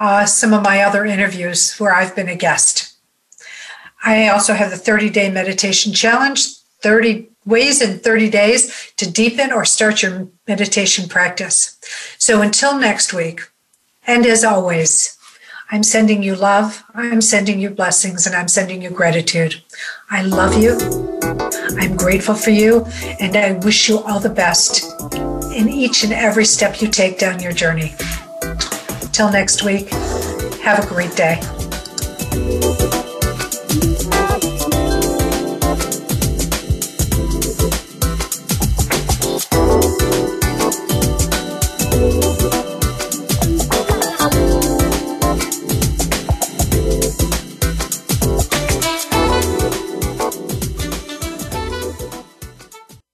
uh, 0.00 0.26
some 0.26 0.52
of 0.52 0.62
my 0.62 0.82
other 0.82 1.04
interviews 1.04 1.76
where 1.78 1.94
I've 1.94 2.16
been 2.16 2.28
a 2.28 2.34
guest. 2.34 2.96
I 4.02 4.28
also 4.28 4.54
have 4.54 4.70
the 4.70 4.76
30 4.76 5.10
day 5.10 5.30
meditation 5.30 5.92
challenge 5.92 6.56
30 6.82 7.28
ways 7.44 7.82
in 7.82 7.98
30 7.98 8.30
days 8.30 8.92
to 8.96 9.10
deepen 9.10 9.52
or 9.52 9.64
start 9.64 10.02
your 10.02 10.28
meditation 10.48 11.08
practice. 11.08 11.78
So 12.18 12.42
until 12.42 12.78
next 12.78 13.12
week, 13.12 13.42
and 14.10 14.26
as 14.26 14.42
always, 14.42 15.16
I'm 15.70 15.84
sending 15.84 16.20
you 16.20 16.34
love, 16.34 16.82
I'm 16.94 17.20
sending 17.20 17.60
you 17.60 17.70
blessings, 17.70 18.26
and 18.26 18.34
I'm 18.34 18.48
sending 18.48 18.82
you 18.82 18.90
gratitude. 18.90 19.62
I 20.10 20.22
love 20.22 20.60
you. 20.60 20.72
I'm 21.78 21.96
grateful 21.96 22.34
for 22.34 22.50
you, 22.50 22.86
and 23.20 23.36
I 23.36 23.52
wish 23.52 23.88
you 23.88 24.00
all 24.00 24.18
the 24.18 24.28
best 24.28 24.82
in 25.54 25.68
each 25.68 26.02
and 26.02 26.12
every 26.12 26.44
step 26.44 26.82
you 26.82 26.88
take 26.88 27.20
down 27.20 27.40
your 27.40 27.52
journey. 27.52 27.94
Till 29.12 29.30
next 29.30 29.62
week, 29.62 29.90
have 30.60 30.82
a 30.82 30.88
great 30.88 31.14
day. 31.14 31.38